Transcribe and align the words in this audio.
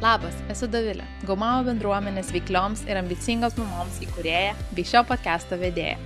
Labas, 0.00 0.32
esu 0.48 0.64
Davilė, 0.64 1.04
Gaumavo 1.28 1.66
bendruomenės 1.66 2.30
veiklioms 2.32 2.86
ir 2.88 2.96
ambicingoms 2.96 3.58
mamoms 3.60 3.98
įkūrėja 4.00 4.54
bei 4.72 4.86
šio 4.88 5.02
podcast'o 5.04 5.58
vedėja. 5.60 5.98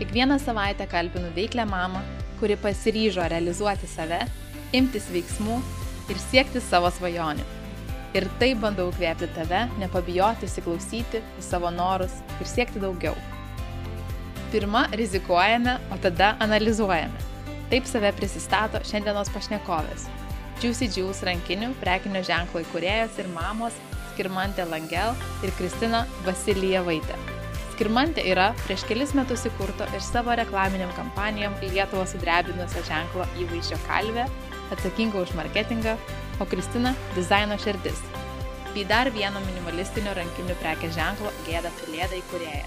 Kiekvieną 0.00 0.40
savaitę 0.42 0.88
kalbinu 0.90 1.30
veiklę 1.36 1.62
mamą, 1.70 2.00
kuri 2.40 2.56
pasiryžo 2.58 3.28
realizuoti 3.30 3.86
save, 3.86 4.18
imtis 4.74 5.06
veiksmų 5.14 5.60
ir 6.10 6.18
siekti 6.24 6.64
savo 6.66 6.90
svajonių. 6.98 7.46
Ir 8.18 8.26
taip 8.42 8.66
bandau 8.66 8.90
kvėpti 8.98 9.30
tave, 9.38 9.62
nepabijoti 9.78 10.50
įsiklausyti 10.50 11.22
į 11.22 11.46
savo 11.46 11.70
norus 11.70 12.18
ir 12.40 12.50
siekti 12.50 12.82
daugiau. 12.82 13.14
Pirma, 14.50 14.88
rizikuojame, 14.98 15.78
o 15.94 16.02
tada 16.02 16.34
analizuojame. 16.42 17.26
Taip 17.70 17.86
save 17.86 18.10
prisistato 18.18 18.82
šiandienos 18.90 19.30
pašnekovės 19.30 20.10
Juicy 20.56 20.86
Juice 20.88 21.26
rankinių 21.28 21.74
prekinio 21.82 22.22
ženklo 22.24 22.62
įkūrėjas 22.64 23.18
ir 23.20 23.26
mamos 23.34 23.74
Skirmantė 24.14 24.64
Langel 24.64 25.12
ir 25.44 25.50
Kristina 25.58 26.06
Vasilijavaitė. 26.24 27.16
Skirmantė 27.74 28.22
yra 28.30 28.46
prieš 28.62 28.86
kelis 28.88 29.12
metus 29.12 29.44
įkurto 29.50 29.84
ir 29.92 30.00
savo 30.00 30.32
reklaminiam 30.40 30.88
kampanijam 30.96 31.52
Lietuvą 31.60 32.06
sudrebinusio 32.08 32.80
ženklo 32.88 33.26
įvaizdžio 33.42 33.76
kalvė, 33.84 34.24
atsakinga 34.72 35.20
už 35.26 35.34
marketingą, 35.36 35.98
o 36.40 36.46
Kristina- 36.48 36.94
dizaino 37.18 37.58
širdis. 37.60 38.00
Bei 38.72 38.84
dar 38.88 39.10
vieno 39.12 39.42
minimalistinio 39.44 40.14
rankinių 40.16 40.56
prekės 40.62 40.96
ženklo 40.96 41.32
Gėda 41.44 41.68
Filėda 41.82 42.16
įkūrėja. 42.16 42.64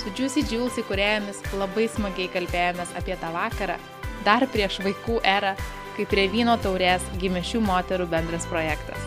Su 0.00 0.08
Juicy 0.16 0.40
Jules 0.48 0.80
įkūrėjomis 0.80 1.44
labai 1.52 1.84
smagiai 1.88 2.32
kalbėjomės 2.32 2.96
apie 2.96 3.16
tą 3.20 3.28
vakarą, 3.32 3.76
dar 4.24 4.46
prieš 4.46 4.80
vaikų 4.80 5.20
erą 5.22 5.54
kai 5.98 6.06
prie 6.06 6.28
vyno 6.30 6.54
taurės 6.62 7.02
gimė 7.18 7.42
šių 7.42 7.58
moterų 7.66 8.06
bendras 8.12 8.46
projektas. 8.46 9.02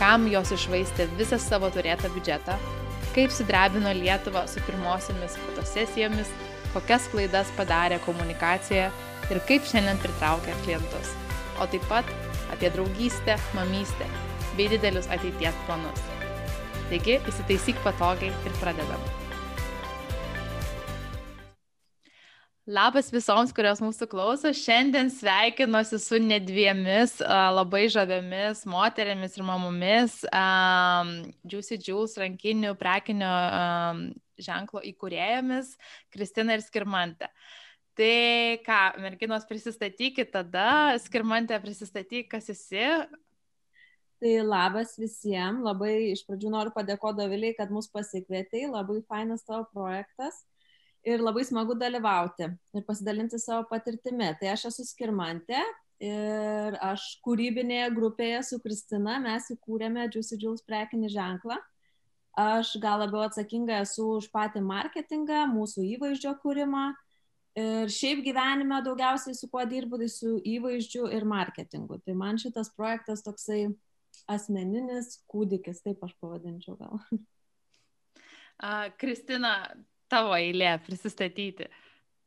Kam 0.00 0.26
jos 0.30 0.50
išvaistė 0.54 1.06
visą 1.18 1.38
savo 1.42 1.70
turėtą 1.74 2.10
biudžetą, 2.14 2.56
kaip 3.14 3.30
sudrebino 3.34 3.92
Lietuvą 3.94 4.42
su 4.50 4.62
pirmosiomis 4.66 5.36
fotosesijomis, 5.44 6.32
kokias 6.74 7.06
klaidas 7.12 7.52
padarė 7.58 8.00
komunikacijoje 8.02 8.90
ir 9.30 9.42
kaip 9.46 9.70
šiandien 9.70 10.02
pritraukia 10.02 10.58
klientus. 10.64 11.14
O 11.62 11.70
taip 11.70 11.86
pat 11.90 12.10
apie 12.54 12.70
draugystę, 12.74 13.38
mamystę 13.54 14.10
bei 14.58 14.66
didelius 14.74 15.06
ateities 15.14 15.54
planus. 15.70 16.02
Taigi 16.90 17.20
įsitaisyk 17.30 17.78
patogiai 17.86 18.34
ir 18.34 18.58
pradedam. 18.58 19.27
Labas 22.68 23.06
visoms, 23.08 23.48
kurios 23.56 23.78
mūsų 23.80 24.04
klauso. 24.12 24.50
Šiandien 24.52 25.08
sveikinuosi 25.08 25.96
su 26.04 26.18
nedviemis 26.20 27.14
labai 27.24 27.86
žaviomis 27.88 28.66
moterėmis 28.68 29.38
ir 29.38 29.46
mamomis. 29.48 30.18
Um, 30.28 31.14
Juicy 31.48 31.78
Jules 31.80 32.18
rankinių 32.20 32.74
prekinio 32.76 33.30
um, 33.30 34.02
ženklo 34.36 34.82
įkūrėjomis 34.90 35.70
Kristina 36.12 36.58
ir 36.58 36.66
Skirmantė. 36.66 37.30
Tai 37.96 38.12
ką, 38.68 38.82
merginos 39.00 39.48
prisistatykit 39.48 40.34
tada, 40.36 40.68
Skirmantė 41.06 41.56
prisistatyk, 41.64 42.28
kas 42.34 42.52
esi. 42.52 42.84
Tai 44.20 44.36
labas 44.44 44.92
visiems, 45.00 45.64
labai 45.64 46.12
iš 46.12 46.26
pradžių 46.28 46.52
noriu 46.52 46.76
padėkoti 46.76 47.22
Doviliai, 47.22 47.56
kad 47.56 47.72
mus 47.72 47.88
pasikvietei, 47.88 48.66
labai 48.68 49.00
fainas 49.08 49.48
tavo 49.48 49.64
projektas 49.72 50.44
ir 51.08 51.24
labai 51.24 51.44
smagu 51.48 51.76
dalyvauti 51.78 52.50
ir 52.76 52.84
pasidalinti 52.86 53.40
savo 53.40 53.66
patirtimi. 53.70 54.30
Tai 54.40 54.52
aš 54.54 54.68
esu 54.70 54.86
Skirmantė 54.88 55.60
ir 56.04 56.76
aš 56.84 57.06
kūrybinėje 57.24 57.88
grupėje 57.96 58.44
su 58.50 58.60
Kristina 58.62 59.18
mes 59.22 59.48
įkūrėme 59.54 60.06
Juicy 60.12 60.38
Jules 60.38 60.64
prekinį 60.66 61.10
ženklą. 61.14 61.58
Aš 62.38 62.76
gal 62.78 63.00
labiau 63.02 63.24
atsakinga 63.26 63.80
esu 63.82 64.04
už 64.20 64.28
patį 64.30 64.62
marketingą, 64.62 65.42
mūsų 65.50 65.82
įvaizdžio 65.96 66.36
kūrimą. 66.44 66.84
Ir 67.58 67.90
šiaip 67.90 68.20
gyvenime 68.22 68.78
daugiausiai 68.86 69.34
su 69.34 69.48
kuo 69.50 69.64
dirbu, 69.66 69.98
tai 69.98 70.06
su 70.12 70.36
įvaizdžiu 70.46 71.08
ir 71.16 71.26
marketingu. 71.26 71.98
Tai 72.06 72.14
man 72.20 72.38
šitas 72.38 72.70
projektas 72.76 73.24
toksai 73.26 73.64
asmeninis 74.30 75.16
kūdikis, 75.30 75.82
taip 75.82 76.04
aš 76.06 76.14
pavadinčiau 76.22 76.76
gal. 76.78 77.02
Kristina, 79.00 79.54
tavo 80.10 80.34
eilė 80.36 80.72
prisistatyti. 80.86 81.68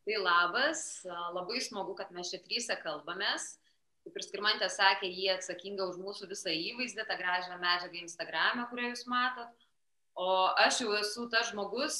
Tai 0.05 0.21
labas, 0.21 1.03
labai 1.35 1.59
smagu, 1.61 1.93
kad 1.97 2.13
mes 2.15 2.31
čia 2.31 2.41
trysia 2.41 2.77
kalbamės. 2.81 3.55
Kaip 4.01 4.15
ir 4.17 4.25
Skirmantė 4.25 4.65
sakė, 4.73 5.05
jie 5.13 5.29
atsakinga 5.35 5.85
už 5.91 5.99
mūsų 6.01 6.31
visą 6.31 6.49
įvaizdį, 6.49 7.05
tą 7.05 7.17
gražią 7.19 7.59
medžiagą 7.61 7.99
Instagram'e, 8.01 8.65
kurią 8.71 8.89
jūs 8.89 9.05
matot. 9.11 9.67
O 10.17 10.31
aš 10.63 10.81
jau 10.81 10.95
esu 10.97 11.27
tas 11.29 11.51
žmogus, 11.51 11.99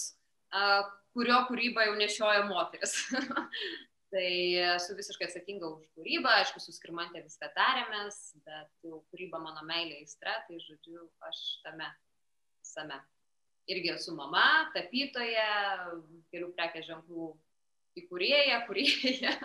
kurio 1.13 1.37
kūrybą 1.49 1.85
jau 1.85 1.93
nešioja 1.99 2.47
moteris. 2.49 2.97
tai 4.11 4.31
esu 4.73 4.97
visiškai 4.97 5.29
atsakinga 5.29 5.69
už 5.69 5.85
kūrybą, 5.95 6.33
aišku, 6.41 6.59
su 6.59 6.73
Skirmantė 6.75 7.21
viską 7.21 7.51
tarėmės, 7.55 8.19
bet 8.47 8.89
jau 8.89 9.03
kūryba 9.11 9.39
mano 9.45 9.61
meilė 9.69 10.01
įstra, 10.01 10.41
tai 10.47 10.57
žodžiu, 10.65 11.05
aš 11.29 11.45
tame 11.67 11.87
visame 12.59 12.97
irgi 13.71 13.93
esu 13.95 14.15
mama, 14.15 14.67
tapytoja, 14.75 15.47
kelių 16.33 16.51
prekės 16.57 16.87
ženklų 16.89 17.31
įkūrėja, 18.01 18.63
kurėja. 18.67 19.35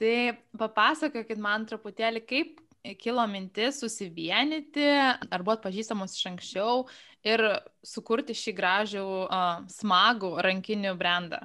Tai 0.00 0.16
papasakokit 0.56 1.40
man 1.42 1.66
truputėlį, 1.68 2.22
kaip 2.24 2.60
kilo 3.02 3.26
mintis 3.28 3.80
susivienyti, 3.82 4.86
ar 5.28 5.44
buvot 5.44 5.60
pažįstamos 5.66 6.14
iš 6.16 6.28
anksčiau 6.30 6.86
ir 7.26 7.42
sukurti 7.84 8.36
šį 8.36 8.54
gražų, 8.56 9.06
uh, 9.26 9.66
smagų 9.68 10.32
rankinių 10.46 10.94
brandą. 10.96 11.42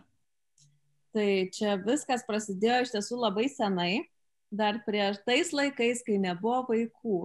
Tai 1.16 1.28
čia 1.56 1.78
viskas 1.80 2.24
prasidėjo 2.28 2.82
iš 2.86 2.96
tiesų 2.96 3.20
labai 3.20 3.47
senai, 3.52 4.06
dar 4.52 4.82
prieš 4.88 5.22
tais 5.28 5.52
laikais, 5.56 6.03
kai 6.08 6.18
nebuvo 6.20 6.66
vaikų. 6.72 7.20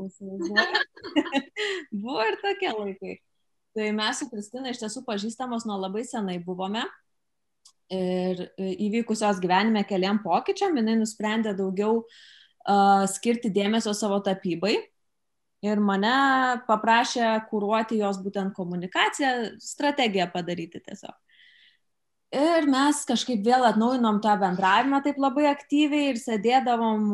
buvo 2.03 2.27
ir 2.27 2.39
tokie 2.43 2.71
laikai. 2.75 3.17
Tai 3.77 3.93
mes 3.95 4.19
su 4.19 4.27
Kristina 4.31 4.73
iš 4.73 4.81
tiesų 4.83 5.05
pažįstamos 5.07 5.67
nuo 5.69 5.79
labai 5.79 6.03
senai 6.07 6.41
buvome. 6.43 6.83
Ir 7.91 8.45
e, 8.59 8.73
įvykusios 8.87 9.39
gyvenime 9.43 9.83
keliam 9.87 10.21
pokyčiam, 10.23 10.77
jinai 10.79 10.97
nusprendė 10.99 11.57
daugiau 11.59 12.05
uh, 12.05 13.03
skirti 13.11 13.51
dėmesio 13.51 13.95
savo 13.99 14.21
tapybai. 14.27 14.77
Ir 15.67 15.81
mane 15.85 16.13
paprašė 16.69 17.33
kūruoti 17.51 17.99
jos 18.01 18.21
būtent 18.23 18.55
komunikaciją, 18.57 19.33
strategiją 19.61 20.31
padaryti 20.33 20.81
tiesiog. 20.81 21.17
Ir 22.31 22.69
mes 22.71 23.03
kažkaip 23.05 23.43
vėl 23.45 23.67
atnaujinom 23.67 24.23
tą 24.23 24.37
bendravimą 24.39 25.03
taip 25.03 25.19
labai 25.19 25.49
aktyviai 25.51 26.13
ir 26.13 26.21
sėdėdavom 26.23 27.11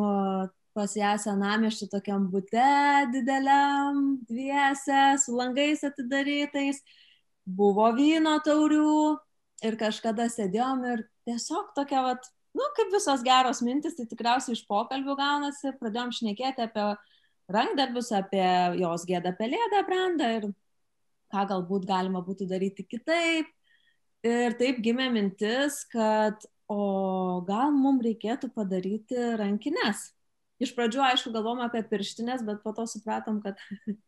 pas 0.77 0.93
ją 0.93 1.15
senamiešti 1.17 1.89
tokiam 1.89 2.27
bute 2.29 2.69
dideliam, 3.13 4.19
dviese, 4.29 5.17
su 5.23 5.33
langais 5.37 5.85
atidarytais, 5.89 6.83
buvo 7.47 7.89
vyno 7.97 8.35
taurių 8.45 9.17
ir 9.65 9.77
kažkada 9.81 10.27
sėdėjom 10.29 10.83
ir 10.93 11.05
tiesiog 11.29 11.71
tokia, 11.79 12.03
vat, 12.05 12.29
nu, 12.57 12.67
kaip 12.77 12.93
visos 12.93 13.25
geros 13.25 13.63
mintis, 13.65 13.97
tai 13.97 14.05
tikriausiai 14.11 14.57
iš 14.59 14.67
pokalbių 14.69 15.17
gaunasi, 15.17 15.73
pradėjom 15.81 16.13
šnekėti 16.19 16.67
apie 16.67 16.85
rankdarbius, 17.57 18.11
apie 18.19 18.45
jos 18.83 19.07
gėdą 19.09 19.33
pelėdą 19.39 19.81
brandą 19.89 20.33
ir 20.41 20.49
ką 21.33 21.47
galbūt 21.55 21.87
galima 21.89 22.21
būtų 22.27 22.51
daryti 22.51 22.85
kitaip. 22.85 23.49
Ir 24.27 24.57
taip 24.59 24.83
gimė 24.83 25.07
mintis, 25.15 25.85
kad 25.89 26.45
o 26.69 27.41
gal 27.47 27.73
mums 27.73 28.05
reikėtų 28.05 28.51
padaryti 28.53 29.33
rankines 29.39 30.11
iš 30.63 30.73
pradžių, 30.77 31.03
aišku, 31.11 31.33
galvom 31.35 31.61
apie 31.65 31.83
pirštinės, 31.91 32.45
bet 32.47 32.63
po 32.65 32.73
to 32.77 32.87
supratom, 32.91 33.43
kad 33.45 33.61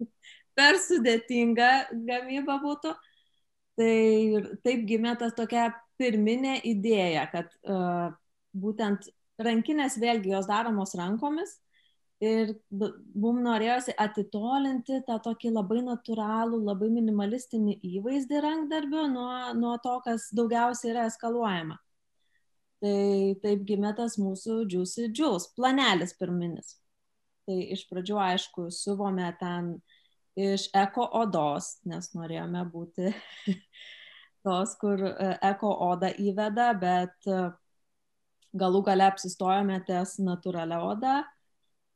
per 0.58 0.80
sudėtinga 0.82 1.70
gamyba 2.08 2.58
būtų. 2.64 2.94
Tai 3.78 3.94
taip 4.66 4.82
gimė 4.88 5.14
ta 5.20 5.28
tokia 5.30 5.68
pirminė 6.00 6.56
idėja, 6.66 7.28
kad 7.30 7.52
uh, 7.62 8.10
būtent 8.58 9.06
rankinės 9.38 9.98
vėlgi 10.02 10.32
jos 10.32 10.48
daromos 10.50 10.96
rankomis 10.98 11.58
ir 12.18 12.56
mums 12.74 13.44
norėjosi 13.44 13.94
atitolinti 14.02 14.98
tą 15.06 15.18
tokį 15.22 15.52
labai 15.54 15.82
natūralų, 15.86 16.58
labai 16.66 16.88
minimalistinį 16.90 17.78
įvaizdį 17.98 18.40
rankdarbių 18.42 19.04
nuo, 19.12 19.30
nuo 19.58 19.76
to, 19.84 19.94
kas 20.06 20.26
daugiausiai 20.34 20.92
yra 20.94 21.06
eskaluojama. 21.10 21.78
Tai 22.78 23.34
taip 23.42 23.64
gimė 23.66 23.90
tas 23.98 24.14
mūsų 24.22 24.60
Juicy 24.70 25.08
Jules, 25.10 25.48
planelis 25.56 26.14
pirminis. 26.18 26.76
Tai 27.48 27.56
iš 27.74 27.86
pradžių, 27.90 28.18
aišku, 28.22 28.68
suvome 28.74 29.26
ten 29.40 29.72
iš 30.38 30.68
eko 30.76 31.08
odos, 31.18 31.78
nes 31.88 32.12
norėjome 32.14 32.62
būti 32.70 33.10
tos, 34.46 34.76
kur 34.78 35.02
e, 35.08 35.32
eko 35.50 35.72
oda 35.88 36.12
įveda, 36.22 36.68
bet 36.78 37.26
e, 37.26 37.40
galų 38.62 38.84
gale 38.86 39.08
apsistojome 39.08 39.80
ties 39.88 40.18
natūralia 40.22 40.78
oda. 40.84 41.16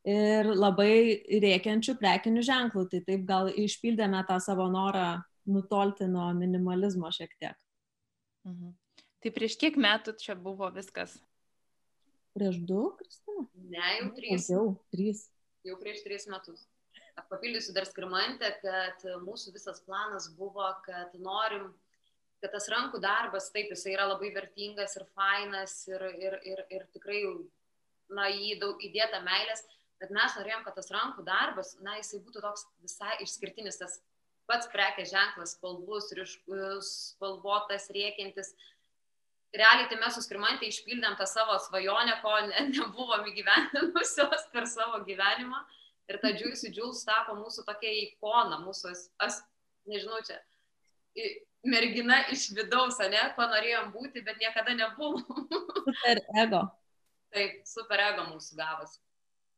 ir 0.02 0.49
labai 0.50 1.23
rėkiančių 1.43 1.94
prekinių 2.00 2.43
ženklų. 2.43 2.88
Tai 2.90 3.00
taip 3.06 3.26
gal 3.26 3.52
išpildėme 3.55 4.25
tą 4.26 4.40
savo 4.43 4.67
norą 4.67 5.23
nutolti 5.46 6.08
nuo 6.11 6.32
minimalizmo 6.34 7.11
šiek 7.14 7.31
tiek. 7.38 7.58
Mhm. 8.49 8.81
Tai 9.22 9.30
prieš 9.30 9.54
kiek 9.60 9.76
metų 9.78 10.16
čia 10.19 10.34
buvo 10.34 10.66
viskas? 10.74 11.14
Prieš 12.34 12.58
du, 12.66 12.88
Kristina? 12.98 13.44
Ne, 13.70 13.88
jau 14.00 14.08
trys. 14.16 14.48
Jau 14.50 14.64
trys. 14.94 15.26
Jau 15.69 15.76
prieš 15.78 16.02
tris 16.02 16.26
metus. 16.32 16.64
Papildysiu 17.30 17.74
dar 17.76 17.86
skirmantę, 17.86 18.48
kad 18.64 19.04
mūsų 19.22 19.52
visas 19.54 19.82
planas 19.84 20.30
buvo, 20.34 20.64
kad 20.86 21.12
norim, 21.20 21.69
kad 22.42 22.54
tas 22.56 22.66
rankų 22.72 22.98
darbas, 23.04 23.50
taip, 23.54 23.70
jisai 23.70 23.92
yra 23.94 24.08
labai 24.10 24.32
vertingas 24.34 24.96
ir 24.98 25.04
fainas 25.14 25.76
ir, 25.90 26.02
ir, 26.19 26.38
ir, 26.48 26.64
ir 26.72 26.86
tikrai, 26.96 27.20
na, 28.10 28.26
jį 28.32 28.56
daug 28.64 28.80
įdėta 28.82 29.20
meilės, 29.22 29.62
bet 30.02 30.10
mes 30.10 30.34
norėjom, 30.40 30.64
kad 30.66 30.80
tas 30.80 30.90
rankų 30.90 31.22
darbas, 31.28 31.76
na, 31.84 31.98
jisai 32.00 32.24
būtų 32.24 32.42
toks 32.42 32.66
visai 32.82 33.20
išskirtinis, 33.22 33.78
tas 33.84 34.00
pats 34.50 34.69
prekės 34.72 35.12
ženklas, 35.12 35.54
spalvus, 35.56 36.10
ryškus, 36.16 36.90
spalvotas, 37.14 37.88
rėkintis. 37.94 38.52
Realiai 39.52 39.88
tai 39.90 39.99
mes 40.00 40.14
su 40.16 40.22
skirmantė 40.25 40.70
išpildėm 40.72 41.19
tą 41.19 41.26
savo 41.28 41.58
svajonę, 41.60 42.16
ko 42.25 42.32
ne, 42.49 42.66
nebuvom 42.72 43.26
įgyvendinusios 43.28 44.49
per 44.54 44.69
savo 44.70 45.02
gyvenimą. 45.04 45.60
Ir 46.10 46.19
ta 46.22 46.32
Juicy 46.32 46.72
Jules 46.72 47.04
tapo 47.06 47.37
mūsų 47.38 47.66
tokia 47.69 47.93
ikona, 48.06 48.58
mūsų, 48.64 48.90
as, 48.94 49.04
as, 49.22 49.38
nežinau, 49.88 50.19
čia 50.26 50.40
mergina 51.62 52.22
iš 52.32 52.49
vidaus, 52.56 52.99
ne, 53.12 53.22
ko 53.37 53.46
norėjom 53.50 53.93
būti, 53.94 54.25
bet 54.26 54.40
niekada 54.43 54.75
nebuvom. 54.75 55.22
Super 55.87 56.22
ego. 56.43 56.62
Taip, 57.32 57.62
super 57.69 58.02
ego 58.08 58.26
mūsų 58.32 58.58
gavas. 58.58 58.98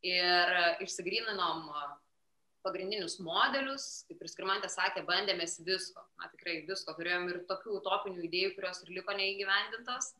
Ir 0.04 0.52
išsigryninom 0.84 1.70
pagrindinius 2.64 3.18
modelius, 3.22 4.04
kaip 4.08 4.22
ir 4.24 4.30
Skirmantė 4.32 4.70
sakė, 4.72 5.04
bandėmės 5.08 5.58
visko, 5.66 6.02
na 6.20 6.28
tikrai 6.32 6.62
visko, 6.68 6.94
turėjom 6.96 7.28
ir 7.30 7.40
tokių 7.50 7.78
utopinių 7.78 8.24
idėjų, 8.28 8.54
kurios 8.56 8.82
ir 8.84 8.94
liko 8.98 9.16
neįgyvendintos. 9.16 10.14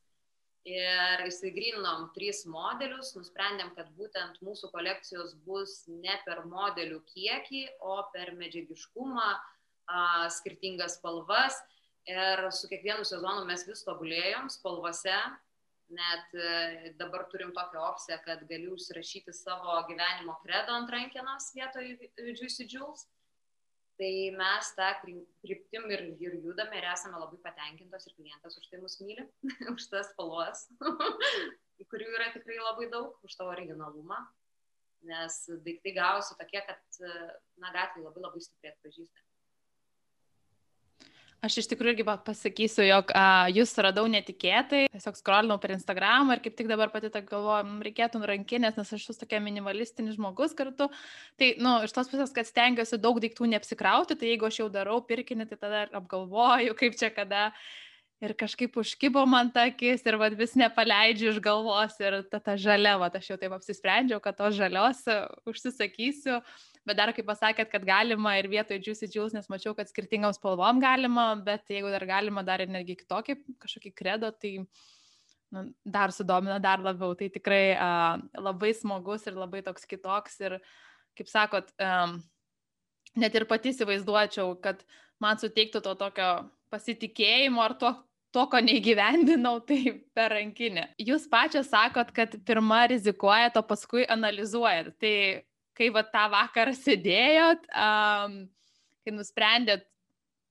Ir 0.64 1.20
įsigryninom 1.26 2.06
tris 2.14 2.46
modelius, 2.48 3.10
nusprendėm, 3.18 3.74
kad 3.76 3.90
būtent 3.98 4.38
mūsų 4.44 4.70
kolekcijos 4.72 5.34
bus 5.44 5.82
ne 5.90 6.14
per 6.24 6.40
modelių 6.48 7.02
kiekį, 7.10 7.66
o 7.84 7.98
per 8.14 8.32
medžiagiškumą, 8.38 9.28
skirtingas 10.38 10.96
spalvas. 10.96 11.60
Ir 12.08 12.46
su 12.52 12.68
kiekvienu 12.68 13.04
sezonu 13.08 13.44
mes 13.48 13.66
vis 13.68 13.84
tobulėjom 13.84 14.48
spalvose, 14.52 15.18
net 15.92 16.34
e, 16.34 16.92
dabar 16.98 17.26
turim 17.32 17.52
tokią 17.52 17.82
opciją, 17.90 18.18
kad 18.24 18.44
gali 18.48 18.70
užsirašyti 18.72 19.34
savo 19.36 19.76
gyvenimo 19.88 20.36
kredo 20.44 20.76
ant 20.78 20.90
rankenos 20.90 21.50
vietoj 21.56 21.92
Juicy 22.16 22.68
Jules. 22.68 23.08
Tai 23.94 24.14
mes 24.34 24.70
tą 24.74 24.88
kryptim 24.98 25.84
ir, 25.94 26.00
ir 26.18 26.32
judame 26.42 26.80
ir 26.80 26.86
esame 26.90 27.20
labai 27.20 27.36
patenkintos 27.44 28.08
ir 28.08 28.16
klientas 28.16 28.56
už 28.58 28.66
tai 28.70 28.80
mus 28.82 28.96
myli, 28.98 29.22
už 29.74 29.86
tas 29.92 30.08
spalvas, 30.10 30.64
kurių 31.92 32.08
yra 32.16 32.32
tikrai 32.34 32.58
labai 32.58 32.88
daug, 32.90 33.14
už 33.22 33.36
tavo 33.38 33.52
originalumą, 33.54 34.18
nes 35.06 35.38
daiktai 35.62 35.94
gausi 35.94 36.34
tokie, 36.40 36.64
kad, 36.66 36.82
na, 37.62 37.70
gatvėje 37.70 38.08
labai 38.08 38.26
labai 38.26 38.42
stipriai 38.42 38.74
atpažįstami. 38.74 39.33
Aš 41.44 41.58
iš 41.60 41.66
tikrųjų 41.68 41.92
irgi 41.92 42.04
pasakysiu, 42.24 42.80
jog 42.86 43.10
a, 43.12 43.50
jūs 43.52 43.74
radau 43.84 44.06
netikėtai, 44.08 44.86
tiesiog 44.94 45.18
skrolinau 45.18 45.58
per 45.60 45.74
Instagramą 45.74 46.38
ir 46.38 46.42
kaip 46.44 46.56
tik 46.56 46.70
dabar 46.70 46.88
pati 46.92 47.10
tą 47.12 47.20
galvoju, 47.26 47.82
reikėtų 47.84 48.22
rankinės, 48.30 48.78
nes 48.78 48.92
aš 48.96 49.04
esu 49.10 49.18
tokia 49.20 49.42
minimalistinis 49.44 50.16
žmogus 50.16 50.56
kartu. 50.56 50.88
Tai, 51.36 51.50
na, 51.58 51.64
nu, 51.66 51.74
iš 51.84 51.92
tos 51.92 52.08
pusės, 52.08 52.32
kad 52.32 52.48
stengiuosi 52.48 53.00
daug 53.02 53.20
daiktų 53.20 53.50
neapsikrauti, 53.52 54.16
tai 54.16 54.32
jeigu 54.32 54.48
aš 54.48 54.62
jau 54.62 54.70
darau 54.72 55.02
pirkinį, 55.04 55.50
tai 55.50 55.60
tada 55.60 55.86
apgalvoju, 56.00 56.76
kaip 56.80 56.96
čia 57.00 57.12
kada. 57.12 57.50
Ir 58.24 58.32
kažkaip 58.40 58.78
užkybo 58.80 59.26
man 59.28 59.50
takis 59.52 60.04
ir 60.06 60.16
vad 60.16 60.32
vis 60.38 60.54
nepaleidžiu 60.56 61.34
iš 61.34 61.40
galvos 61.44 61.98
ir 62.00 62.22
ta, 62.30 62.38
ta 62.40 62.54
žalia, 62.56 62.94
vad 63.02 63.18
aš 63.18 63.34
jau 63.34 63.36
taip 63.36 63.52
apsisprendžiau, 63.52 64.22
kad 64.22 64.38
tos 64.38 64.54
žalios 64.56 65.02
užsisakysiu 65.50 66.38
bet 66.84 66.98
dar 66.98 67.12
kaip 67.16 67.26
pasakėt, 67.28 67.70
kad 67.72 67.84
galima 67.88 68.34
ir 68.38 68.48
vietoj 68.52 68.80
Juicy 68.82 69.08
Juice, 69.08 69.36
nes 69.36 69.48
mačiau, 69.52 69.74
kad 69.76 69.88
skirtingom 69.90 70.34
spalvom 70.36 70.82
galima, 70.82 71.30
bet 71.46 71.70
jeigu 71.72 71.92
dar 71.92 72.04
galima 72.08 72.44
dar 72.46 72.64
ir 72.64 72.72
netgi 72.72 72.98
kitokį 73.00 73.38
kažkokį 73.62 73.94
kredo, 73.96 74.30
tai 74.36 74.58
nu, 75.54 75.64
dar 75.84 76.12
sudomina 76.12 76.58
dar 76.62 76.82
labiau. 76.84 77.16
Tai 77.18 77.30
tikrai 77.32 77.64
uh, 77.74 78.20
labai 78.36 78.74
smagus 78.76 79.26
ir 79.30 79.38
labai 79.38 79.64
toks 79.66 79.88
kitoks 79.88 80.40
ir, 80.44 80.58
kaip 81.18 81.30
sakot, 81.30 81.70
um, 81.80 82.18
net 83.16 83.36
ir 83.38 83.46
pati 83.48 83.72
įsivaizduočiau, 83.72 84.56
kad 84.64 84.82
man 85.22 85.40
suteiktų 85.40 85.82
to 85.84 85.94
tokio 85.98 86.30
pasitikėjimo 86.74 87.62
ar 87.62 87.76
to, 87.78 87.94
to, 88.34 88.44
ko 88.50 88.60
neįgyvendinau, 88.66 89.60
tai 89.68 89.80
per 90.16 90.34
rankinę. 90.34 90.88
Jūs 91.00 91.28
pačios 91.30 91.70
sakot, 91.72 92.12
kad 92.14 92.36
pirmą 92.46 92.84
rizikuojat, 92.92 93.56
o 93.60 93.64
paskui 93.66 94.06
analizuojat. 94.10 94.94
Tai 95.00 95.16
kai 95.76 95.90
va 95.94 96.04
tą 96.06 96.24
vakarą 96.32 96.74
sėdėjot, 96.78 97.68
um, 97.74 98.40
kai 99.04 99.14
nusprendėt 99.14 99.86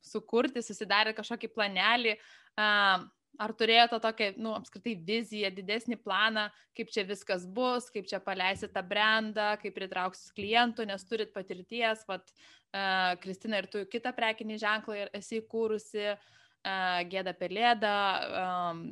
sukurti, 0.03 0.63
susidarėt 0.63 1.17
kažkokį 1.17 1.49
planelį, 1.55 2.17
um, 2.59 3.05
ar 3.41 3.53
turėjote 3.57 3.97
tokią, 4.03 4.27
nu, 4.43 4.51
apskritai 4.53 4.93
viziją, 5.07 5.49
didesnį 5.55 5.97
planą, 6.03 6.47
kaip 6.77 6.91
čia 6.93 7.05
viskas 7.07 7.47
bus, 7.49 7.87
kaip 7.93 8.05
čia 8.09 8.19
paleisit 8.23 8.73
tą 8.75 8.83
brandą, 8.85 9.53
kaip 9.61 9.73
pritrauksit 9.77 10.35
klientų, 10.37 10.85
nes 10.91 11.07
turit 11.09 11.33
patirties, 11.33 12.03
vat, 12.09 12.29
uh, 12.29 13.15
Kristina 13.23 13.63
ir 13.63 13.69
tu 13.71 13.85
kitą 13.89 14.13
prekinį 14.15 14.59
ženklą 14.61 15.07
esi 15.17 15.41
įkūrusi, 15.41 16.11
uh, 16.13 16.99
gėda 17.09 17.33
pelėda, 17.39 17.95
um, 18.43 18.83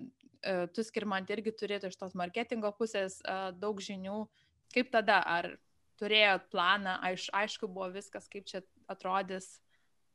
uh, 0.41 0.65
tu 0.73 0.87
skirmant 0.87 1.29
irgi 1.29 1.53
turėtų 1.59 1.91
iš 1.91 1.99
tos 1.99 2.17
marketingo 2.17 2.73
pusės 2.79 3.19
uh, 3.21 3.51
daug 3.53 3.83
žinių. 3.83 4.23
Kaip 4.71 4.87
tada, 4.93 5.19
ar 5.27 5.51
turėjot 6.01 6.47
planą, 6.53 6.97
aiš, 7.07 7.29
aišku 7.37 7.69
buvo 7.69 7.91
viskas, 7.93 8.27
kaip 8.31 8.47
čia 8.49 8.63
atrodys? 8.91 9.59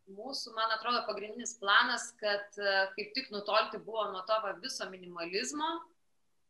Mūsų, 0.06 0.52
man 0.54 0.70
atrodo, 0.70 1.00
pagrindinis 1.08 1.56
planas, 1.58 2.12
kad 2.20 2.58
e, 2.60 2.74
kaip 2.94 3.12
tik 3.16 3.32
nutolti 3.34 3.80
buvo 3.82 4.04
nuo 4.12 4.22
to 4.28 4.36
viso 4.62 4.86
minimalizmo 4.90 5.70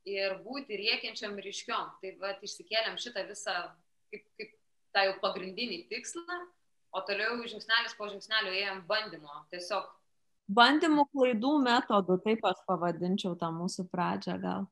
ir 0.08 0.36
būti 0.44 0.76
riekiančiam 0.76 1.38
ryškiom. 1.40 1.94
Tai 2.02 2.12
va, 2.20 2.34
išsikėlėm 2.44 2.98
šitą 3.00 3.24
visą 3.30 3.56
kaip, 4.12 4.26
kaip 4.36 4.52
tą 4.92 5.06
jau 5.08 5.16
pagrindinį 5.24 5.86
tikslą, 5.90 6.40
o 6.92 7.02
toliau 7.08 7.40
žingsnelis 7.48 7.96
po 7.96 8.10
žingsnelio 8.12 8.52
ėjom 8.60 8.84
bandymo. 8.88 9.42
Tiesiog. 9.52 9.88
Bandymų 10.56 11.08
klaidų 11.10 11.56
metodų, 11.64 12.20
taip 12.28 12.44
aš 12.46 12.60
pavadinčiau 12.68 13.34
tą 13.40 13.50
mūsų 13.56 13.88
pradžią 13.90 14.36
gal 14.44 14.68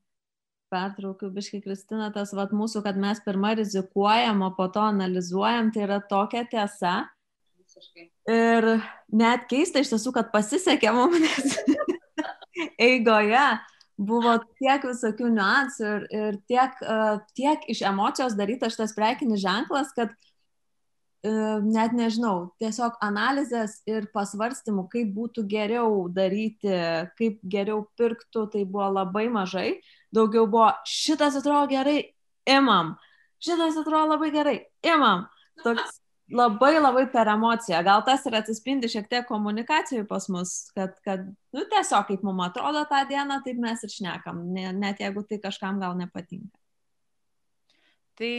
pertraukiu 0.74 1.30
biškai 1.34 1.62
Kristina, 1.64 2.10
tas 2.14 2.34
vat 2.34 2.52
mūsų, 2.54 2.82
kad 2.84 2.98
mes 3.00 3.22
pirmą 3.24 3.54
rizikuojam, 3.60 4.42
o 4.42 4.50
po 4.58 4.68
to 4.74 4.82
analizuojam, 4.82 5.70
tai 5.74 5.86
yra 5.86 6.00
tokia 6.10 6.44
tiesa. 6.50 6.96
Ir 8.30 8.66
net 9.12 9.46
keista 9.50 9.82
iš 9.82 9.94
tiesų, 9.94 10.14
kad 10.16 10.30
pasisekė 10.34 10.92
mums, 10.94 11.56
eigoje 12.90 13.46
buvo 13.98 14.36
tiek 14.58 14.84
visokių 14.86 15.30
niuansų 15.34 15.88
ir, 15.88 16.06
ir 16.18 16.38
tiek, 16.50 16.78
uh, 16.82 17.18
tiek 17.38 17.66
iš 17.70 17.84
emocijos 17.86 18.36
darytas 18.38 18.74
šitas 18.74 18.94
prekinis 18.96 19.42
ženklas, 19.42 19.92
kad 19.94 20.14
uh, 20.14 21.60
net 21.62 21.94
nežinau, 21.94 22.54
tiesiog 22.62 22.98
analizės 23.04 23.80
ir 23.90 24.08
pasvarstymų, 24.14 24.88
kaip 24.92 25.12
būtų 25.14 25.46
geriau 25.50 26.06
daryti, 26.12 26.74
kaip 27.18 27.38
geriau 27.42 27.84
pirktų, 27.98 28.48
tai 28.54 28.64
buvo 28.66 28.90
labai 28.98 29.28
mažai 29.32 29.68
daugiau 30.14 30.46
buvo 30.50 30.70
šitas 30.88 31.36
atrodo 31.40 31.66
gerai, 31.72 32.00
imam, 32.46 32.94
šitas 33.42 33.78
atrodo 33.80 34.14
labai 34.14 34.30
gerai, 34.34 34.56
imam. 34.94 35.26
Toks 35.62 36.00
labai 36.32 36.78
labai 36.80 37.04
per 37.12 37.28
emociją. 37.28 37.82
Gal 37.84 38.02
tas 38.06 38.24
ir 38.26 38.36
atsispindi 38.38 38.88
šiek 38.90 39.08
tiek 39.10 39.26
komunikacijai 39.28 40.06
pas 40.08 40.28
mus, 40.32 40.54
kad, 40.76 40.96
kad 41.04 41.26
nu, 41.26 41.64
tiesiog 41.70 42.08
kaip 42.08 42.24
mums 42.26 42.48
atrodo 42.48 42.84
tą 42.90 43.04
dieną, 43.10 43.40
taip 43.44 43.60
mes 43.60 43.84
ir 43.84 43.92
šnekam, 43.92 44.40
net 44.54 45.02
jeigu 45.04 45.24
tai 45.28 45.40
kažkam 45.42 45.80
gal 45.82 45.96
nepatinka. 45.98 46.56
Tai 48.18 48.32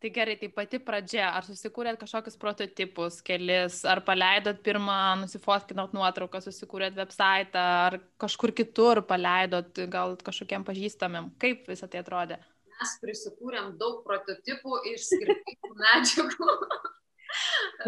Tai 0.00 0.08
gerai, 0.16 0.38
tai 0.40 0.48
pati 0.48 0.78
pradžia, 0.80 1.26
ar 1.36 1.44
susikūrėt 1.44 1.98
kažkokius 2.00 2.38
prototipus, 2.40 3.18
kelis, 3.20 3.82
ar 3.84 4.00
paleidot 4.06 4.62
pirmą, 4.64 4.94
nusifotkinot 5.20 5.92
nuotrauką, 5.92 6.40
susikūrėt 6.40 6.96
website, 6.96 7.52
ar 7.60 7.98
kažkur 8.22 8.54
kitur 8.56 9.02
paleidot, 9.04 9.82
gal 9.92 10.16
kažkokiem 10.24 10.64
pažįstamim. 10.64 11.28
Kaip 11.42 11.68
visą 11.68 11.84
tai 11.92 12.00
atrodė? 12.00 12.38
Mes 12.80 12.94
prisikūrėm 13.02 13.74
daug 13.82 14.00
prototipų 14.06 14.80
iš 14.94 15.04
skirtingų 15.10 15.74
medžiagų. 15.84 16.56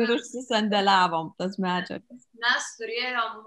Ir 0.04 0.12
užsisandėliavom 0.19 1.33
tas 1.40 1.57
medžiagas. 1.64 2.28
Mes 2.45 2.69
turėjom 2.76 3.40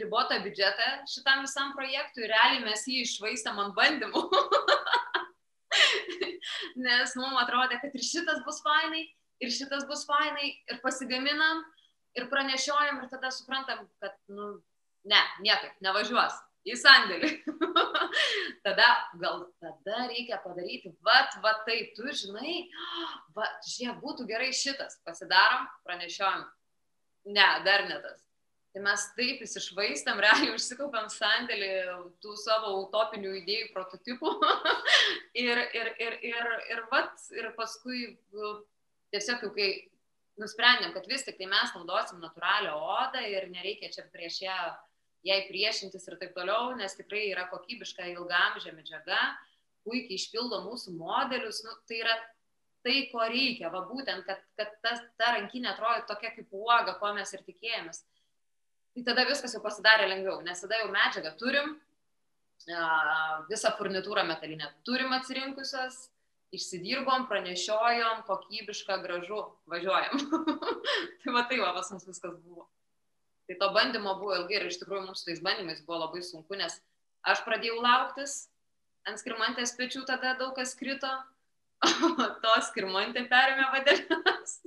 ribotą 0.00 0.40
biudžetą 0.40 0.88
šitam 1.12 1.44
visam 1.44 1.76
projektui, 1.76 2.32
realiai 2.32 2.64
mes 2.64 2.88
jį 2.88 3.04
išvaistėm 3.04 3.60
ant 3.60 3.76
bandymų. 3.76 4.24
nes 6.86 7.14
mums 7.20 7.42
atrodė, 7.42 7.78
kad 7.82 7.94
ir 7.94 8.04
šitas 8.04 8.42
bus 8.46 8.60
fainai, 8.64 9.04
ir 9.42 9.52
šitas 9.54 9.86
bus 9.90 10.04
fainai, 10.08 10.50
ir 10.70 10.80
pasigaminam, 10.84 11.62
ir 12.18 12.28
pranešiojam, 12.32 13.02
ir 13.02 13.12
tada 13.12 13.30
suprantam, 13.34 13.84
kad, 14.02 14.16
nu, 14.30 14.56
ne, 15.10 15.22
niekaip, 15.44 15.78
nevažiuos 15.84 16.36
į 16.64 16.76
sandėlį. 16.80 17.30
tada 18.66 18.88
gal 19.20 19.46
tada 19.62 20.06
reikia 20.08 20.40
padaryti, 20.44 20.94
vat, 21.04 21.36
vat 21.44 21.64
tai, 21.68 21.80
tu 21.96 22.08
žinai, 22.08 22.64
va, 23.36 23.48
žiūrėk, 23.68 24.00
būtų 24.04 24.28
gerai 24.30 24.52
šitas, 24.56 25.00
pasidarom, 25.06 25.66
pranešiojam. 25.86 26.46
Ne, 27.24 27.48
dar 27.64 27.86
ne 27.88 28.00
tas. 28.04 28.23
Tai 28.74 28.82
mes 28.82 29.02
taip 29.14 29.42
įsišvaistam, 29.46 30.18
realiai 30.24 30.54
užsikaupiam 30.56 31.06
sandėlį 31.12 31.72
tų 32.24 32.34
savo 32.42 32.74
utopinių 32.82 33.36
idėjų 33.40 33.70
prototipų. 33.74 34.32
ir, 35.46 35.62
ir, 35.78 35.90
ir, 36.02 36.20
ir, 36.32 36.54
ir, 36.74 36.86
vat, 36.90 37.26
ir 37.38 37.52
paskui 37.58 38.16
nu, 38.34 38.56
tiesiog 39.14 39.46
jau 39.46 39.52
kai 39.54 39.68
nusprendėm, 40.42 40.90
kad 40.96 41.06
vis 41.06 41.22
tik 41.22 41.38
tai 41.38 41.46
mes 41.46 41.70
naudosim 41.76 42.18
natūralią 42.18 42.74
odą 42.74 43.22
ir 43.30 43.46
nereikia 43.52 43.92
čia 43.94 44.08
prieš 44.10 44.40
ją 44.42 44.58
jai 45.24 45.40
priešintis 45.48 46.08
ir 46.08 46.18
taip 46.20 46.34
toliau, 46.36 46.74
nes 46.76 46.98
tikrai 46.98 47.28
yra 47.30 47.46
kokybiška 47.52 48.10
ilgamžė 48.12 48.74
medžiaga, 48.76 49.20
puikiai 49.86 50.18
išpildo 50.18 50.60
mūsų 50.66 50.96
modelius, 50.98 51.62
nu, 51.64 51.72
tai 51.88 52.00
yra 52.02 52.16
tai, 52.84 53.06
ko 53.12 53.24
reikia, 53.30 53.70
va 53.72 53.84
būtent, 53.88 54.26
kad, 54.28 54.42
kad 54.58 54.74
tas, 54.84 55.00
ta 55.20 55.32
rankinė 55.38 55.70
atrodo 55.72 56.04
tokia 56.10 56.34
kaip 56.34 56.52
uoga, 56.52 56.98
ko 57.00 57.14
mes 57.16 57.32
ir 57.32 57.44
tikėjomės 57.46 58.02
tai 58.94 59.04
tada 59.06 59.26
viskas 59.28 59.54
jau 59.56 59.62
pasidarė 59.64 60.06
lengviau, 60.10 60.40
nes 60.46 60.60
tada 60.62 60.78
jau 60.80 60.90
medžiagą 60.94 61.34
turim, 61.40 61.74
visą 63.50 63.72
furnitūrą 63.78 64.24
metalinę 64.28 64.70
turim 64.86 65.12
atsirinkusios, 65.12 66.08
išsidirbom, 66.54 67.26
pranešiojom, 67.28 68.22
kokybišką, 68.28 69.00
gražu, 69.02 69.42
važiuojam. 69.66 70.22
tai 71.24 71.34
va 71.34 71.42
tai 71.50 71.58
va, 71.60 71.72
pas 71.74 71.90
mus 71.92 72.06
viskas 72.06 72.36
buvo. 72.44 72.68
Tai 73.48 73.56
to 73.60 73.70
bandymo 73.74 74.14
buvo 74.20 74.36
ilgai 74.38 74.60
ir 74.60 74.68
iš 74.70 74.78
tikrųjų 74.80 75.08
mums 75.08 75.24
su 75.24 75.28
tais 75.28 75.42
bandymais 75.44 75.82
buvo 75.84 76.04
labai 76.04 76.22
sunku, 76.24 76.56
nes 76.56 76.78
aš 77.26 77.42
pradėjau 77.44 77.82
lauktis, 77.82 78.46
ant 79.04 79.20
skirmantės 79.20 79.74
pečių 79.76 80.04
tada 80.08 80.36
daug 80.38 80.54
kas 80.56 80.76
krito, 80.78 81.10
o 82.24 82.28
to 82.40 82.54
skirmantė 82.70 83.26
perėmė 83.28 83.66
vadeles. 83.74 84.60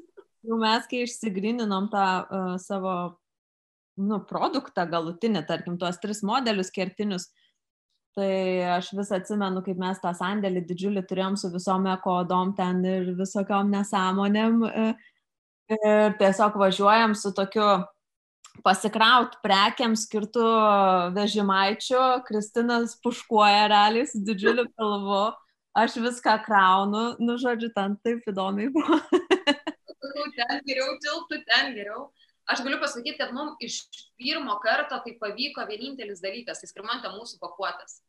Jau 0.48 0.60
mes, 0.62 0.86
kai 0.92 1.02
išsigrininom 1.08 1.90
tą 1.92 2.06
uh, 2.06 2.54
savo 2.62 2.94
nu, 3.98 4.22
produktą 4.30 4.86
galutinį, 4.90 5.44
tarkim, 5.50 5.78
tuos 5.82 6.00
tris 6.02 6.24
modelius 6.26 6.72
kertinius. 6.74 7.30
Tai 8.18 8.30
aš 8.80 8.90
vis 8.98 9.12
atsimenu, 9.14 9.62
kaip 9.66 9.78
mes 9.78 10.00
tą 10.02 10.10
sandėlį 10.18 10.64
didžiulį 10.66 11.04
turėjom 11.06 11.36
su 11.38 11.52
visom 11.54 11.86
ekodom 11.92 12.56
ten 12.58 12.82
ir 12.86 13.12
visokiom 13.18 13.70
nesąmonėm. 13.70 14.64
E, 14.66 14.88
ir 15.78 16.18
tiesiog 16.18 16.58
važiuojam 16.58 17.14
su 17.20 17.30
tokiu 17.38 17.68
pasikraut 18.66 19.38
prekiam 19.44 19.94
skirtų 19.94 20.46
vežimaičių. 21.18 22.04
Kristinas 22.26 22.98
puškuoja 23.04 23.68
realiai 23.70 24.08
su 24.10 24.24
didžiuliu 24.26 24.66
pilvu. 24.74 25.26
Aš 25.78 26.00
viską 26.02 26.40
kraunu, 26.42 27.04
nu 27.22 27.36
žodžiu, 27.38 27.70
ten 27.76 28.00
taip 28.02 28.26
įdomiai 28.32 28.72
buvo. 28.74 28.98
ten 30.40 30.64
geriau 30.66 30.96
tilptų, 31.04 31.44
ten 31.46 31.76
geriau. 31.78 32.08
Aš 32.48 32.64
galiu 32.64 32.80
pasakyti, 32.80 33.18
kad 33.20 33.34
mums 33.36 33.60
iš 33.64 33.82
pirmo 34.20 34.56
karto 34.64 35.00
tai 35.04 35.18
pavyko 35.20 35.66
vienintelis 35.68 36.22
dalykas, 36.24 36.62
tai 36.62 36.70
skirmantė 36.70 37.12
mūsų 37.12 37.42
pakuotas. 37.44 38.00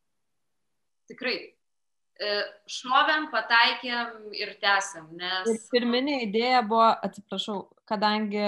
Tikrai. 1.11 1.39
E, 2.19 2.31
šovėm, 2.71 3.29
pataikėm 3.31 4.33
ir 4.35 4.55
tęsiam, 4.63 5.11
nes... 5.19 5.51
Ir 5.51 5.59
pirminė 5.71 6.17
idėja 6.25 6.65
buvo, 6.67 6.89
atsiprašau, 7.07 7.61
kadangi, 7.87 8.43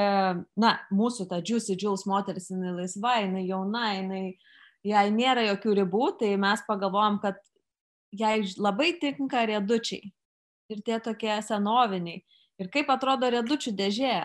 na, 0.59 0.73
mūsų 0.95 1.29
ta 1.31 1.39
Juicy 1.39 1.77
Jules 1.79 2.03
moteris, 2.11 2.49
jinai 2.51 2.75
laisva, 2.81 3.21
jinai 3.23 3.45
jauna, 3.47 3.93
jinai, 3.95 4.25
jai 4.87 5.05
nėra 5.15 5.47
jokių 5.53 5.77
ribų, 5.83 6.09
tai 6.23 6.33
mes 6.43 6.67
pagalvojom, 6.67 7.21
kad 7.23 7.39
jai 8.11 8.41
labai 8.59 8.93
tinka 9.03 9.47
riedučiai. 9.47 10.11
Ir 10.71 10.83
tie 10.87 10.99
tokie 11.03 11.33
senoviniai. 11.43 12.23
Ir 12.63 12.69
kaip 12.71 12.91
atrodo 12.95 13.31
riedučių 13.31 13.73
dėžė 13.75 14.19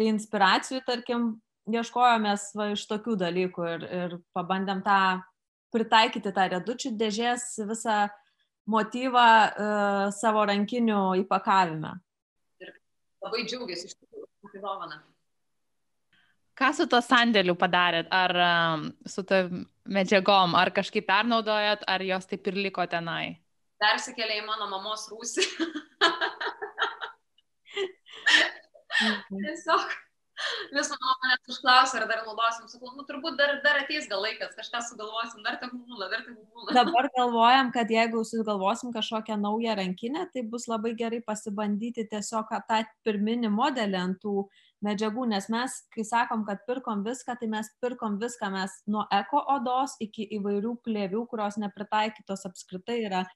Tai 0.00 0.06
inspiracijų, 0.08 0.78
tarkim, 0.86 1.24
ieškojomės 1.68 2.46
va, 2.56 2.70
iš 2.72 2.86
tokių 2.88 3.18
dalykų 3.20 3.64
ir, 3.68 3.82
ir 3.84 4.12
pabandėm 4.32 4.78
tą 4.80 5.20
pritaikyti 5.74 6.30
tą 6.32 6.46
redučių 6.54 6.94
dėžės 6.96 7.44
visą 7.68 7.96
motyvą 8.72 9.24
uh, 9.44 10.06
savo 10.16 10.46
rankinių 10.48 11.02
įpakavime. 11.20 11.90
Ir 12.64 12.70
labai 13.26 13.42
džiaugiasi 13.44 13.90
iš 13.90 13.98
tikrųjų, 13.98 14.62
dovana. 14.62 15.02
Ką 16.56 16.70
su 16.78 16.86
to 16.88 17.02
sandėliu 17.04 17.52
padarėt? 17.60 18.08
Ar 18.08 18.32
um, 18.46 18.86
su 19.04 19.20
to 19.28 19.42
medžiagom? 19.84 20.56
Ar 20.56 20.72
kažkaip 20.80 21.04
pernaudojat, 21.12 21.84
ar 21.84 22.06
jos 22.08 22.24
taip 22.30 22.48
ir 22.48 22.56
liko 22.70 22.88
tenai? 22.88 23.36
Persikėlė 23.84 24.40
į 24.40 24.48
mano 24.48 24.72
mamos 24.72 25.04
rūsį. 25.12 25.44
Mhm. 29.00 29.42
Tiesiog. 29.46 29.98
Vis 30.72 30.88
mano 30.92 31.14
manęs 31.20 31.50
užklausė, 31.52 31.98
ar 32.00 32.06
dar 32.08 32.22
naudosim, 32.24 32.68
sakau, 32.70 32.92
nu 32.96 33.04
turbūt 33.08 33.36
dar, 33.38 33.58
dar 33.64 33.80
ateis 33.82 34.06
gal 34.08 34.22
laikas, 34.24 34.54
kažką 34.56 34.80
sugalvosim, 34.86 35.42
dar 35.44 35.58
tegul 35.60 35.82
būna, 35.84 36.08
dar 36.12 36.24
tegul 36.24 36.46
būna. 36.54 36.76
Dabar 36.78 37.08
galvojam, 37.16 37.72
kad 37.74 37.92
jeigu 37.92 38.22
sugalvosim 38.24 38.94
kažkokią 38.94 39.36
naują 39.40 39.76
rankinę, 39.80 40.26
tai 40.32 40.44
bus 40.54 40.66
labai 40.70 40.94
gerai 40.96 41.20
pasibandyti 41.26 42.06
tiesiog 42.08 42.54
tą 42.70 42.80
pirminį 43.06 43.52
modelį 43.52 44.00
ant 44.00 44.20
tų 44.24 44.46
medžiagų, 44.86 45.28
nes 45.34 45.50
mes, 45.52 45.76
kai 45.92 46.06
sakom, 46.08 46.46
kad 46.48 46.64
pirkom 46.68 47.04
viską, 47.04 47.36
tai 47.40 47.50
mes 47.52 47.68
pirkom 47.84 48.16
viską, 48.22 48.52
mes 48.56 48.80
nuo 48.88 49.04
eko 49.12 49.44
odos 49.58 49.98
iki 50.00 50.24
įvairių 50.38 50.76
plėvių, 50.86 51.26
kurios 51.28 51.60
nepritaikytos 51.60 52.48
apskritai 52.48 53.02
yra 53.04 53.26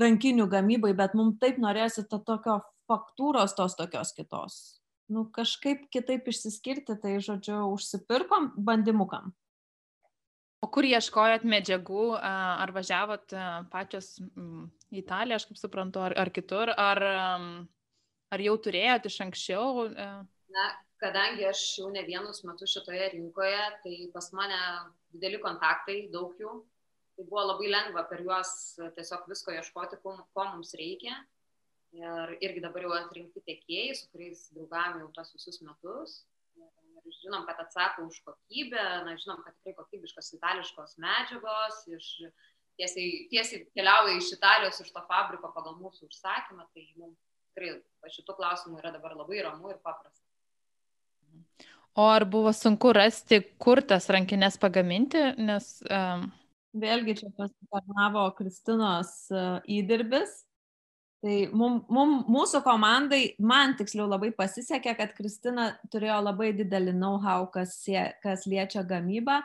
rankinių 0.00 0.48
gamybai, 0.48 0.94
bet 0.96 1.16
mums 1.18 1.40
taip 1.42 1.60
norėsi 1.60 2.08
to 2.08 2.22
tokio 2.24 2.62
faktūros 2.88 3.52
tos 3.58 3.76
tokios 3.76 4.14
kitos 4.16 4.79
nu, 5.10 5.26
kažkaip 5.34 5.88
kitaip 5.92 6.28
išsiskirti, 6.30 6.96
tai 7.02 7.18
žodžiu, 7.22 7.62
užsipirkom 7.74 8.52
bandimukam. 8.56 9.32
O 10.60 10.68
kur 10.68 10.84
ieškojot 10.84 11.46
medžiagų, 11.48 12.04
ar 12.20 12.70
važiavot 12.76 13.32
pačios 13.72 14.18
į 14.20 15.00
Italiją, 15.00 15.38
aš 15.40 15.46
kaip 15.48 15.60
suprantu, 15.60 16.02
ar, 16.04 16.14
ar 16.20 16.30
kitur, 16.36 16.72
ar, 16.76 17.00
ar 18.30 18.44
jau 18.44 18.56
turėjot 18.66 19.08
iš 19.08 19.16
anksčiau? 19.24 19.86
Na, 20.52 20.66
kadangi 21.00 21.48
aš 21.48 21.62
jau 21.78 21.88
ne 21.94 22.04
vienus 22.04 22.44
metus 22.44 22.74
šitoje 22.76 23.08
rinkoje, 23.14 23.62
tai 23.84 23.94
pas 24.12 24.28
mane 24.36 24.60
dideli 25.14 25.40
kontaktai, 25.40 26.02
daug 26.12 26.36
jų, 26.36 26.52
tai 27.16 27.24
buvo 27.24 27.46
labai 27.54 27.72
lengva 27.72 28.04
per 28.10 28.20
juos 28.26 28.52
tiesiog 28.98 29.24
visko 29.32 29.56
ieškoti, 29.56 30.02
ko, 30.04 30.18
ko 30.36 30.48
mums 30.52 30.76
reikia. 30.76 31.16
Ir 31.96 32.36
irgi 32.38 32.62
dabar 32.62 32.84
jau 32.86 32.92
atrinkti 32.94 33.42
tiekėjai, 33.42 33.94
su 33.98 34.10
kuriais 34.12 34.44
draugavome 34.54 35.02
jau 35.02 35.10
tos 35.16 35.32
visus 35.34 35.58
metus. 35.66 36.20
Ir, 36.60 36.68
žinom, 37.18 37.42
kad 37.48 37.58
atsako 37.64 38.06
už 38.06 38.20
kokybę, 38.26 38.84
na, 39.06 39.16
žinom, 39.18 39.40
kad 39.42 39.56
tikrai 39.58 39.74
kokybiškos 39.80 40.30
itališkos 40.36 40.94
medžiagos, 41.02 41.80
iš, 41.90 42.10
tiesiai, 42.78 43.24
tiesiai 43.32 43.64
keliauja 43.74 44.14
iš 44.20 44.30
Italijos, 44.36 44.78
iš 44.84 44.92
to 44.94 45.02
fabriko 45.08 45.50
pagal 45.56 45.74
mūsų 45.80 46.06
užsakymą. 46.06 46.68
Tai 46.70 46.84
mums 47.02 47.18
tikrai 47.50 48.14
šitų 48.14 48.36
klausimų 48.38 48.82
yra 48.82 48.94
dabar 48.94 49.16
labai 49.18 49.42
ramu 49.48 49.72
ir 49.74 49.80
paprasta. 49.82 50.22
O 51.98 52.06
ar 52.06 52.22
buvo 52.30 52.52
sunku 52.54 52.92
rasti, 52.94 53.40
kur 53.58 53.82
tas 53.82 54.06
rankinės 54.12 54.60
pagaminti, 54.62 55.32
nes... 55.42 55.80
Um... 55.90 56.30
Vėlgi 56.70 57.16
čia 57.18 57.28
pasitarnavo 57.34 58.28
Kristinos 58.38 59.08
įdirbis, 59.66 60.36
Tai 61.20 61.34
mum, 61.52 61.82
mum, 61.92 62.12
mūsų 62.32 62.62
komandai, 62.64 63.34
man 63.44 63.74
tiksliau 63.76 64.06
labai 64.08 64.30
pasisekė, 64.32 64.94
kad 64.96 65.10
Kristina 65.18 65.66
turėjo 65.92 66.16
labai 66.24 66.54
didelį 66.56 66.94
know-how, 66.96 67.44
kas, 67.52 67.74
kas 68.22 68.46
liečia 68.48 68.86
gamybą 68.88 69.42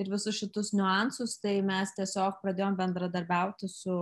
ir 0.00 0.08
visus 0.08 0.38
šitus 0.38 0.72
niuansus, 0.72 1.36
tai 1.42 1.58
mes 1.66 1.92
tiesiog 1.98 2.40
pradėjom 2.40 2.78
bendradarbiauti 2.78 3.68
su 3.68 3.98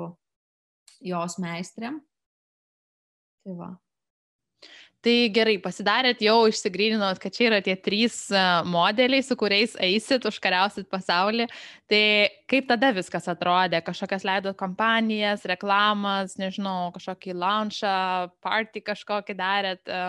jos 1.02 1.38
meistrėm. 1.42 1.99
Tai 3.42 3.59
va. 3.59 3.73
Tai 5.07 5.15
gerai, 5.31 5.55
pasidarėt 5.63 6.19
jau, 6.25 6.49
išsigryninot, 6.51 7.21
kad 7.23 7.31
čia 7.31 7.45
yra 7.47 7.61
tie 7.63 7.77
trys 7.79 8.25
e, 8.35 8.41
modeliai, 8.67 9.23
su 9.23 9.37
kuriais 9.39 9.77
eisit, 9.79 10.25
užkariausit 10.27 10.89
pasaulį. 10.91 11.47
Tai 11.87 12.01
kaip 12.51 12.67
tada 12.67 12.91
viskas 12.97 13.29
atrodė? 13.31 13.79
Kažkokias 13.87 14.27
leidot 14.27 14.57
kompanijas, 14.59 15.45
reklamas, 15.47 16.35
nežinau, 16.41 16.91
kažkokį 16.97 17.37
launchą, 17.39 17.93
party 18.43 18.83
kažkokį 18.89 19.37
darėt? 19.39 19.85
E? 19.87 20.01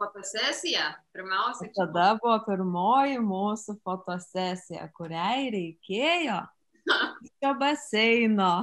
Fotosesija, 0.00 0.86
pirmiausia. 1.12 1.68
Tada 1.76 2.14
buvo 2.16 2.38
pirmoji 2.46 3.20
mūsų 3.20 3.76
fotosesija, 3.84 4.88
kuriai 4.96 5.52
reikėjo 5.52 6.40
šio 7.28 7.52
baseino. 7.60 8.54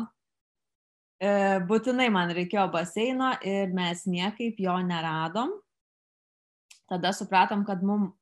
Būtinai 1.22 2.10
man 2.10 2.32
reikėjo 2.34 2.66
baseino 2.74 3.36
ir 3.46 3.74
mes 3.74 4.06
niekaip 4.10 4.58
jo 4.60 4.78
neradom. 4.82 5.54
Tada 6.90 7.14
supratom, 7.14 7.64
kad 7.64 7.84
mums 7.86 8.16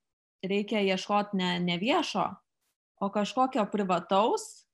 reikia 0.44 0.82
ieškoti 0.84 1.38
ne, 1.38 1.60
ne 1.60 1.78
viešo, 1.80 2.26
o 3.00 3.10
kažkokio 3.12 3.66
privataus, 3.72 4.66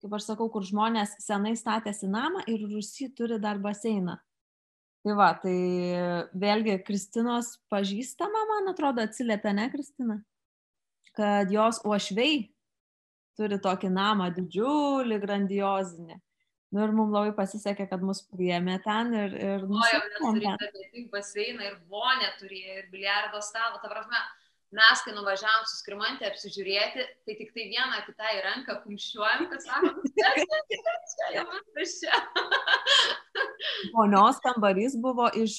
kaip 0.00 0.16
aš 0.16 0.30
sakau, 0.32 0.48
kur 0.52 0.64
žmonės 0.64 1.16
senai 1.24 1.54
statėsi 1.56 2.08
namą 2.08 2.44
ir 2.50 2.64
rusy 2.68 3.08
turi 3.16 3.38
dar 3.40 3.60
baseiną. 3.62 4.18
Tai 5.06 5.14
va, 5.14 5.30
tai 5.38 5.54
vėlgi 6.34 6.80
Kristinos 6.84 7.54
pažįstama, 7.70 8.42
man 8.50 8.72
atrodo, 8.72 9.04
atsiliepia, 9.06 9.52
ne 9.54 9.68
Kristina, 9.70 10.16
kad 11.14 11.52
jos 11.52 11.78
uošvei 11.86 12.48
turi 13.38 13.60
tokį 13.62 13.92
namą 13.92 14.32
didžiulį, 14.34 15.20
grandiozinį. 15.22 16.18
Nu, 16.76 16.82
ir 16.84 16.90
mums 16.92 17.14
labai 17.14 17.30
pasisekė, 17.32 17.86
kad 17.88 18.02
mus 18.04 18.18
priėmė 18.28 18.74
ten 18.84 19.14
ir... 19.16 19.36
ir 19.40 19.62
o 19.64 19.86
jau 19.88 20.00
neturėjo 20.04 20.56
ne 20.60 20.88
tik 20.92 21.06
baseiną, 21.14 21.70
ir 21.70 21.78
vonę 21.88 22.28
turėjo, 22.36 22.74
ir 22.82 22.90
biliardo 22.92 23.40
stalą. 23.40 23.78
Ta 23.80 23.88
prasme, 23.88 24.20
mes, 24.76 25.04
kai 25.06 25.14
nuvažiavam 25.16 25.64
su 25.70 25.78
skrimantė 25.78 26.28
apsižiūrėti, 26.28 27.06
tai 27.24 27.36
tik 27.38 27.54
tai 27.56 27.64
vieną 27.70 28.02
kitą 28.10 28.34
į 28.36 28.42
ranką 28.44 28.76
kumščiuojam, 28.82 29.46
kad 29.54 29.64
sakom, 29.64 30.04
čia. 32.02 32.20
Vonios 33.96 34.42
kambarys 34.44 34.98
buvo 35.00 35.30
iš 35.32 35.56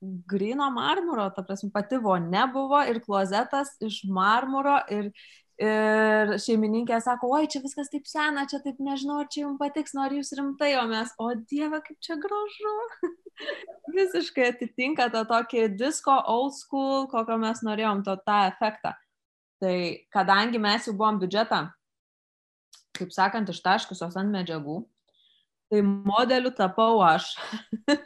grino 0.00 0.70
marmuro, 0.72 1.28
ta 1.36 1.44
prasme, 1.44 1.68
pati 1.74 2.00
vonė 2.00 2.46
buvo 2.56 2.80
ir 2.88 3.02
klozetas 3.04 3.74
iš 3.84 4.00
marmuro 4.08 4.78
ir 4.96 5.12
Ir 5.58 6.36
šeimininkė 6.38 7.00
sako, 7.02 7.32
oi, 7.34 7.48
čia 7.50 7.58
viskas 7.64 7.88
taip 7.90 8.04
sena, 8.06 8.44
čia 8.46 8.60
taip 8.62 8.76
nežinau, 8.78 9.16
ar 9.24 9.26
čia 9.26 9.42
jums 9.42 9.58
patiks, 9.58 9.94
nori 9.96 10.20
jūs 10.20 10.30
rimtai, 10.38 10.76
o 10.78 10.84
mes, 10.86 11.10
o 11.18 11.32
dieve, 11.50 11.80
kaip 11.82 11.98
čia 12.04 12.14
gražu. 12.22 12.74
Visiškai 13.96 14.52
atitinka 14.52 15.08
tą 15.10 15.24
tokį 15.26 15.64
disco 15.74 16.14
old 16.30 16.54
school, 16.54 17.08
kokio 17.10 17.40
mes 17.42 17.64
norėjom, 17.66 18.04
to 18.06 18.14
tą 18.22 18.38
efektą. 18.52 18.94
Tai 19.58 19.74
kadangi 20.14 20.62
mes 20.62 20.86
jau 20.86 20.94
buvom 20.94 21.18
biudžetą, 21.18 21.64
kaip 22.94 23.10
sakant, 23.14 23.50
ištaškusios 23.50 24.14
ant 24.14 24.30
medžiagų, 24.30 24.84
tai 25.74 25.82
modeliu 25.82 26.54
tapau 26.54 27.02
aš. 27.02 27.32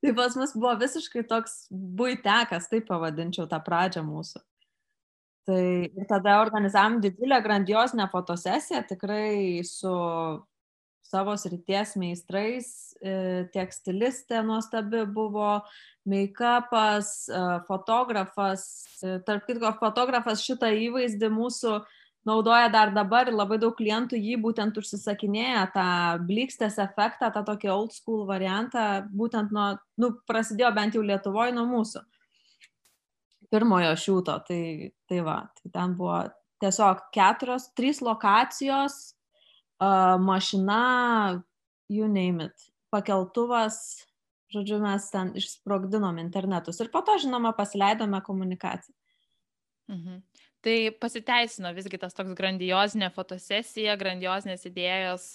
tai 0.00 0.16
pas 0.16 0.40
mus 0.40 0.56
buvo 0.56 0.72
visiškai 0.80 1.28
toks 1.28 1.66
buitekas, 1.70 2.72
taip 2.72 2.88
pavadinčiau 2.88 3.44
tą 3.50 3.60
pradžią 3.60 4.08
mūsų. 4.08 4.40
Tai 5.48 5.64
ir 5.88 6.04
tada 6.04 6.42
organizavom 6.42 6.98
didžiulę 7.00 7.38
grandiozinę 7.40 8.04
fotosesiją, 8.12 8.82
tikrai 8.90 9.62
su 9.64 9.92
savo 11.08 11.36
srities 11.40 11.94
meistrais, 11.96 12.66
e, 13.00 13.46
tiek 13.54 13.72
stilistė 13.72 14.42
nuostabi 14.44 15.06
buvo, 15.08 15.62
make-upas, 16.08 17.12
e, 17.32 17.40
fotografas, 17.68 18.66
e, 19.00 19.14
tarp 19.24 19.48
kitko, 19.48 19.72
fotografas 19.80 20.44
šitą 20.44 20.68
įvaizdį 20.68 21.32
mūsų 21.32 21.78
naudoja 22.28 22.68
dar 22.68 22.92
dabar 22.92 23.32
ir 23.32 23.38
labai 23.38 23.56
daug 23.62 23.72
klientų 23.78 24.20
jį 24.20 24.36
būtent 24.44 24.76
užsisakinėja, 24.76 25.64
tą 25.72 25.88
blikstės 26.28 26.76
efektą, 26.84 27.32
tą 27.32 27.46
tokį 27.48 27.72
old 27.72 27.96
school 27.96 28.26
variantą, 28.28 29.08
būtent 29.08 29.48
nuo, 29.48 29.70
nu, 29.96 30.12
prasidėjo 30.28 30.74
bent 30.76 31.00
jau 31.00 31.08
Lietuvoje 31.08 31.56
nuo 31.56 31.64
mūsų 31.72 32.04
pirmojo 33.52 33.94
šiūto. 33.98 34.34
Tai, 34.48 34.62
tai 35.08 35.20
va, 35.26 35.38
tai 35.58 35.72
ten 35.74 35.94
buvo 35.98 36.20
tiesiog 36.62 37.06
keturios, 37.14 37.68
trys 37.78 38.02
lokacijos, 38.04 38.98
uh, 39.80 40.16
mašina, 40.20 41.42
you 41.88 42.08
name 42.10 42.48
it, 42.48 42.68
pakeltuvas, 42.92 44.04
žodžiu, 44.52 44.80
mes 44.82 45.08
ten 45.12 45.32
išsprogdinom 45.38 46.18
internetus 46.20 46.80
ir 46.82 46.90
po 46.92 47.02
to, 47.06 47.18
žinoma, 47.22 47.54
pasileidome 47.56 48.20
komunikaciją. 48.24 48.96
Mhm. 49.88 50.20
Tai 50.60 50.76
pasiteisino 51.00 51.70
visgi 51.72 52.00
tas 52.02 52.16
toks 52.16 52.34
grandiozinė 52.36 53.12
fotosesija, 53.14 53.94
grandiozinės 53.96 54.66
idėjos. 54.66 55.28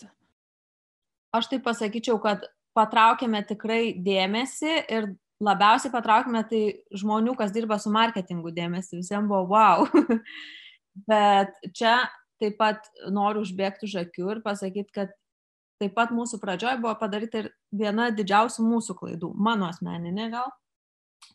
Aš 1.33 1.47
tai 1.49 1.61
pasakyčiau, 1.63 2.19
kad 2.21 2.43
patraukėme 2.77 3.39
tikrai 3.47 3.95
dėmesį 4.03 4.73
ir 4.91 5.07
labiausiai 5.41 5.91
patraukime 5.93 6.43
tai 6.49 6.61
žmonių, 6.93 7.35
kas 7.39 7.53
dirba 7.55 7.79
su 7.81 7.91
marketingu 7.93 8.53
dėmesį, 8.53 8.99
visiems 9.01 9.29
buvo 9.29 9.45
wow. 9.53 9.87
Bet 11.09 11.55
čia 11.73 12.03
taip 12.41 12.57
pat 12.59 12.89
noriu 13.13 13.43
užbėgti 13.45 13.87
už 13.87 13.95
akių 14.03 14.29
ir 14.35 14.41
pasakyti, 14.45 14.91
kad 14.93 15.13
taip 15.81 15.95
pat 15.97 16.13
mūsų 16.15 16.39
pradžioje 16.41 16.79
buvo 16.83 16.93
padaryta 16.99 17.43
ir 17.43 17.49
viena 17.73 18.09
didžiausių 18.13 18.65
mūsų 18.67 18.97
klaidų, 18.99 19.31
mano 19.35 19.69
asmeninė 19.71 20.29
gal, 20.33 20.51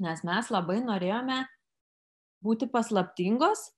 nes 0.04 0.22
mes 0.26 0.52
labai 0.54 0.78
norėjome 0.84 1.42
būti 2.44 2.68
paslaptingos 2.70 3.70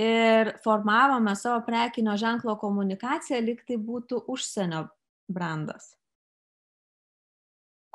ir 0.00 0.52
formavome 0.64 1.34
savo 1.36 1.62
prekinio 1.66 2.16
ženklo 2.20 2.56
komunikaciją, 2.60 3.40
lyg 3.42 3.62
tai 3.66 3.80
būtų 3.80 4.22
užsienio 4.32 4.86
brandas. 5.32 5.94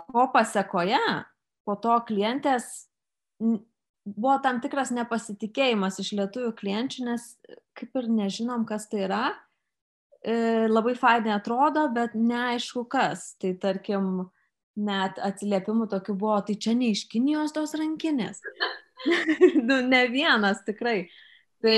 Ko 0.09 0.27
pasiekoje 0.33 1.01
po 1.67 1.75
to 1.81 1.97
klientės 2.07 2.67
buvo 4.05 4.35
tam 4.43 4.59
tikras 4.63 4.91
nepasitikėjimas 4.95 5.99
iš 6.01 6.13
lietuvių 6.17 6.51
klienčių, 6.57 7.05
nes 7.11 7.25
kaip 7.77 7.97
ir 8.01 8.09
nežinom, 8.11 8.65
kas 8.69 8.87
tai 8.91 9.05
yra. 9.07 9.23
E, 10.21 10.67
labai 10.69 10.93
fainai 10.97 11.35
atrodo, 11.35 11.87
bet 11.93 12.15
neaišku 12.17 12.85
kas. 12.91 13.31
Tai 13.41 13.53
tarkim, 13.61 14.29
net 14.77 15.19
atsiliepimų 15.21 15.89
tokių 15.91 16.15
buvo, 16.17 16.39
tai 16.47 16.57
čia 16.61 16.75
ne 16.77 16.91
iš 16.95 17.05
Kinijos 17.11 17.53
tos 17.55 17.75
rankinės. 17.77 18.41
nu, 19.67 19.81
ne 19.85 20.05
vienas 20.13 20.63
tikrai. 20.67 21.03
Tai. 21.61 21.75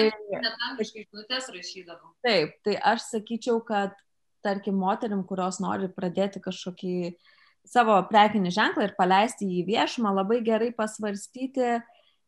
Taip, 2.24 2.56
tai 2.64 2.78
aš 2.94 3.10
sakyčiau, 3.10 3.60
kad 3.68 3.96
tarkim, 4.44 4.78
moterim, 4.80 5.26
kurios 5.28 5.60
nori 5.64 5.90
pradėti 5.92 6.40
kažkokį 6.44 6.94
uh, 7.10 7.33
savo 7.68 7.96
prekinį 8.10 8.52
ženklą 8.54 8.88
ir 8.88 8.96
paleisti 8.98 9.48
jį 9.48 9.62
į 9.64 9.68
viešumą, 9.72 10.14
labai 10.20 10.42
gerai 10.46 10.72
pasvarstyti, 10.76 11.78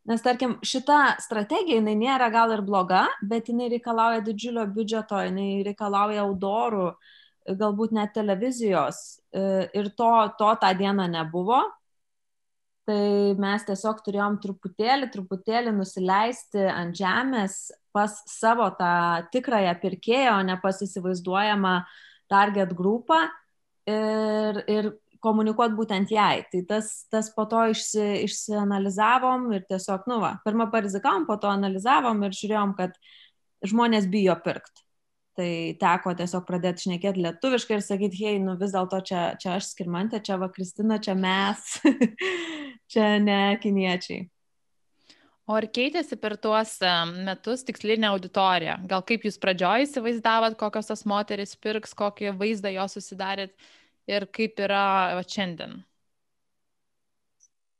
nes 0.06 0.24
tarkim, 0.24 0.56
šita 0.64 1.16
strategija, 1.22 1.80
jinai 1.80 1.96
nėra 1.98 2.30
gal 2.32 2.54
ir 2.54 2.64
bloga, 2.66 3.06
bet 3.22 3.50
jinai 3.50 3.70
reikalauja 3.72 4.24
didžiulio 4.26 4.66
biudžeto, 4.72 5.20
jinai 5.28 5.64
reikalauja 5.66 6.24
audorų, 6.24 6.90
galbūt 7.46 7.94
net 7.94 8.14
televizijos 8.16 9.20
e, 9.30 9.66
ir 9.78 9.90
to, 9.98 10.12
to 10.38 10.52
tą 10.62 10.72
dieną 10.78 11.06
nebuvo. 11.12 11.62
Tai 12.86 13.34
mes 13.42 13.64
tiesiog 13.66 13.98
turėjom 14.06 14.36
truputėlį, 14.42 15.08
truputėlį 15.10 15.72
nusileisti 15.74 16.68
ant 16.70 16.94
žemės 16.94 17.72
pas 17.94 18.12
savo 18.30 18.68
tą 18.78 19.26
tikrąją 19.34 19.72
pirkėją, 19.82 20.36
o 20.38 20.44
ne 20.46 20.54
pas 20.62 20.78
įsivaizduojamą 20.84 21.80
target 22.30 22.74
grupą 22.78 23.24
ir, 23.90 24.60
ir 24.70 24.92
komunikuoti 25.26 25.76
būtent 25.78 26.14
jai. 26.14 26.46
Tai 26.52 26.62
tas, 26.70 26.92
tas 27.12 27.28
po 27.34 27.44
to 27.50 27.66
išsi, 27.74 28.06
išsianalizavom 28.26 29.50
ir 29.56 29.66
tiesiog, 29.68 30.06
nu 30.10 30.20
va, 30.22 30.36
pirmą 30.46 30.70
parizikavom, 30.72 31.26
po 31.28 31.38
to 31.42 31.50
analizavom 31.52 32.22
ir 32.26 32.36
žiūrėjom, 32.36 32.76
kad 32.78 32.96
žmonės 33.66 34.08
bijo 34.12 34.36
pirkti. 34.44 34.86
Tai 35.36 35.50
teko 35.76 36.14
tiesiog 36.16 36.46
pradėti 36.48 36.86
šnekėti 36.86 37.20
lietuviškai 37.26 37.76
ir 37.76 37.82
sakyti, 37.84 38.22
hei, 38.24 38.38
nu 38.40 38.54
vis 38.56 38.72
dėlto 38.72 39.02
čia, 39.04 39.26
čia 39.40 39.58
aš 39.58 39.74
skirmantė, 39.74 40.22
čia 40.24 40.38
va 40.40 40.48
Kristina, 40.52 40.96
čia 41.02 41.12
mes, 41.18 41.74
čia 42.92 43.10
ne 43.20 43.40
kiniečiai. 43.60 44.30
O 45.46 45.54
ar 45.54 45.68
keitėsi 45.70 46.16
per 46.18 46.34
tuos 46.42 46.72
metus 47.12 47.62
tikslinė 47.68 48.08
auditorija? 48.08 48.80
Gal 48.90 49.04
kaip 49.06 49.28
jūs 49.28 49.36
pradžioje 49.38 49.86
įsivaizdavot, 49.86 50.56
kokios 50.58 50.88
tas 50.90 51.04
moteris 51.06 51.54
pirks, 51.62 51.92
kokį 51.94 52.32
vaizdą 52.40 52.72
jos 52.74 52.96
susidarėt 52.98 53.52
ir 54.10 54.26
kaip 54.34 54.60
yra 54.62 55.18
šiandien? 55.26 55.80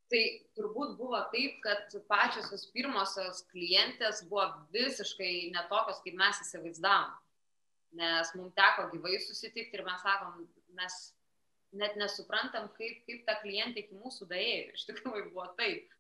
Tai 0.07 0.23
turbūt 0.55 0.95
buvo 1.01 1.19
taip, 1.33 1.59
kad 1.65 1.95
pačios 2.11 2.69
pirmosios 2.75 3.43
klientės 3.51 4.23
buvo 4.31 4.47
visiškai 4.75 5.51
netokios, 5.55 5.99
kaip 6.05 6.15
mes 6.19 6.43
įsivaizdavom. 6.45 7.17
Nes 7.97 8.31
mums 8.37 8.55
teko 8.55 8.87
gyvai 8.93 9.19
susitikti 9.25 9.79
ir 9.79 9.85
mes 9.87 10.03
sakom, 10.05 10.45
mes 10.79 10.97
net 11.77 11.97
nesuprantam, 11.99 12.69
kaip, 12.79 13.03
kaip 13.09 13.27
ta 13.27 13.39
klientė 13.43 13.83
iki 13.83 13.99
mūsų 13.99 14.29
daėjo. 14.31 14.77
Iš 14.79 14.87
tikrųjų 14.93 15.31
buvo 15.33 15.49
taip. 15.59 15.91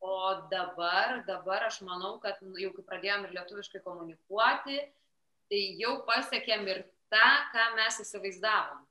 O 0.00 0.16
dabar, 0.50 1.20
dabar 1.28 1.68
aš 1.68 1.82
manau, 1.84 2.16
kad 2.22 2.40
jau 2.40 2.70
kai 2.74 2.86
pradėjom 2.88 3.26
ir 3.28 3.34
lietuviškai 3.36 3.82
komunikuoti, 3.84 4.78
tai 5.52 5.60
jau 5.78 5.98
pasiekėm 6.08 6.64
ir 6.72 6.86
tą, 7.12 7.26
ką 7.52 7.66
mes 7.76 8.00
įsivaizdavom 8.06 8.86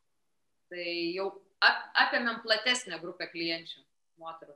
tai 0.71 0.88
jau 1.17 1.29
ap, 1.63 1.84
apėmėm 2.08 2.41
platesnę 2.45 2.99
grupę 3.01 3.29
klienčių, 3.32 3.84
moterų. 4.21 4.55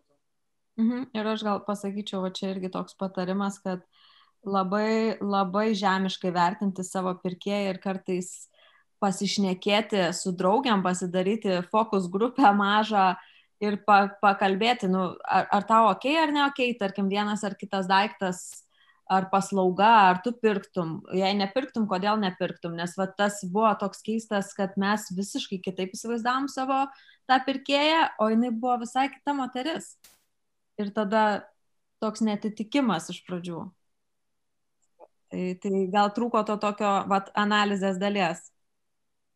Mhm. 0.82 1.10
Ir 1.14 1.30
aš 1.30 1.44
gal 1.46 1.62
pasakyčiau, 1.68 2.24
va 2.24 2.32
čia 2.34 2.54
irgi 2.54 2.72
toks 2.74 2.96
patarimas, 2.98 3.60
kad 3.62 3.84
labai, 4.44 5.20
labai 5.22 5.72
žemiškai 5.78 6.32
vertinti 6.34 6.86
savo 6.86 7.14
pirkėją 7.22 7.76
ir 7.76 7.80
kartais 7.84 8.32
pasišnekėti 9.04 10.08
su 10.16 10.34
draugiam, 10.40 10.82
pasidaryti 10.84 11.62
fokus 11.72 12.08
grupę 12.12 12.54
mažą 12.56 13.14
ir 13.64 13.78
pa, 13.88 14.08
pakalbėti, 14.24 14.90
nu, 14.92 15.12
ar, 15.24 15.48
ar 15.52 15.68
tau 15.68 15.90
ok 15.92 16.08
ar 16.20 16.34
ne 16.36 16.46
ok, 16.48 16.62
tarkim, 16.80 17.10
vienas 17.12 17.44
ar 17.48 17.56
kitas 17.60 17.88
daiktas 17.92 18.64
ar 19.12 19.28
paslauga, 19.32 19.92
ar 20.10 20.22
tu 20.24 20.32
pirktum. 20.36 20.98
Jei 21.16 21.34
nepirktum, 21.38 21.88
kodėl 21.90 22.20
nepirktum? 22.22 22.76
Nes 22.80 22.96
va, 22.98 23.08
tas 23.08 23.42
buvo 23.44 23.72
toks 23.80 24.04
keistas, 24.06 24.54
kad 24.58 24.78
mes 24.80 25.10
visiškai 25.16 25.60
kitaip 25.64 25.96
įsivaizdavom 25.96 26.50
savo 26.52 26.86
tą 27.30 27.40
pirkėją, 27.46 28.06
o 28.24 28.30
jinai 28.32 28.52
buvo 28.56 28.80
visai 28.84 29.10
kita 29.12 29.36
moteris. 29.38 29.94
Ir 30.80 30.90
tada 30.96 31.44
toks 32.04 32.24
netitikimas 32.26 33.12
iš 33.14 33.22
pradžių. 33.28 33.64
Tai, 35.34 35.46
tai 35.62 35.86
gal 35.94 36.12
trūko 36.14 36.44
to 36.46 36.60
tokio 36.62 36.92
vat, 37.10 37.32
analizės 37.40 37.98
dalies 38.02 38.46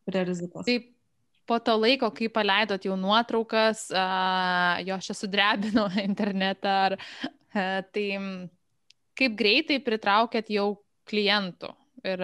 prie 0.08 0.23
rizikos. 0.27 0.67
Taip, 0.67 0.91
po 1.47 1.58
to 1.63 1.73
laiko, 1.80 2.12
kai 2.15 2.30
paleidot 2.34 2.86
jau 2.86 2.97
nuotraukas, 2.99 3.88
jo 4.88 4.99
čia 5.03 5.15
sudrebino 5.17 5.88
internetą, 6.10 6.75
ar, 6.89 6.97
tai 7.91 8.06
kaip 9.17 9.36
greitai 9.39 9.80
pritraukėt 9.84 10.51
jau 10.53 10.69
klientų? 11.10 11.73
Ir, 12.06 12.21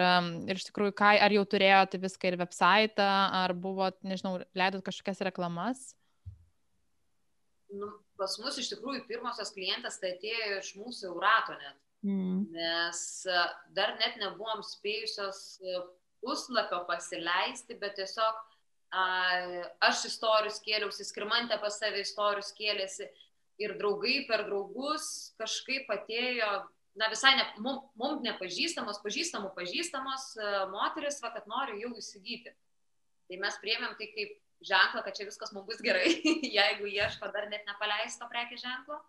ir 0.48 0.60
iš 0.60 0.68
tikrųjų, 0.70 0.94
ką, 0.96 1.10
ar 1.26 1.34
jau 1.34 1.44
turėjote 1.50 2.00
viską 2.00 2.30
ir 2.30 2.38
website, 2.40 3.02
ar 3.04 3.56
buvo, 3.58 3.90
nežinau, 4.06 4.38
leidot 4.56 4.84
kažkokias 4.86 5.24
reklamas? 5.26 5.82
Nu, 7.74 7.90
pas 8.20 8.38
mus 8.40 8.60
iš 8.62 8.70
tikrųjų 8.76 9.04
pirmosios 9.10 9.52
klientas 9.56 9.98
tai 10.02 10.14
atėjo 10.14 10.60
iš 10.60 10.72
mūsų 10.78 11.10
Eurato 11.10 11.58
net. 11.58 11.80
Mm. 12.04 12.46
Nes 12.54 13.02
dar 13.74 13.96
net 13.98 14.20
nebuvom 14.22 14.62
spėjusios 14.68 15.58
puslapio 16.24 16.84
pasileisti, 16.88 17.78
bet 17.80 17.98
tiesiog 17.98 18.40
a, 18.94 19.06
aš 19.88 20.06
istorijus 20.12 20.62
kėliausi, 20.64 21.08
skirmantė 21.08 21.58
pas 21.64 21.80
save 21.80 22.04
istorijus 22.04 22.54
kėlėsi 22.58 23.10
ir 23.64 23.76
draugai 23.80 24.24
per 24.30 24.46
draugus 24.48 25.34
kažkaip 25.40 25.90
atėjo 25.96 26.52
na 27.00 27.10
visai 27.10 27.34
ne, 27.38 27.46
mum, 27.64 27.82
mum 28.00 28.22
nepažįstamos, 28.26 29.02
pažįstamų 29.04 29.54
pažįstamos 29.58 30.28
e, 30.38 30.50
moteris, 30.74 31.20
va, 31.24 31.32
kad 31.34 31.48
nori 31.50 31.80
jau 31.82 31.94
įsigyti. 31.98 32.54
Tai 33.30 33.40
mes 33.42 33.58
priemėm 33.64 33.96
tai 33.98 34.10
kaip 34.14 34.36
ženklą, 34.64 35.04
kad 35.06 35.18
čia 35.18 35.28
viskas 35.28 35.54
mums 35.56 35.68
bus 35.70 35.82
gerai, 35.84 36.12
jeigu 36.58 36.90
ieško 36.92 37.32
dar 37.34 37.50
net 37.52 37.66
nepaleisto 37.70 38.30
prekė 38.32 38.60
ženklo. 38.62 39.00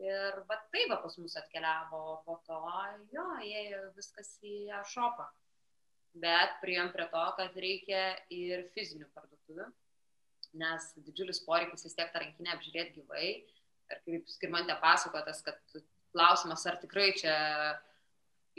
Ir 0.00 0.40
va 0.48 0.56
tai 0.72 0.86
va 0.88 0.96
pas 1.02 1.16
mus 1.20 1.36
atkeliavo, 1.36 2.00
po 2.24 2.38
to 2.48 2.58
jo, 3.12 3.26
ėjo 3.44 3.82
viskas 3.98 4.32
į 4.40 4.72
šopą. 4.88 5.28
Bet 6.20 6.56
priėm 6.62 6.88
prie 6.94 7.06
to, 7.12 7.24
kad 7.36 7.58
reikia 7.62 8.04
ir 8.34 8.64
fizinių 8.74 9.06
parduotuvių, 9.14 9.66
nes 10.58 10.88
didžiulis 11.04 11.42
poreikis 11.44 11.84
vis 11.86 11.94
tiek 11.94 12.10
tą 12.10 12.24
rankinę 12.24 12.56
apžiūrėti 12.56 12.96
gyvai. 12.96 13.28
Ir 13.90 14.00
kaip 14.06 14.32
skirmantė 14.32 14.78
pasakotas, 14.80 15.44
kad 15.46 15.60
klausimas, 16.14 16.66
ar 16.66 16.78
tikrai 16.82 17.12
čia 17.18 17.36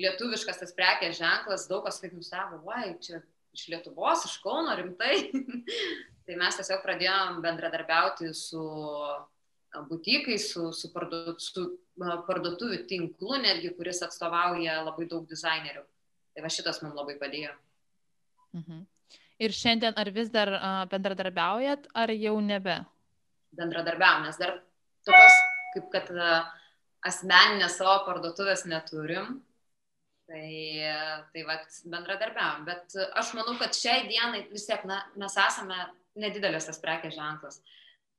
lietuviškas 0.02 0.62
tas 0.62 0.74
prekės 0.76 1.20
ženklas, 1.20 1.68
daug 1.70 1.84
kas 1.86 2.00
kaip 2.02 2.16
nustebo, 2.16 2.62
vai, 2.66 2.96
čia 3.04 3.22
iš 3.56 3.68
Lietuvos, 3.72 4.26
iš 4.28 4.38
Kauno 4.44 4.76
rimtai. 4.78 5.28
tai 6.26 6.38
mes 6.40 6.58
tiesiog 6.60 6.84
pradėjom 6.86 7.42
bendradarbiauti 7.44 8.32
su 8.38 8.64
butikai, 9.90 10.38
su, 10.40 10.70
su, 10.76 10.92
parduot, 10.94 11.42
su 11.44 11.66
parduotuvių 12.28 12.82
tinklu, 12.90 13.38
netgi 13.44 13.74
kuris 13.78 14.02
atstovauja 14.06 14.82
labai 14.86 15.08
daug 15.12 15.28
dizainerių. 15.30 15.84
Tai 16.32 16.44
va 16.46 16.52
šitas 16.52 16.82
mums 16.84 16.96
labai 16.96 17.18
padėjo. 17.20 17.54
Mhm. 18.56 18.84
Ir 19.42 19.54
šiandien 19.58 19.96
ar 19.98 20.12
vis 20.14 20.30
dar 20.30 20.52
bendradarbiaujat, 20.92 21.88
ar 21.98 22.12
jau 22.14 22.36
nebe? 22.46 22.76
Bendradarbiaujam, 23.58 24.28
nes 24.28 24.38
dar 24.38 24.60
tokios, 25.08 25.40
kaip 25.74 25.88
kad 25.96 26.12
asmeninės 27.08 27.78
savo 27.80 28.02
parduotuvės 28.08 28.66
neturim. 28.70 29.40
Tai, 30.32 30.48
tai 31.34 31.42
va, 31.44 31.58
bendradarbiavam. 31.92 32.64
Bet 32.68 32.94
aš 33.20 33.34
manau, 33.36 33.58
kad 33.60 33.76
šiai 33.76 34.06
dienai 34.08 34.46
vis 34.52 34.64
tiek 34.70 34.86
na, 34.88 35.02
mes 35.20 35.36
esame 35.36 35.76
nedidelis 36.16 36.70
tas 36.70 36.80
prekės 36.80 37.18
ženklas. 37.18 37.60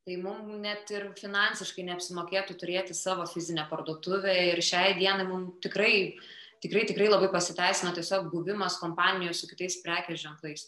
Tai 0.02 0.18
mums 0.18 0.58
net 0.60 0.90
ir 0.92 1.06
finansiškai 1.16 1.86
neapsimokėtų 1.86 2.56
turėti 2.58 2.94
savo 2.98 3.24
fizinę 3.30 3.64
parduotuvę 3.70 4.34
ir 4.50 4.60
šiai 4.64 4.96
dienai 4.98 5.24
mums 5.28 5.60
tikrai, 5.64 6.18
tikrai, 6.64 6.82
tikrai 6.90 7.08
labai 7.08 7.30
pasiteisino 7.32 7.94
tiesiog 7.94 8.26
buvimas 8.32 8.80
kompanijoje 8.82 9.38
su 9.38 9.48
kitais 9.48 9.78
prekės 9.84 10.24
ženklais. 10.26 10.66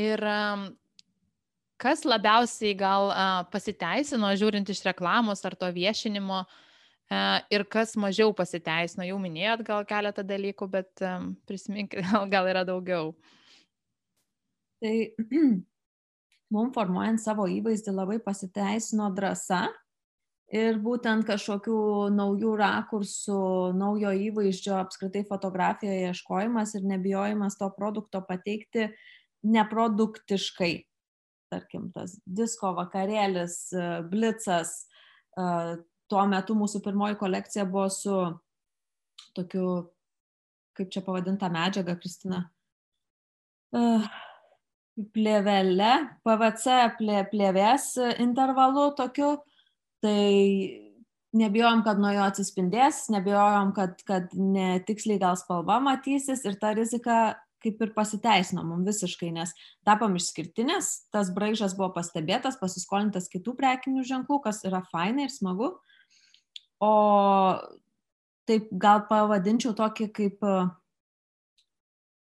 Ir 0.00 0.18
kas 1.80 2.04
labiausiai 2.06 2.74
gal 2.78 3.10
pasiteisino, 3.52 4.30
žiūrint 4.38 4.70
iš 4.70 4.84
reklamos 4.86 5.44
ar 5.44 5.56
to 5.58 5.68
viešinimo, 5.74 6.44
ir 7.52 7.64
kas 7.70 7.94
mažiau 8.00 8.32
pasiteisino? 8.36 9.04
Jau 9.08 9.18
minėjot 9.20 9.64
gal 9.66 9.84
keletą 9.88 10.24
dalykų, 10.26 10.68
bet 10.70 11.04
prisiminkit, 11.48 12.04
gal, 12.32 12.50
yra 12.50 12.64
daugiau. 12.66 13.14
Tai 14.82 14.94
mums 16.54 16.74
formuojant 16.74 17.22
savo 17.22 17.48
įvaizdį 17.50 17.94
labai 17.94 18.20
pasiteisino 18.22 19.10
drąsa 19.14 19.66
ir 20.54 20.78
būtent 20.82 21.26
kažkokių 21.26 21.78
naujų 22.14 22.54
rakursų, 22.60 23.42
naujo 23.78 24.12
įvaizdžio 24.28 24.76
apskritai 24.78 25.24
fotografijoje 25.28 26.10
ieškojimas 26.10 26.74
ir 26.76 26.88
nebijojimas 26.88 27.56
to 27.58 27.70
produkto 27.74 28.20
pateikti 28.28 28.90
neproduktiškai 29.44 30.74
tarkim, 31.54 31.88
tas 31.94 32.18
disko 32.26 32.74
vakarėlis, 32.76 33.56
e, 33.72 33.88
blicas. 34.10 34.74
E, 35.38 35.46
tuo 36.10 36.26
metu 36.30 36.56
mūsų 36.58 36.82
pirmoji 36.84 37.18
kolekcija 37.20 37.64
buvo 37.70 37.88
su 37.92 38.18
tokiu, 39.34 39.68
kaip 40.76 40.92
čia 40.92 41.02
pavadinta 41.06 41.48
medžiaga, 41.52 41.96
Kristina, 42.00 42.44
e, 43.74 43.84
plėvelė, 45.14 45.92
PVC 46.26 46.78
plė, 46.98 47.24
plėvės 47.30 47.94
intervalu 48.22 48.90
tokiu, 48.98 49.36
tai 50.04 50.84
nebijojom, 51.34 51.82
kad 51.86 51.98
nuo 51.98 52.12
jo 52.14 52.22
atsispindės, 52.28 53.08
nebijojom, 53.10 53.72
kad, 53.74 53.98
kad 54.06 54.34
netiksliai 54.38 55.18
gal 55.22 55.38
spalva 55.40 55.80
matysis 55.82 56.44
ir 56.46 56.58
ta 56.60 56.74
rizika 56.76 57.34
kaip 57.64 57.80
ir 57.82 57.94
pasiteisino 57.96 58.62
mum 58.66 58.84
visiškai, 58.86 59.30
nes 59.34 59.54
tapom 59.86 60.14
išskirtinės, 60.18 60.90
tas 61.14 61.32
braižas 61.34 61.74
buvo 61.78 61.90
pastebėtas, 61.96 62.60
pasiskolintas 62.60 63.30
kitų 63.32 63.56
prekinių 63.58 64.04
ženklų, 64.06 64.42
kas 64.44 64.62
yra 64.68 64.84
fainai 64.92 65.26
ir 65.26 65.32
smagu. 65.32 65.72
O 66.84 66.92
taip 68.48 68.68
gal 68.76 69.04
pavadinčiau 69.08 69.72
tokį 69.76 70.08
kaip, 70.14 70.46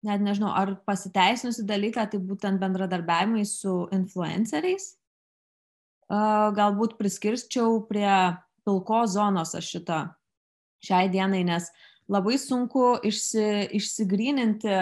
net 0.08 0.24
nežinau, 0.24 0.54
ar 0.56 0.76
pasiteisinusi 0.88 1.68
dalyką, 1.68 2.08
tai 2.12 2.20
būtent 2.24 2.62
bendradarbiavimai 2.64 3.46
su 3.48 3.84
influenceriais. 3.96 4.94
Galbūt 6.14 6.98
priskirščiau 7.00 7.84
prie 7.90 8.12
pilko 8.64 9.04
zonos 9.10 9.56
aš 9.58 9.72
šitą 9.76 10.04
šiai 10.84 11.10
dienai, 11.12 11.44
nes 11.48 11.70
labai 12.12 12.38
sunku 12.40 12.98
išsi, 13.08 13.70
išsigryninti 13.80 14.76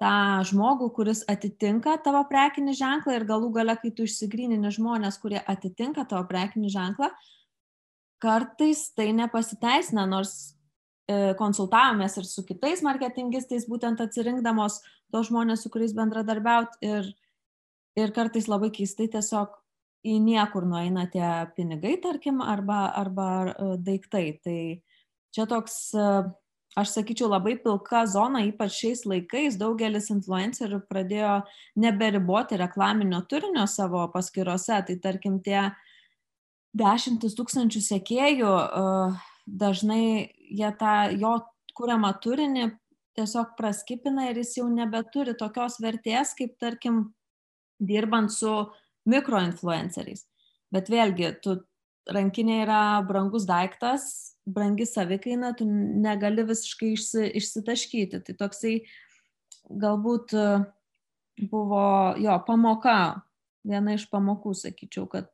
tą 0.00 0.42
žmogų, 0.44 0.90
kuris 0.96 1.22
atitinka 1.30 1.96
tavo 2.04 2.20
prekinį 2.28 2.74
ženklą 2.76 3.16
ir 3.16 3.24
galų 3.28 3.50
gale, 3.54 3.76
kai 3.80 3.92
tu 3.96 4.04
išsigrynini 4.04 4.72
žmonės, 4.74 5.18
kurie 5.22 5.40
atitinka 5.40 6.04
tavo 6.08 6.26
prekinį 6.28 6.72
ženklą, 6.72 7.10
kartais 8.22 8.90
tai 8.96 9.10
nepasiteisina, 9.16 10.06
nors 10.08 10.34
e, 11.08 11.34
konsultavomės 11.38 12.18
ir 12.20 12.28
su 12.28 12.44
kitais 12.48 12.82
marketingistais, 12.84 13.68
būtent 13.70 14.00
atsirinkdamos 14.04 14.80
tos 15.12 15.30
žmonės, 15.30 15.64
su 15.64 15.72
kuriais 15.72 15.94
bendradarbiaut 15.96 16.76
ir, 16.84 17.12
ir 17.96 18.12
kartais 18.16 18.50
labai 18.52 18.72
keistai 18.74 19.08
tiesiog 19.12 19.56
į 20.06 20.18
niekur 20.22 20.66
nueina 20.68 21.06
tie 21.10 21.28
pinigai, 21.56 21.96
tarkim, 22.02 22.42
arba, 22.44 22.86
arba 22.94 23.28
e, 23.46 23.70
daiktai. 23.86 24.26
Tai 24.44 24.60
čia 25.34 25.48
toks 25.50 25.78
e, 25.96 26.10
aš 26.76 26.92
sakyčiau, 26.92 27.30
labai 27.32 27.56
pilka 27.62 28.04
zona, 28.10 28.42
ypač 28.46 28.76
šiais 28.76 29.04
laikais 29.08 29.56
daugelis 29.60 30.10
influencerių 30.12 30.82
pradėjo 30.90 31.40
neberiboti 31.80 32.58
reklaminio 32.60 33.22
turinio 33.30 33.64
savo 33.70 34.04
paskyrose. 34.12 34.82
Tai 34.86 34.96
tarkim, 35.02 35.40
tie 35.44 35.70
dešimtis 36.76 37.36
tūkstančių 37.38 37.82
sekėjų 37.86 38.54
dažnai 39.46 40.02
jie 40.50 40.72
tą 40.80 40.96
jo 41.16 41.38
kuriamą 41.76 42.12
turinį 42.24 42.70
tiesiog 43.16 43.54
praskipina 43.56 44.30
ir 44.30 44.40
jis 44.42 44.58
jau 44.58 44.66
nebeturi 44.68 45.36
tokios 45.38 45.78
vertės, 45.80 46.34
kaip 46.36 46.58
tarkim 46.60 47.06
dirbant 47.80 48.32
su 48.32 48.52
mikroinfluenceriais. 49.08 50.26
Bet 50.72 50.90
vėlgi, 50.92 51.30
tu 51.40 51.60
rankinė 52.12 52.62
yra 52.64 52.80
brangus 53.06 53.46
daiktas, 53.48 54.36
brangi 54.46 54.86
savikaina, 54.86 55.52
tu 55.58 55.66
negali 55.66 56.44
visiškai 56.46 56.92
išsi, 56.94 57.28
išsitaškyti. 57.40 58.22
Tai 58.26 58.34
toksai 58.42 58.74
galbūt 59.66 60.34
e, 60.36 60.50
buvo 61.50 61.86
jo 62.22 62.36
pamoka, 62.46 62.98
viena 63.66 63.96
iš 63.96 64.06
pamokų, 64.12 64.54
sakyčiau, 64.56 65.08
kad, 65.10 65.32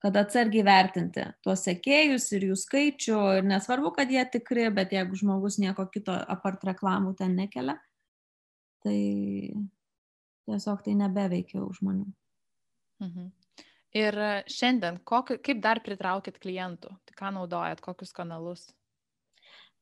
kad 0.00 0.16
atsargiai 0.16 0.64
vertinti 0.66 1.26
tuos 1.44 1.66
sekėjus 1.68 2.30
ir 2.36 2.48
jų 2.50 2.56
skaičių. 2.62 3.18
Ir 3.40 3.50
nesvarbu, 3.50 3.92
kad 3.98 4.12
jie 4.12 4.24
tikri, 4.32 4.70
bet 4.74 4.96
jeigu 4.96 5.18
žmogus 5.20 5.60
nieko 5.60 5.86
kito 5.92 6.16
apart 6.16 6.64
reklamų 6.66 7.14
ten 7.20 7.36
nekelia, 7.36 7.76
tai 8.84 8.96
tiesiog 10.48 10.80
tai 10.86 10.96
nebeveikia 11.04 11.60
už 11.66 11.82
žmonių. 11.82 12.08
Mhm. 13.04 13.28
Ir 13.96 14.14
šiandien, 14.46 15.00
kokį, 15.02 15.40
kaip 15.42 15.62
dar 15.64 15.80
pritraukit 15.82 16.36
klientų? 16.38 16.92
Tai 17.08 17.16
ką 17.18 17.32
naudojat, 17.34 17.80
kokius 17.82 18.14
kanalus? 18.14 18.68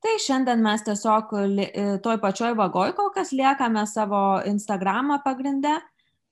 Tai 0.00 0.14
šiandien 0.22 0.62
mes 0.62 0.84
tiesiog 0.86 1.34
e, 1.36 1.86
toj 2.04 2.20
pačioj 2.22 2.54
vagoj 2.56 2.94
kol 2.96 3.10
kas 3.12 3.34
liekame 3.34 3.82
savo 3.90 4.38
Instagramą 4.46 5.18
pagrindę, 5.24 5.74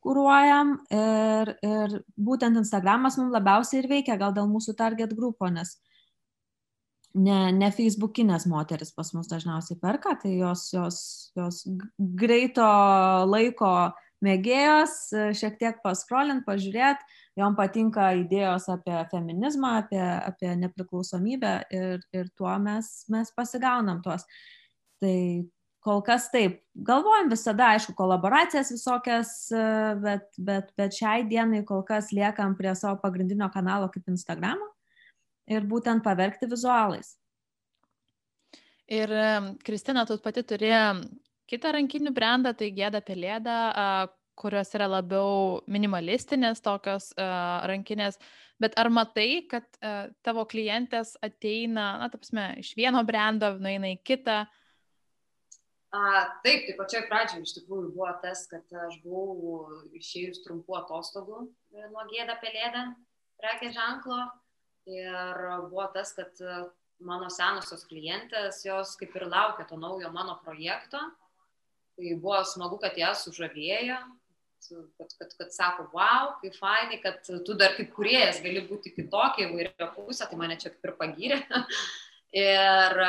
kūruojam 0.06 0.76
ir, 0.94 1.50
ir 1.66 1.98
būtent 2.14 2.62
Instagramas 2.62 3.18
mums 3.18 3.34
labiausiai 3.34 3.82
ir 3.82 3.90
veikia, 3.90 4.16
gal 4.20 4.32
dėl 4.36 4.46
mūsų 4.52 4.76
target 4.78 5.12
grupo, 5.18 5.50
nes 5.50 5.74
ne, 7.18 7.50
ne 7.56 7.70
Facebookinės 7.74 8.46
moteris 8.50 8.94
pas 8.94 9.10
mus 9.16 9.28
dažniausiai 9.32 9.80
perka, 9.82 10.14
tai 10.22 10.36
jos, 10.38 10.68
jos, 10.72 10.98
jos 11.36 11.62
greito 11.98 12.66
laiko 13.26 13.74
mėgėjos, 14.24 14.96
šiek 15.36 15.58
tiek 15.60 15.82
paskrolint, 15.82 16.46
pažiūrėt, 16.46 17.02
jom 17.36 17.56
patinka 17.56 18.10
idėjos 18.22 18.68
apie 18.72 18.96
feminizmą, 19.10 19.74
apie, 19.82 20.00
apie 20.00 20.54
nepriklausomybę 20.62 21.52
ir, 21.74 22.00
ir 22.16 22.30
tuo 22.38 22.54
mes, 22.62 22.88
mes 23.12 23.32
pasigaunam 23.36 24.00
tuos. 24.04 24.24
Tai 25.02 25.16
kol 25.86 26.00
kas 26.06 26.30
taip, 26.32 26.58
galvojam 26.88 27.28
visada, 27.30 27.68
aišku, 27.76 27.94
kolaboracijas 27.98 28.72
visokias, 28.74 29.34
bet, 30.02 30.32
bet, 30.48 30.72
bet 30.78 30.96
šiai 30.96 31.26
dienai 31.28 31.62
kol 31.68 31.84
kas 31.86 32.10
liekam 32.16 32.56
prie 32.58 32.72
savo 32.74 32.98
pagrindinio 33.04 33.50
kanalo 33.54 33.90
kaip 33.92 34.08
Instagramo 34.10 34.72
ir 35.46 35.68
būtent 35.68 36.02
pavergti 36.02 36.48
vizualais. 36.50 37.14
Ir 38.90 39.10
Kristina, 39.66 40.06
tu 40.06 40.16
pati 40.22 40.42
turi 40.46 40.72
kitą 41.50 41.72
rankinių 41.74 42.12
brandą, 42.14 42.52
tai 42.54 42.72
gėda 42.74 43.02
pelėda, 43.06 43.56
kurios 44.38 44.72
yra 44.76 44.88
labiau 44.90 45.62
minimalistinės 45.70 46.62
tokios 46.64 47.10
uh, 47.16 47.64
rankinės, 47.68 48.20
bet 48.62 48.76
ar 48.80 48.90
matai, 48.92 49.46
kad 49.50 49.66
uh, 49.80 50.12
tavo 50.26 50.46
klientės 50.48 51.16
ateina, 51.24 51.96
na, 52.02 52.10
ta 52.12 52.20
prasme, 52.20 52.52
iš 52.62 52.74
vieno 52.78 53.02
brendo, 53.08 53.54
nueina 53.62 53.94
į 53.94 53.98
kitą? 54.06 54.44
A, 55.96 56.00
taip, 56.44 56.66
tai 56.66 56.74
pačioj 56.76 57.06
pradžioje 57.08 57.46
iš 57.46 57.54
tikrųjų 57.60 57.92
buvo 57.94 58.10
tas, 58.22 58.44
kad 58.50 58.72
aš 58.86 58.98
buvau 59.04 59.68
išėjus 59.96 60.42
trumpų 60.44 60.76
atostogų 60.82 61.46
e, 61.46 61.86
nuo 61.92 62.02
gėda 62.10 62.36
pelėdą 62.42 62.88
prekės 63.40 63.76
ženklo 63.76 64.18
ir 64.90 65.46
buvo 65.70 65.86
tas, 65.94 66.12
kad 66.16 66.42
mano 67.04 67.28
senosios 67.32 67.84
klientės, 67.88 68.62
jos 68.64 68.94
kaip 69.00 69.14
ir 69.16 69.26
laukia 69.28 69.66
to 69.68 69.78
naujo 69.80 70.10
mano 70.12 70.38
projekto. 70.44 71.00
Tai 71.96 72.12
buvo 72.20 72.42
smagu, 72.44 72.78
kad 72.80 72.96
jas 72.98 73.24
sužavėjo, 73.24 73.96
kad, 74.98 75.08
kad, 75.18 75.28
kad 75.38 75.48
sako, 75.54 75.88
wow, 75.92 76.34
kaip 76.40 76.54
fainai, 76.58 77.00
kad 77.02 77.20
tu 77.46 77.54
dar 77.54 77.76
kaip 77.76 77.92
kuriejas 77.94 78.40
gali 78.44 78.64
būti 78.66 78.92
kitokia 78.94 79.48
įvairia 79.48 79.90
pusė, 79.94 80.26
tai 80.26 80.38
mane 80.40 80.58
čia 80.60 80.72
kaip 80.72 80.88
ir 80.88 80.94
pagyrė. 81.00 81.40
ir, 82.46 83.02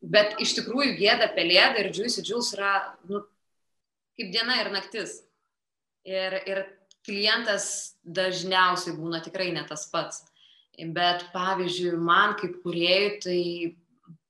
bet 0.00 0.38
iš 0.42 0.56
tikrųjų 0.58 0.96
gėda 0.98 1.30
pelėda 1.36 1.82
ir 1.82 1.92
Juicy 1.94 2.24
Jules 2.26 2.52
yra 2.56 2.74
nu, 3.10 3.22
kaip 4.18 4.32
diena 4.34 4.60
ir 4.62 4.72
naktis. 4.74 5.20
Ir, 6.08 6.38
ir 6.48 6.64
klientas 7.04 7.98
dažniausiai 8.04 8.96
būna 8.96 9.20
tikrai 9.24 9.50
ne 9.54 9.64
tas 9.68 9.86
pats. 9.92 10.24
Bet 10.78 11.26
pavyzdžiui, 11.34 11.96
man 11.98 12.36
kaip 12.38 12.60
kuriejui, 12.62 13.18
tai 13.22 13.40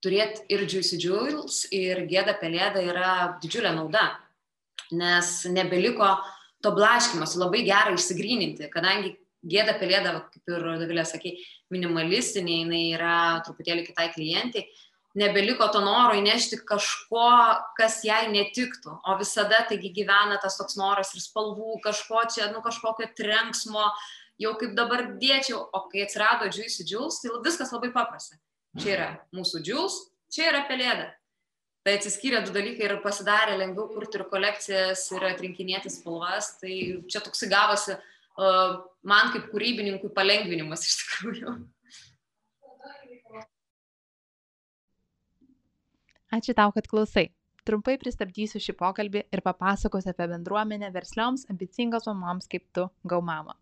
turėti 0.03 0.47
ir 0.55 0.64
Juicy 0.64 0.97
Jules, 1.01 1.66
ir 1.75 2.07
gėda 2.09 2.38
pelėda 2.40 2.83
yra 2.83 3.12
didžiulė 3.42 3.75
nauda. 3.77 4.07
Nes 4.88 5.42
nebeliko 5.53 6.07
uh, 6.09 6.38
to 6.64 6.75
blaškymosi 6.75 7.38
labai 7.40 7.62
gera 7.66 7.94
išsigryninti, 7.94 8.68
kadangi 8.73 9.14
gėda 9.47 9.77
pelėda, 9.79 10.14
kaip 10.33 10.51
ir 10.51 10.66
Davilė 10.81 11.05
sakė, 11.07 11.37
minimalistinė, 11.73 12.61
jinai 12.64 12.85
yra 12.97 13.16
truputėlį 13.47 13.87
kitai 13.87 14.09
klientai, 14.14 14.64
nebeliko 15.18 15.68
to 15.73 15.83
noro 15.85 16.16
įnešti 16.18 16.61
kažko, 16.68 17.29
kas 17.79 18.01
jai 18.07 18.27
netiktų, 18.33 18.99
o 18.99 19.18
visada 19.21 19.62
taigi 19.68 19.92
gyvena 19.94 20.38
tas 20.42 20.59
toks 20.59 20.79
noras 20.81 21.14
ir 21.14 21.23
spalvų, 21.23 21.79
kažko 21.85 22.25
čia, 22.35 22.51
nu 22.55 22.62
kažkokio 22.64 23.11
trenksmo, 23.18 23.87
jau 24.42 24.55
kaip 24.59 24.75
dabar 24.79 25.07
dėčiau, 25.21 25.62
o 25.62 25.85
kai 25.92 26.05
atsirado 26.07 26.51
Juicy 26.51 26.87
Jules, 26.87 27.23
tai 27.23 27.35
viskas 27.44 27.73
labai 27.75 27.92
paprasta. 27.94 28.38
Čia 28.79 28.90
yra 28.94 29.09
mūsų 29.35 29.62
Jules, 29.66 29.97
čia 30.35 30.51
yra 30.53 30.66
pelėda 30.68 31.12
tai 31.88 31.96
atsiskyrė 31.96 32.42
du 32.44 32.53
dalykai 32.53 32.85
ir 32.85 32.98
pasidarė 33.01 33.55
lengviau 33.57 33.88
kurti 33.88 34.18
ir 34.18 34.27
kolekcijas 34.29 35.07
ir 35.16 35.24
atrinkinėti 35.31 35.88
spalvas. 35.92 36.51
Tai 36.61 36.74
čia 37.09 37.22
toksai 37.24 37.48
gavosi 37.48 37.94
uh, 37.96 38.74
man 39.09 39.33
kaip 39.33 39.48
kūrybininkui 39.48 40.12
palengvinimas 40.12 40.85
iš 40.85 40.98
tikrųjų. 41.01 41.57
Ačiū 46.37 46.53
tau, 46.53 46.68
kad 46.77 46.90
klausai. 46.92 47.31
Trumpai 47.64 47.96
pristabdysiu 48.01 48.61
šį 48.61 48.74
pokalbį 48.77 49.22
ir 49.33 49.40
papasakosiu 49.44 50.12
apie 50.12 50.27
bendruomenę 50.29 50.90
verslioms 50.92 51.46
ambicingos 51.48 52.05
mamoms 52.09 52.48
kaip 52.53 52.66
tu, 52.77 52.85
Gaumama. 53.09 53.57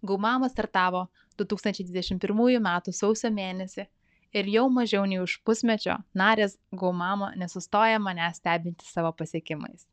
Gaumama 0.00 0.48
startavo 0.48 1.06
2021 1.40 2.56
m. 2.56 2.70
sausio 2.96 3.28
mėnesį 3.32 3.86
ir 4.32 4.48
jau 4.48 4.68
mažiau 4.72 5.04
nei 5.08 5.20
už 5.22 5.38
pusmečio 5.46 5.98
narės 6.16 6.56
Gaumamo 6.72 7.30
nesustoja 7.36 7.98
mane 8.00 8.28
stebinti 8.34 8.86
savo 8.88 9.12
pasiekimais. 9.16 9.84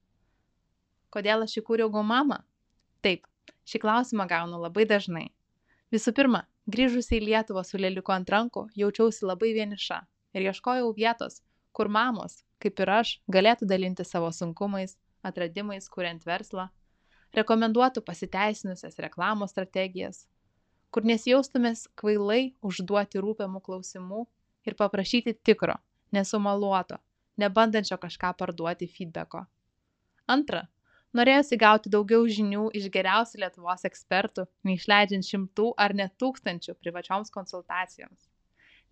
Kodėl 1.14 1.44
aš 1.46 1.58
įkūriau 1.62 1.92
Gaumamą? 1.92 2.42
Taip, 3.04 3.26
šį 3.70 3.82
klausimą 3.84 4.28
gaunu 4.30 4.60
labai 4.62 4.86
dažnai. 4.90 5.30
Visų 5.94 6.14
pirma, 6.16 6.44
grįžusi 6.70 7.18
į 7.18 7.26
Lietuvą 7.26 7.64
su 7.66 7.80
lėliuku 7.82 8.14
ant 8.14 8.30
rankų, 8.30 8.68
jaučiausi 8.78 9.26
labai 9.26 9.54
vieniša 9.58 10.04
ir 10.38 10.50
ieškojau 10.52 10.92
vietos, 10.98 11.42
kur 11.74 11.90
mamos, 11.90 12.44
kaip 12.62 12.80
ir 12.84 12.92
aš, 13.00 13.16
galėtų 13.32 13.66
dalinti 13.70 14.06
savo 14.06 14.30
sunkumais, 14.36 14.98
atradimais, 15.26 15.90
kuriant 15.90 16.26
verslą, 16.28 16.68
rekomenduotų 17.36 18.04
pasiteisinusias 18.06 19.00
reklamos 19.02 19.54
strategijas, 19.56 20.28
kur 20.94 21.06
nesijaustumės 21.06 21.86
kvailai 22.00 22.54
užduoti 22.66 23.22
rūpiamų 23.22 23.62
klausimų 23.66 24.26
ir 24.68 24.76
paprašyti 24.80 25.36
tikro, 25.46 25.78
nesumaluoto, 26.16 26.98
nebandančio 27.42 28.00
kažką 28.02 28.34
parduoti 28.40 28.90
feedbacko. 28.90 29.46
Antra, 30.30 30.66
norėjusi 31.18 31.58
gauti 31.62 31.94
daugiau 31.94 32.26
žinių 32.30 32.70
iš 32.78 32.90
geriausių 32.94 33.44
Lietuvos 33.44 33.86
ekspertų, 33.90 34.46
neišleidžiant 34.66 35.30
šimtų 35.30 35.72
ar 35.78 35.96
net 35.98 36.18
tūkstančių 36.22 36.78
privačioms 36.82 37.34
konsultacijoms. 37.34 38.28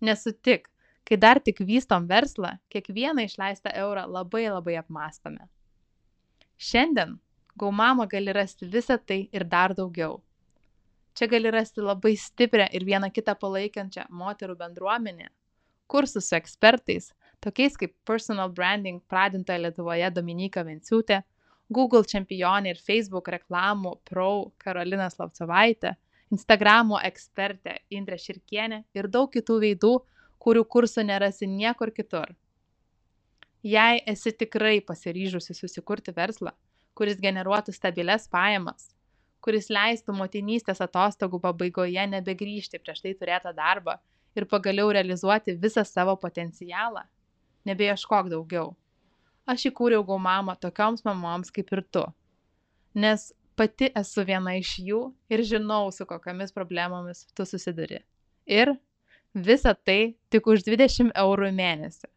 Nesutik, 0.00 0.68
kai 1.06 1.18
dar 1.18 1.42
tik 1.42 1.62
vystom 1.66 2.06
verslą, 2.10 2.56
kiekvieną 2.70 3.26
išleistą 3.26 3.74
eurą 3.74 4.06
labai 4.06 4.46
labai 4.50 4.78
apmastome. 4.78 5.48
Šiandien 6.58 7.18
Gaumama 7.58 8.06
gali 8.06 8.30
rasti 8.30 8.68
visą 8.70 8.98
tai 9.02 9.24
ir 9.34 9.42
dar 9.42 9.74
daugiau 9.74 10.20
Čia 11.18 11.26
gali 11.26 11.50
rasti 11.50 11.82
labai 11.82 12.12
stiprią 12.14 12.68
ir 12.78 12.84
vieną 12.86 13.08
kitą 13.10 13.32
palaikančią 13.42 14.04
moterų 14.14 14.54
bendruomenę, 14.60 15.24
kursus 15.90 16.28
su 16.30 16.36
ekspertais, 16.38 17.08
tokiais 17.42 17.74
kaip 17.80 17.96
personal 18.06 18.52
branding 18.54 19.00
pradintoje 19.10 19.64
Lietuvoje 19.64 20.10
Dominika 20.14 20.62
Venciūtė, 20.62 21.24
Google 21.74 22.06
čempionė 22.06 22.70
ir 22.70 22.78
Facebook 22.78 23.30
reklamų 23.34 23.96
pro 24.06 24.28
Karolina 24.62 25.08
Slavcovaitė, 25.10 25.96
Instagramo 26.30 27.00
ekspertė 27.08 27.74
Indrė 27.98 28.20
Širkienė 28.22 28.84
ir 28.94 29.08
daug 29.10 29.32
kitų 29.32 29.56
veidų, 29.64 29.94
kurių 30.38 30.62
kursų 30.70 31.02
nerasi 31.08 31.48
niekur 31.50 31.90
kitur. 31.96 32.30
Jei 33.66 34.04
esi 34.06 34.30
tikrai 34.38 34.78
pasiryžusi 34.86 35.58
susikurti 35.58 36.14
verslą, 36.14 36.54
kuris 36.94 37.18
generuotų 37.18 37.74
stabiles 37.74 38.30
pajamas, 38.30 38.92
kuris 39.48 39.70
leistų 39.72 40.12
motinystės 40.12 40.82
atostogų 40.84 41.38
pabaigoje 41.40 42.02
nebegrįžti 42.12 42.82
prieš 42.82 43.00
tai 43.06 43.14
turėtą 43.16 43.54
darbą 43.56 43.94
ir 44.36 44.44
pagaliau 44.50 44.90
realizuoti 44.92 45.54
visą 45.62 45.86
savo 45.88 46.18
potencialą. 46.20 47.06
Nebeieškok 47.64 48.28
daugiau. 48.28 48.74
Aš 49.48 49.70
įkūriau 49.70 50.04
gaumamą 50.04 50.52
tokioms 50.60 51.00
mamoms 51.08 51.48
kaip 51.54 51.72
ir 51.72 51.80
tu. 51.96 52.04
Nes 52.92 53.30
pati 53.56 53.88
esu 53.96 54.26
viena 54.28 54.52
iš 54.60 54.74
jų 54.84 55.00
ir 55.32 55.44
žinau, 55.48 55.88
su 55.96 56.04
kokiamis 56.04 56.52
problemomis 56.52 57.24
tu 57.32 57.48
susiduri. 57.48 58.02
Ir 58.44 58.76
visa 59.32 59.72
tai 59.72 60.18
tik 60.28 60.52
už 60.52 60.68
20 60.68 61.16
eurų 61.24 61.48
į 61.48 61.56
mėnesį. 61.56 62.08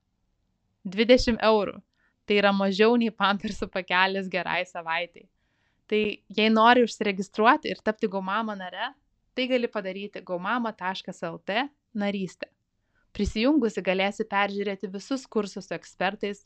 20 0.99 1.39
eurų. 1.47 1.79
Tai 2.27 2.43
yra 2.43 2.51
mažiau 2.51 2.99
nei 2.99 3.15
pampersų 3.23 3.71
pakelis 3.71 4.27
gerai 4.27 4.65
savaitai. 4.67 5.30
Tai 5.91 6.01
jei 6.31 6.47
nori 6.47 6.85
užsiregistruoti 6.87 7.67
ir 7.67 7.81
tapti 7.83 8.07
Gaumama 8.07 8.55
nare, 8.55 8.93
tai 9.35 9.47
gali 9.51 9.67
padaryti 9.67 10.21
gaumama.lt 10.23 11.57
narystę. 11.99 12.47
Prisijungusi 13.11 13.83
galėsi 13.83 14.23
peržiūrėti 14.31 14.87
visus 14.93 15.25
kursus 15.27 15.67
su 15.67 15.75
ekspertais, 15.75 16.45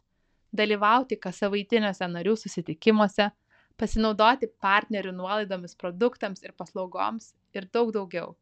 dalyvauti 0.49 1.19
kas 1.21 1.43
savaitiniuose 1.43 2.07
narių 2.09 2.33
susitikimuose, 2.41 3.29
pasinaudoti 3.77 4.49
partnerių 4.65 5.13
nuolaidomis 5.13 5.77
produktams 5.77 6.41
ir 6.41 6.55
paslaugoms 6.57 7.33
ir 7.53 7.69
daug 7.69 7.93
daugiau. 7.93 8.33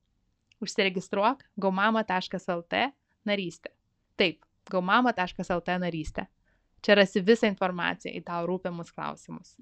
Užsiregistruok 0.64 1.44
gaumama.lt 1.60 2.84
narystę. 3.28 3.76
Taip, 4.16 4.46
gaumama.lt 4.72 5.80
narystę. 5.84 6.30
Čia 6.84 7.00
rasi 7.00 7.20
visą 7.20 7.52
informaciją 7.52 8.16
į 8.16 8.24
tau 8.24 8.48
rūpiamus 8.48 8.96
klausimus. 8.96 9.58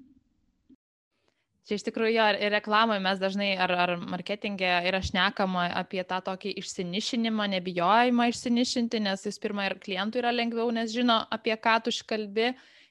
Čia 1.62 1.76
iš 1.78 1.84
tikrųjų 1.86 2.14
jo, 2.16 2.24
ir 2.42 2.50
reklamoje 2.56 2.98
mes 3.04 3.20
dažnai, 3.22 3.52
ar, 3.62 3.70
ar 3.84 3.92
marketingė 4.00 4.70
yra 4.90 4.98
šnekama 5.04 5.68
apie 5.78 6.02
tą 6.08 6.18
tokį 6.26 6.56
išsinišinimą, 6.58 7.46
nebijojimą 7.52 8.26
išsinišinti, 8.32 8.98
nes 9.04 9.22
jis 9.28 9.38
pirmą 9.42 9.68
ir 9.68 9.76
klientui 9.82 10.18
yra 10.24 10.32
lengviau, 10.34 10.72
nes 10.74 10.90
žino, 10.90 11.20
apie 11.30 11.54
ką 11.54 11.76
tu 11.84 11.94
iškalbi 11.94 12.48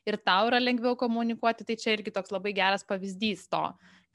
ir 0.08 0.18
tau 0.24 0.48
yra 0.48 0.62
lengviau 0.64 0.96
komunikuoti, 0.96 1.68
tai 1.68 1.76
čia 1.82 1.98
irgi 1.98 2.16
toks 2.16 2.32
labai 2.32 2.56
geras 2.56 2.88
pavyzdys 2.88 3.44
to, 3.52 3.66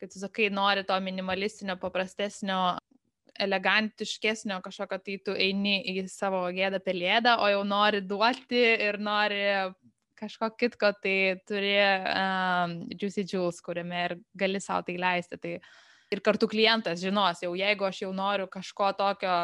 kad 0.00 0.12
tu 0.12 0.24
sakai, 0.24 0.48
nori 0.48 0.86
to 0.88 0.96
minimalistinio, 1.04 1.76
paprastesnio, 1.82 2.78
elegantiškesnio 3.36 4.62
kažkokio, 4.64 4.98
tai 5.04 5.18
tu 5.20 5.36
eini 5.36 5.82
į 5.92 6.06
savo 6.08 6.46
gėdą 6.56 6.80
pelėdą, 6.80 7.36
o 7.44 7.52
jau 7.52 7.60
nori 7.68 8.00
duoti 8.00 8.62
ir 8.88 8.96
nori 8.96 9.42
kažko 10.18 10.50
kitko, 10.58 10.92
tai 11.02 11.36
turi 11.48 11.76
um, 11.80 12.76
Juicy 12.96 13.26
Juice, 13.26 13.62
kuriame 13.64 14.02
ir 14.08 14.16
gali 14.38 14.62
savo 14.62 14.86
tai 14.86 14.96
leisti. 15.00 15.38
Tai 15.42 15.54
ir 16.12 16.22
kartu 16.24 16.48
klientas 16.50 17.00
žinos, 17.02 17.42
jau 17.44 17.54
jeigu 17.58 17.88
aš 17.88 18.04
jau 18.04 18.12
noriu 18.16 18.48
kažko 18.50 18.92
tokio 18.98 19.38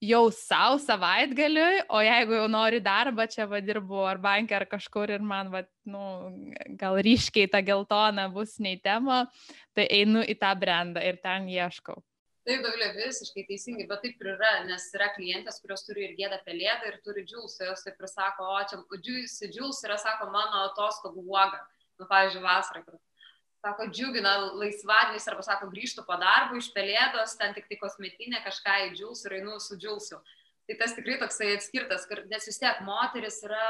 jau 0.00 0.22
savo 0.32 0.78
savaitgaliui, 0.80 1.82
o 1.92 2.00
jeigu 2.00 2.38
jau 2.38 2.46
noriu 2.48 2.80
darbą, 2.80 3.26
čia 3.28 3.44
vadirbu 3.48 4.00
ar 4.08 4.20
bankė 4.22 4.56
ar 4.56 4.66
kažkur 4.68 5.12
ir 5.12 5.24
man, 5.24 5.50
va, 5.52 5.60
nu, 5.84 6.04
gal 6.80 6.96
ryškiai 7.04 7.50
ta 7.52 7.60
geltona 7.60 8.30
bus 8.32 8.56
nei 8.64 8.80
tema, 8.80 9.26
tai 9.76 9.86
einu 10.00 10.24
į 10.24 10.38
tą 10.40 10.54
brandą 10.56 11.04
ir 11.04 11.20
ten 11.20 11.50
ieškau. 11.52 12.00
Taip, 12.50 12.64
Dovilė, 12.66 12.88
visiškai 12.96 13.44
teisingai, 13.46 13.84
bet 13.86 14.00
taip 14.02 14.22
ir 14.24 14.32
yra, 14.32 14.48
nes 14.66 14.88
yra 14.96 15.06
klientės, 15.14 15.60
kurios 15.62 15.84
turi 15.86 16.02
ir 16.02 16.16
gėdą 16.18 16.40
pelėdą 16.42 16.88
ir 16.88 16.96
turi 17.04 17.22
džiūsą, 17.22 17.68
jos 17.68 17.84
taip 17.84 18.00
ir 18.02 18.08
sako, 18.10 18.48
o 18.50 18.62
čia 18.66 18.80
džiūsai 19.54 19.86
yra, 19.86 19.98
sako, 20.02 20.26
mano 20.34 20.64
atostogų 20.72 21.22
uoga, 21.30 21.60
nu, 22.00 22.08
pavyzdžiui, 22.10 22.42
vasarą, 22.42 22.82
kur 22.88 22.96
sako, 23.62 23.86
džiugina 23.94 24.32
laisvadienis 24.58 25.28
arba 25.30 25.44
sako, 25.46 25.68
grįžtų 25.70 26.02
po 26.08 26.16
darbo 26.18 26.58
iš 26.58 26.72
pelėdos, 26.74 27.36
ten 27.38 27.54
tik 27.54 27.70
tai 27.70 27.78
kosmetinė 27.84 28.42
kažką 28.48 28.76
į 28.88 28.90
džiūsų 28.98 29.30
ir 29.30 29.36
einu 29.38 29.60
su 29.62 29.78
džiūsiu. 29.78 30.18
Tai 30.66 30.78
tas 30.82 30.96
tikrai 30.98 31.20
toksai 31.22 31.52
atskirtas, 31.54 32.08
nes 32.34 32.50
vis 32.50 32.58
tiek 32.58 32.82
moteris 32.86 33.38
yra, 33.46 33.68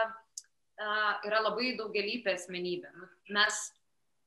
yra 1.29 1.45
labai 1.45 1.75
daugelypė 1.77 2.39
asmenybė. 2.39 2.97
Mes 3.37 3.61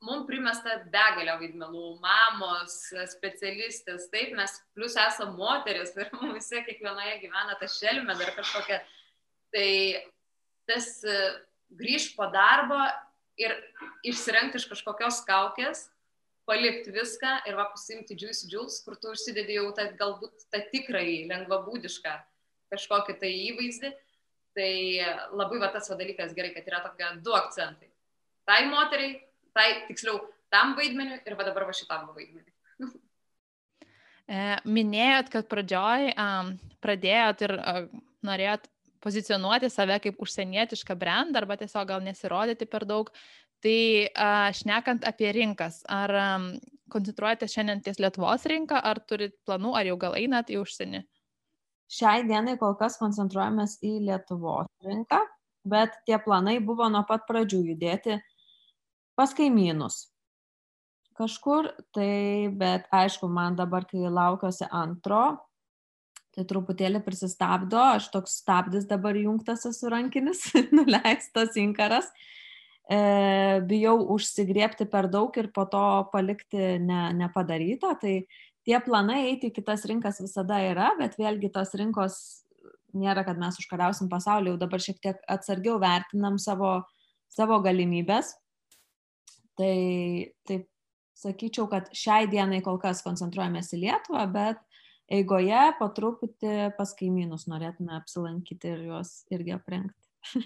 mums 0.04 0.28
primesta 0.28 0.78
begalė 0.92 1.38
vaidmenų, 1.40 1.86
mamos, 2.04 2.76
specialistės, 3.14 4.10
taip, 4.14 4.34
mes 4.38 4.58
plus 4.76 4.98
esame 5.00 5.38
moteris 5.38 5.96
ir 5.98 6.12
mums 6.20 6.52
kiekvienoje 6.52 7.22
gyvena 7.24 7.58
ta 7.60 7.70
šelmė 7.72 8.18
dar 8.20 8.34
kažkokia. 8.38 8.82
Tai 9.54 9.72
tas 10.70 10.88
e, 11.06 11.18
grįž 11.80 12.14
po 12.18 12.28
darbo 12.34 12.80
ir 13.40 13.56
išsirengti 14.06 14.60
iš 14.62 14.68
kažkokios 14.72 15.24
kaukės, 15.28 15.88
palikti 16.50 16.94
viską 16.94 17.36
ir 17.48 17.58
va 17.58 17.70
pasimti 17.72 18.18
juice 18.20 18.50
juice, 18.52 18.82
kur 18.86 18.98
tu 19.00 19.14
užsidedi 19.14 19.60
jau 19.60 19.70
tą 19.76 19.88
galbūt 20.00 20.48
tą 20.52 20.64
tikrai 20.74 21.24
lengvabūdišką 21.30 22.16
kažkokį 22.74 23.20
tai 23.22 23.32
įvaizdį. 23.52 23.94
Tai 24.54 24.74
labai 25.34 25.58
va 25.64 25.72
tas 25.74 25.88
va 25.90 25.96
dalykas 25.98 26.36
gerai, 26.38 26.52
kad 26.54 26.68
yra 26.70 26.84
tokie 26.84 27.08
du 27.26 27.34
akcentai. 27.34 27.88
Tai 28.46 28.60
moteriai 28.70 29.16
tai 29.58 29.68
tiksliau 29.88 30.20
tam 30.54 30.76
vaidmeniu 30.78 31.20
ir 31.22 31.38
va 31.38 31.48
dabar 31.48 31.68
va 31.70 31.76
šitam 31.76 32.10
vaidmeniu. 32.14 32.52
E, 34.24 34.44
minėjot, 34.64 35.30
kad 35.34 35.48
pradžioj 35.52 36.14
um, 36.16 36.54
pradėjot 36.84 37.42
ir 37.44 37.54
uh, 37.58 37.80
norėjot 38.24 38.70
pozicionuoti 39.04 39.68
save 39.72 39.98
kaip 40.06 40.22
užsienietišką 40.24 40.96
brandą 40.96 41.42
arba 41.42 41.58
tiesiog 41.60 41.90
gal 41.90 42.04
nesirodyti 42.06 42.68
per 42.70 42.88
daug. 42.88 43.12
Tai 43.64 43.80
uh, 44.08 44.48
šnekant 44.56 45.06
apie 45.08 45.30
rinkas, 45.36 45.82
ar 45.92 46.12
um, 46.20 46.48
koncentruojate 46.92 47.48
šiandien 47.52 47.84
ties 47.84 48.00
Lietuvos 48.00 48.48
rinką, 48.48 48.80
ar 48.80 49.00
turit 49.08 49.36
planų, 49.48 49.76
ar 49.80 49.88
jau 49.88 50.00
gal 50.00 50.18
einat 50.20 50.52
į 50.52 50.60
užsienį? 50.64 51.04
Šiai 51.94 52.24
dienai 52.28 52.58
kol 52.60 52.76
kas 52.80 52.98
koncentruojamės 53.00 53.78
į 53.86 53.98
Lietuvos 54.08 54.72
rinką, 54.88 55.20
bet 55.68 55.96
tie 56.08 56.20
planai 56.24 56.58
buvo 56.64 56.88
nuo 56.92 57.04
pat 57.08 57.28
pradžių 57.28 57.62
judėti 57.72 58.20
pas 59.16 59.34
kaimynus. 59.36 60.08
Kažkur, 61.14 61.70
tai 61.94 62.50
bet 62.58 62.88
aišku, 62.90 63.28
man 63.30 63.58
dabar, 63.58 63.86
kai 63.86 64.02
laukiuosi 64.10 64.66
antro, 64.74 65.26
tai 66.34 66.46
truputėlį 66.50 67.04
prisistabdo, 67.06 67.78
aš 67.78 68.08
toks 68.14 68.40
stabdis 68.42 68.88
dabar 68.90 69.18
jungtas 69.18 69.68
esu 69.70 69.92
rankinis, 69.94 70.48
nuleistas 70.78 71.54
inkaras, 71.62 72.10
e, 72.90 72.98
bijau 73.70 74.00
užsigriepti 74.16 74.90
per 74.90 75.12
daug 75.14 75.38
ir 75.38 75.52
po 75.54 75.68
to 75.70 75.86
palikti 76.14 76.80
ne, 76.82 77.06
nepadarytą, 77.22 77.94
tai 78.02 78.16
tie 78.66 78.80
planai 78.82 79.28
eiti 79.28 79.52
į 79.52 79.58
kitas 79.60 79.86
rinkas 79.90 80.18
visada 80.24 80.58
yra, 80.66 80.96
bet 80.98 81.20
vėlgi 81.22 81.54
tos 81.54 81.78
rinkos 81.78 82.18
nėra, 82.98 83.22
kad 83.28 83.38
mes 83.38 83.62
užkariausim 83.62 84.10
pasaulį, 84.10 84.56
jau 84.56 84.62
dabar 84.66 84.82
šiek 84.82 84.98
tiek 85.02 85.22
atsargiau 85.30 85.78
vertinam 85.82 86.42
savo, 86.42 86.80
savo 87.30 87.62
galimybės 87.62 88.34
Tai 89.60 89.74
taip 90.50 90.70
sakyčiau, 91.20 91.68
kad 91.72 91.92
šiai 91.96 92.28
dienai 92.32 92.62
kol 92.66 92.80
kas 92.82 93.04
koncentruojamės 93.06 93.74
į 93.76 93.84
Lietuvą, 93.84 94.24
bet 94.34 94.62
eigoje 95.14 95.62
po 95.80 95.90
truputį 95.94 96.74
pas 96.78 96.94
kaimynus 96.98 97.46
norėtume 97.52 97.94
apsilankyti 98.00 98.74
ir 98.74 98.86
juos 98.90 99.22
irgi 99.34 99.56
aprengti. 99.56 100.44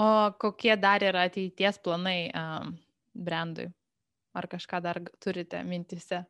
O 0.00 0.32
kokie 0.40 0.72
dar 0.80 1.02
yra 1.04 1.26
ateities 1.28 1.76
planai 1.84 2.30
um, 2.32 2.70
brandui? 3.12 3.66
Ar 4.32 4.46
kažką 4.48 4.78
dar 4.80 5.00
turite 5.20 5.60
mintise? 5.66 6.22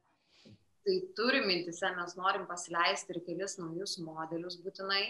Tai 0.81 0.97
turim 1.15 1.47
mintise, 1.47 1.91
mes 1.95 2.17
norim 2.19 2.49
pasileisti 2.49 3.15
ir 3.15 3.21
kelis 3.27 3.59
naujus 3.61 3.99
modelius 4.03 4.57
būtinai, 4.65 5.05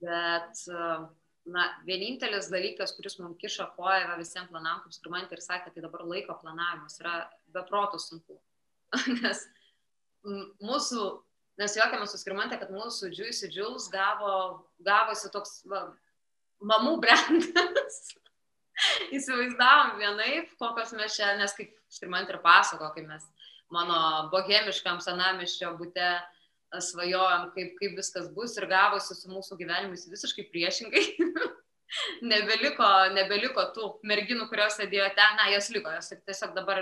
bet 0.00 0.62
uh, 0.72 1.04
na, 1.44 1.66
vienintelis 1.84 2.48
dalykas, 2.52 2.94
kuris 2.96 3.18
mums 3.20 3.38
kiša 3.40 3.68
koją 3.76 4.16
visiems 4.20 4.50
planam, 4.52 4.80
kaip 4.84 4.96
skirmantė 4.96 5.36
ir 5.36 5.44
sakė, 5.44 5.72
tai 5.74 5.84
dabar 5.84 6.04
laiko 6.08 6.36
planavimas 6.40 6.96
yra 7.02 7.18
beprotų 7.54 8.00
sunku. 8.00 8.38
nes 9.20 9.44
mūsų, 10.64 11.06
nes 11.60 11.76
juokiamės 11.78 12.14
su 12.14 12.20
skirmantė, 12.22 12.58
kad 12.60 12.72
mūsų 12.72 13.12
Juicy 13.12 13.50
Jules 13.52 13.90
gavo, 13.92 14.34
gavosi 14.86 15.30
toks 15.34 15.60
va, 15.70 15.86
mamų 16.64 16.98
brandas. 17.04 18.00
Įsivaizdavom 19.14 19.98
vienaip, 20.00 20.54
kokios 20.58 20.94
mes 20.98 21.14
čia, 21.14 21.34
nes 21.38 21.52
kaip 21.54 21.74
skirmantė 21.92 22.34
ir 22.34 22.40
pasako, 22.42 22.88
kai 22.94 23.04
mes 23.06 23.26
mano 23.74 24.30
bohemiškam 24.32 25.00
senamiščio 25.02 25.74
būte 25.78 26.08
svajojom, 26.82 27.50
kaip, 27.54 27.74
kaip 27.78 27.96
viskas 27.98 28.28
bus 28.34 28.56
ir 28.58 28.66
gavosi 28.70 29.14
su 29.14 29.30
mūsų 29.30 29.58
gyvenimais 29.60 30.08
visiškai 30.10 30.48
priešingai. 30.50 31.04
nebeliko, 32.24 32.88
nebeliko 33.14 33.66
tų 33.74 33.90
merginų, 34.06 34.48
kurios 34.50 34.78
sėdėjo 34.80 35.10
ten, 35.16 35.36
na, 35.40 35.50
jos 35.54 35.70
liko, 35.74 35.92
jos 35.94 36.12
tiesiog 36.14 36.54
dabar 36.56 36.80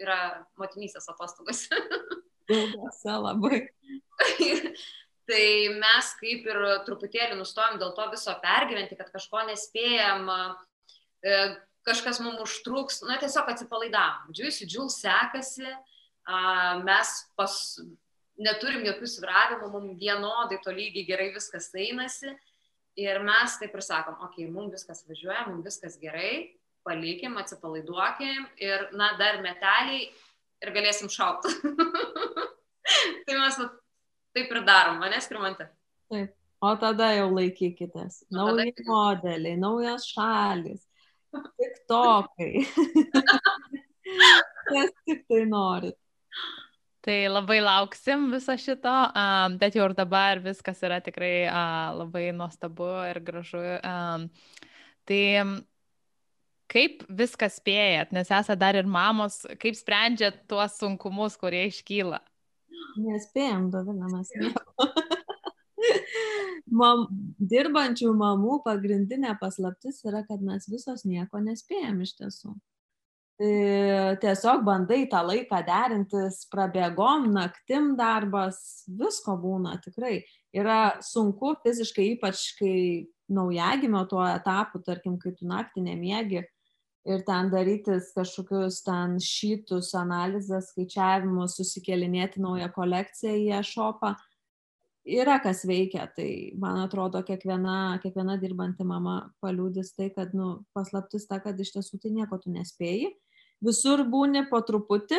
yra 0.00 0.20
motinysės 0.60 1.08
atostogos. 1.12 1.66
Ilgose 2.52 3.16
labai. 3.18 3.64
tai 5.28 5.44
mes 5.74 6.10
kaip 6.20 6.46
ir 6.46 6.60
truputėlį 6.86 7.38
nustojom 7.40 7.80
dėl 7.82 7.92
to 7.96 8.06
viso 8.12 8.34
pergyventi, 8.42 8.98
kad 8.98 9.10
kažko 9.14 9.42
nespėjam, 9.48 10.30
e, 11.26 11.40
kažkas 11.86 12.20
mums 12.22 12.42
užtruks, 12.46 13.02
na 13.06 13.18
tiesiog 13.22 13.50
atsipalaidavom. 13.50 14.34
Džiūsi, 14.34 14.68
džiūl 14.70 14.90
sekasi, 14.94 15.70
mes 16.86 17.12
pas, 17.38 17.54
neturim 18.42 18.84
jokių 18.86 19.08
sviravimų, 19.10 19.70
mums 19.72 19.98
vienodai 20.00 20.58
to 20.64 20.74
lygiai 20.74 21.06
gerai 21.08 21.30
viskas 21.34 21.70
einasi. 21.74 22.34
Ir 22.96 23.20
mes 23.24 23.58
taip 23.60 23.74
ir 23.76 23.84
sakom, 23.84 24.16
okei, 24.24 24.46
okay, 24.46 24.52
mums 24.52 24.72
viskas 24.72 25.02
važiuoja, 25.08 25.42
mums 25.50 25.66
viskas 25.68 25.98
gerai, 26.00 26.54
palikim, 26.86 27.36
atsipalaiduokim 27.36 28.46
ir, 28.62 28.86
na, 28.96 29.10
dar 29.20 29.42
meteliai 29.44 30.06
ir 30.64 30.72
galėsim 30.72 31.10
šaukti. 31.12 31.52
tai 33.26 33.36
mes 33.36 33.60
taip 34.36 34.56
ir 34.56 34.64
darom, 34.64 35.02
manęs 35.02 35.28
skirmantė. 35.28 35.68
Taip, 36.12 36.32
O 36.64 36.72
tada 36.80 37.10
jau 37.12 37.26
laikykitės. 37.34 38.22
O 38.24 38.32
tada 38.32 38.44
Nauji 38.54 38.72
tik- 38.78 38.88
modeliai, 38.88 39.58
naujos 39.60 40.06
šalis, 40.08 40.86
tik 41.60 41.82
tokai. 41.90 42.64
Kas 44.70 44.92
tik 45.04 45.26
tai 45.28 45.42
norit. 45.50 45.98
Tai 47.06 47.16
labai 47.30 47.60
lauksim 47.62 48.24
viso 48.32 48.56
šito, 48.58 48.92
bet 49.60 49.76
jau 49.78 49.84
ir 49.86 49.94
dabar 49.94 50.40
viskas 50.42 50.80
yra 50.82 50.98
tikrai 50.98 51.46
labai 51.94 52.32
nuostabu 52.34 52.88
ir 53.06 53.20
gražu. 53.22 53.62
Tai 55.06 55.22
kaip 56.66 57.04
viską 57.20 57.46
spėjat, 57.52 58.10
nes 58.10 58.26
esate 58.26 58.58
dar 58.58 58.74
ir 58.74 58.90
mamos, 58.90 59.44
kaip 59.62 59.78
sprendžiat 59.78 60.42
tuos 60.50 60.74
sunkumus, 60.80 61.38
kurie 61.38 61.68
iškyla? 61.70 62.18
Nespėjom, 62.98 63.70
nieko. 63.70 64.88
Mam, 66.76 67.06
dirbančių 67.38 68.10
mamų 68.18 68.58
pagrindinė 68.64 69.36
paslaptis 69.38 70.02
yra, 70.08 70.24
kad 70.26 70.42
mes 70.42 70.66
visos 70.66 71.06
nieko 71.06 71.38
nespėjom 71.44 72.02
iš 72.02 72.16
tiesų. 72.18 72.56
Tiesiog 73.36 74.62
bandai 74.64 75.02
tą 75.12 75.20
laiką 75.28 75.58
derintis, 75.66 76.46
prabėgom, 76.48 77.28
naktim 77.34 77.90
darbas, 77.98 78.86
visko 78.88 79.36
būna 79.36 79.76
tikrai. 79.84 80.22
Yra 80.56 80.96
sunku 81.04 81.52
fiziškai, 81.60 82.14
ypač 82.14 82.54
kai 82.56 82.76
naujagimio 83.28 84.06
tuo 84.08 84.24
etapu, 84.24 84.80
tarkim, 84.80 85.18
kai 85.20 85.34
tu 85.36 85.48
naktį 85.50 85.84
nemiegi 85.84 86.46
ir 87.06 87.22
ten 87.26 87.50
darytis 87.52 88.10
kažkokius 88.16 88.80
ten 88.86 89.18
šitus, 89.22 89.92
analizės, 89.98 90.72
skaičiavimus, 90.72 91.58
susikelinėti 91.58 92.42
naują 92.42 92.70
kolekciją 92.74 93.34
į 93.42 93.52
e-shopą. 93.60 94.14
Yra 95.06 95.36
kas 95.38 95.62
veikia, 95.68 96.08
tai 96.16 96.56
man 96.58 96.80
atrodo, 96.82 97.20
kiekviena, 97.22 98.00
kiekviena 98.02 98.40
dirbanti 98.42 98.82
mama 98.82 99.20
paliūdis 99.44 99.92
tai, 99.94 100.08
kad 100.16 100.32
nu, 100.34 100.64
paslaptis 100.74 101.28
ta, 101.30 101.38
kad 101.44 101.60
iš 101.62 101.76
tiesų 101.76 102.00
tai 102.02 102.10
nieko 102.16 102.40
tu 102.42 102.50
nespėjai. 102.50 103.12
Visur 103.64 104.02
būni 104.08 104.44
po 104.50 104.60
truputį, 104.64 105.18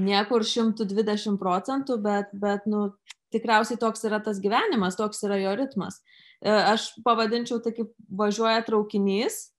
niekur 0.00 0.44
120 0.46 1.36
procentų, 1.40 1.98
bet, 2.00 2.30
bet 2.32 2.64
nu, 2.70 2.86
tikriausiai 3.32 3.80
toks 3.80 4.04
yra 4.08 4.20
tas 4.24 4.40
gyvenimas, 4.40 4.96
toks 4.96 5.24
yra 5.26 5.38
jo 5.40 5.54
ritmas. 5.58 6.00
E, 6.40 6.50
Aš 6.50 6.92
pavadinčiau 7.04 7.60
tai 7.64 7.74
kaip 7.76 7.92
važiuoja 8.08 8.64
traukinys 8.66 9.52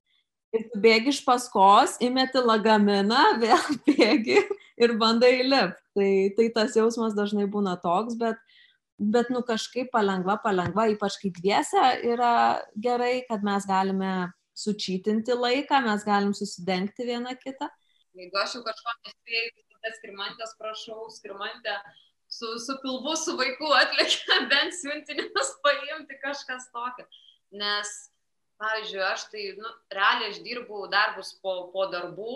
ir 0.54 0.68
tu 0.72 0.82
bėgi 0.82 1.14
iš 1.14 1.22
paskos, 1.26 1.98
įmeti 2.04 2.41
lagaminą, 2.44 3.24
vėl 3.44 3.80
bėgi 3.88 4.41
ir 4.82 4.98
bandai 5.02 5.39
lipti. 5.46 5.82
Tai, 5.94 6.12
tai 6.38 6.50
tas 6.56 6.78
jausmas 6.78 7.14
dažnai 7.18 7.46
būna 7.50 7.76
toks, 7.82 8.18
bet, 8.18 8.39
bet 8.98 9.30
nu 9.34 9.44
kažkaip 9.46 9.91
palengva, 9.94 10.39
palengva, 10.41 10.88
ypač 10.89 11.20
kai 11.22 11.30
dviese 11.36 11.84
yra 12.10 12.64
gerai, 12.82 13.20
kad 13.30 13.46
mes 13.46 13.68
galime 13.70 14.14
sučytinti 14.58 15.38
laiką, 15.38 15.82
mes 15.86 16.06
galim 16.06 16.34
susidengti 16.38 17.06
vieną 17.06 17.36
kitą. 17.41 17.70
Jeigu 18.14 18.38
aš 18.38 18.57
jau 18.57 18.64
kažko 18.66 18.93
nespėjau, 19.03 19.51
tai 19.53 19.64
tada 19.74 19.91
skirmantės 19.97 20.55
prašau, 20.59 21.05
skirmantę 21.16 21.76
su, 22.30 22.49
su 22.61 22.76
pilvu, 22.84 23.16
su 23.18 23.36
vaiku 23.39 23.70
atlėkia 23.78 24.39
bent 24.51 24.76
siuntinius 24.78 25.53
paimti 25.66 26.18
kažkas 26.22 26.68
tokio. 26.74 27.07
Nes, 27.57 27.93
pavyzdžiui, 28.61 29.01
aš 29.07 29.28
tai, 29.34 29.45
nu, 29.57 29.72
realiai 29.93 30.34
aš 30.34 30.41
dirbu 30.45 30.86
darbus 30.93 31.34
po, 31.41 31.55
po 31.74 31.88
darbų, 31.93 32.36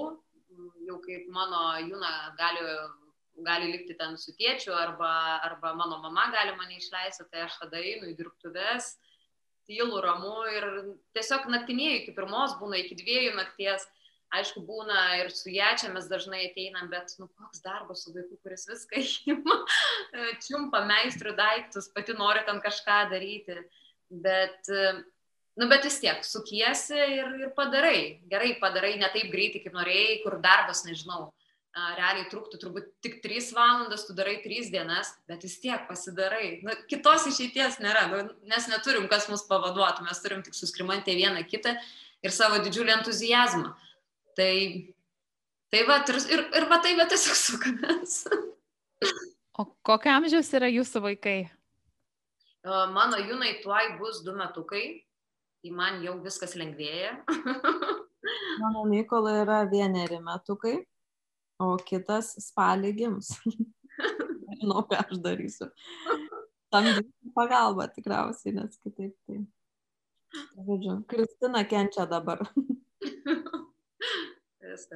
jau 0.87 0.97
kaip 1.03 1.27
mano 1.33 1.61
Juna 1.85 2.13
gali, 2.39 2.63
gali 3.45 3.69
likti 3.73 3.97
ten 3.97 4.17
su 4.17 4.33
tėčiu, 4.37 4.73
arba, 4.77 5.11
arba 5.45 5.75
mano 5.77 6.01
mama 6.01 6.29
gali 6.33 6.55
mane 6.57 6.79
išleisti, 6.79 7.27
tai 7.31 7.45
aš 7.45 7.59
tada 7.61 7.81
einu 7.81 8.09
į 8.11 8.17
dirbtuves, 8.17 8.95
tylu, 9.67 10.01
ramu 10.01 10.35
ir 10.55 10.67
tiesiog 11.17 11.49
naktinėjau 11.53 12.01
iki 12.01 12.17
pirmos, 12.17 12.55
būna 12.61 12.81
iki 12.81 12.97
dviejų 12.97 13.35
nakties 13.37 13.85
aišku, 14.35 14.63
būna 14.67 15.03
ir 15.21 15.31
su 15.31 15.51
ją 15.53 15.69
čia 15.79 15.91
mes 15.93 16.07
dažnai 16.11 16.47
ateinam, 16.49 16.89
bet, 16.91 17.13
nu, 17.21 17.29
koks 17.39 17.61
darbas 17.63 18.03
su 18.03 18.13
vaiku, 18.15 18.39
kuris 18.43 18.67
viską 18.69 19.03
ima, 19.33 19.59
čiumpa 20.45 20.83
meistrių 20.89 21.35
daiktus, 21.37 21.91
pati 21.95 22.17
nori 22.17 22.43
ten 22.47 22.59
kažką 22.63 22.99
daryti, 23.13 23.61
bet, 24.09 24.67
nu, 25.59 25.69
bet 25.71 25.87
vis 25.87 26.01
tiek, 26.03 26.23
sukiesi 26.27 26.97
ir, 26.97 27.33
ir 27.45 27.55
padarai, 27.57 28.23
gerai 28.31 28.53
padarai, 28.61 28.97
ne 28.99 29.09
taip 29.15 29.31
greitai, 29.33 29.63
kaip 29.65 29.75
norėjai, 29.77 30.21
kur 30.25 30.39
darbas, 30.43 30.83
nežinau, 30.87 31.31
realiai 31.77 32.25
truktų 32.31 32.57
turbūt 32.61 32.87
tik 33.05 33.19
3 33.21 33.51
valandas, 33.53 34.07
tu 34.07 34.15
darai 34.17 34.39
3 34.41 34.71
dienas, 34.73 35.11
bet 35.29 35.43
vis 35.45 35.59
tiek 35.61 35.83
pasidarai. 35.89 36.59
Nu, 36.65 36.73
kitos 36.89 37.27
išeities 37.29 37.77
nėra, 37.83 38.07
nu, 38.09 38.21
nes 38.49 38.69
neturim, 38.71 39.05
kas 39.11 39.27
mus 39.29 39.45
pavaduotų, 39.49 40.07
mes 40.07 40.23
turim 40.23 40.41
tik 40.45 40.57
suskrimantį 40.57 41.17
vieną 41.19 41.43
kitą 41.49 41.75
ir 42.25 42.33
savo 42.33 42.57
didžiulį 42.63 42.95
entuzijazmą. 42.97 43.75
Tai, 44.37 44.53
tai 45.73 45.79
va, 45.87 45.95
ir, 46.05 46.17
ir, 46.29 46.41
ir 46.59 46.65
va 46.69 46.77
tai, 46.83 46.91
bet 46.99 47.09
tiesiog 47.09 47.37
sukamės. 47.41 48.19
O 49.57 49.65
kokio 49.87 50.11
amžiaus 50.13 50.51
yra 50.53 50.69
jūsų 50.69 51.01
vaikai? 51.07 51.39
Mano 52.93 53.17
junai 53.23 53.55
tuoj 53.63 53.95
bus 53.97 54.21
du 54.25 54.35
metukai, 54.37 54.83
tai 55.63 55.73
man 55.73 56.03
jau 56.05 56.19
viskas 56.21 56.53
lengvėja. 56.59 57.15
Mano 58.61 58.85
Mykolai 58.91 59.39
yra 59.41 59.63
vieneri 59.71 60.19
metukai, 60.21 60.75
o 61.57 61.73
kitas 61.81 62.35
spalį 62.43 62.93
gims. 63.01 63.33
Žinau, 64.59 64.83
ką 64.85 65.01
aš 65.01 65.21
darysiu. 65.23 65.71
Tam 66.69 66.93
pagalba 67.33 67.89
tikriausiai, 67.89 68.53
nes 68.59 68.77
kitaip 68.83 69.15
tai. 69.25 69.45
Žodžiu, 70.61 70.99
Kristina 71.09 71.65
kenčia 71.65 72.05
dabar. 72.05 72.45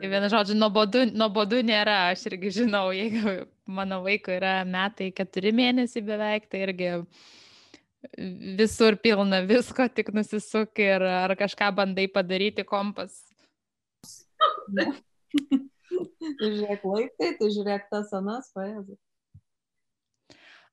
Vienu 0.01 0.29
žodžiu, 0.31 0.55
nuobodu, 0.57 1.03
nuobodu 1.15 1.61
nėra, 1.63 2.11
aš 2.11 2.25
irgi 2.31 2.51
žinau, 2.61 2.89
jeigu 2.95 3.45
mano 3.69 4.01
vaiko 4.05 4.33
yra 4.33 4.61
metai 4.67 5.11
keturi 5.15 5.53
mėnesiai 5.55 6.03
beveik, 6.05 6.49
tai 6.51 6.65
irgi 6.65 6.89
visur 8.59 8.97
pilna 9.01 9.41
visko, 9.47 9.85
tik 9.93 10.11
nusisuk 10.15 10.81
ir 10.81 11.05
ar 11.05 11.35
kažką 11.39 11.69
bandai 11.77 12.07
padaryti 12.11 12.65
kompas. 12.67 13.21
tai 14.75 14.89
žiūrėk 16.41 16.83
laikai, 16.87 17.31
tai 17.39 17.49
žiūrėk 17.55 17.87
tas 17.93 18.11
anas, 18.17 18.51
paėdė. 18.55 18.97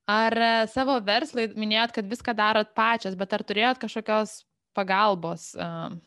Ar 0.08 0.32
e, 0.40 0.52
savo 0.72 0.96
verslai 1.04 1.50
minėjot, 1.52 1.92
kad 1.98 2.06
viską 2.08 2.32
darot 2.36 2.70
pačias, 2.76 3.16
bet 3.18 3.34
ar 3.36 3.44
turėjot 3.44 3.80
kažkokios 3.82 4.38
pagalbos? 4.76 5.50
Uh, 5.52 5.98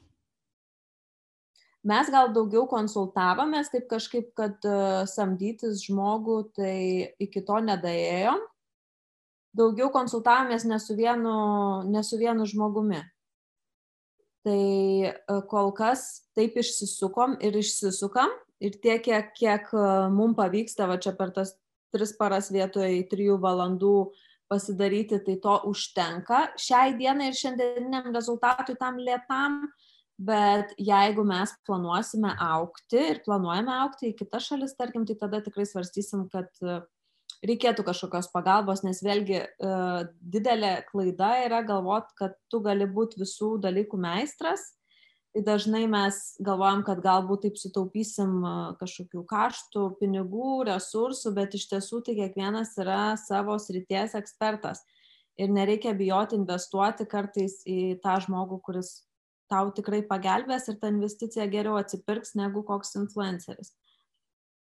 Mes 1.81 2.09
gal 2.13 2.29
daugiau 2.29 2.67
konsultavomės, 2.69 3.71
taip 3.73 3.87
kažkaip, 3.89 4.27
kad 4.37 4.61
uh, 4.69 5.01
samdytis 5.09 5.81
žmogų, 5.87 6.37
tai 6.53 6.75
iki 7.17 7.41
to 7.47 7.57
nedaėjom. 7.65 8.43
Daugiau 9.57 9.89
konsultavomės 9.91 10.67
ne 10.69 10.77
su 10.79 10.93
vienu, 10.95 11.33
ne 11.89 12.03
su 12.05 12.21
vienu 12.21 12.45
žmogumi. 12.45 13.01
Tai 14.45 14.61
uh, 15.09 15.41
kol 15.49 15.73
kas 15.77 16.27
taip 16.37 16.59
išsisukom 16.61 17.39
ir 17.41 17.57
išsisukam 17.57 18.29
ir 18.61 18.77
tiek, 18.77 19.01
kiek, 19.05 19.33
kiek 19.37 19.73
uh, 19.73 20.05
mums 20.13 20.37
pavyksta 20.37 20.85
va 20.89 21.01
čia 21.01 21.15
per 21.17 21.33
tas 21.33 21.55
tris 21.91 22.13
paras 22.17 22.51
vietoj 22.53 23.01
trijų 23.09 23.39
valandų 23.41 23.95
pasidaryti, 24.51 25.21
tai 25.25 25.37
to 25.43 25.57
užtenka 25.69 26.51
šiai 26.59 26.93
dienai 26.99 27.31
ir 27.31 27.37
šiandieniniam 27.39 28.11
rezultatui 28.13 28.77
tam 28.79 28.99
lėtam. 29.01 29.63
Bet 30.21 30.75
jeigu 30.77 31.23
mes 31.25 31.49
planuosime 31.65 32.35
aukti 32.45 32.99
ir 33.15 33.21
planuojame 33.25 33.73
aukti 33.81 34.11
į 34.11 34.17
kitas 34.19 34.51
šalis, 34.51 34.75
tarkim, 34.77 35.07
tai 35.09 35.15
tada 35.17 35.39
tikrai 35.41 35.65
svarstysim, 35.65 36.27
kad 36.29 36.51
reikėtų 37.41 37.85
kažkokios 37.87 38.29
pagalbos, 38.33 38.83
nes 38.85 39.01
vėlgi 39.01 39.39
didelė 40.21 40.75
klaida 40.91 41.31
yra 41.47 41.63
galvot, 41.65 42.13
kad 42.19 42.37
tu 42.53 42.61
gali 42.61 42.85
būti 42.85 43.23
visų 43.23 43.55
dalykų 43.63 43.97
meistras. 44.01 44.75
Tai 45.31 45.45
dažnai 45.47 45.85
mes 45.87 46.15
galvojam, 46.43 46.81
kad 46.83 46.99
galbūt 47.01 47.45
taip 47.47 47.57
sutaupysim 47.57 48.41
kažkokių 48.77 49.21
kaštų, 49.29 49.85
pinigų, 50.01 50.65
resursų, 50.67 51.31
bet 51.37 51.55
iš 51.55 51.69
tiesų 51.71 52.01
tai 52.05 52.17
kiekvienas 52.17 52.75
yra 52.83 53.13
savo 53.17 53.55
srities 53.63 54.17
ekspertas. 54.19 54.83
Ir 55.39 55.49
nereikia 55.55 55.95
bijoti 55.95 56.35
investuoti 56.35 57.07
kartais 57.09 57.61
į 57.63 57.95
tą 58.03 58.19
žmogų, 58.25 58.59
kuris 58.67 58.99
tau 59.51 59.71
tikrai 59.75 60.01
pagelbės 60.07 60.69
ir 60.71 60.79
ta 60.81 60.91
investicija 60.91 61.47
geriau 61.51 61.77
atsipirks 61.79 62.35
negu 62.39 62.63
koks 62.67 62.95
influenceris. 63.01 63.73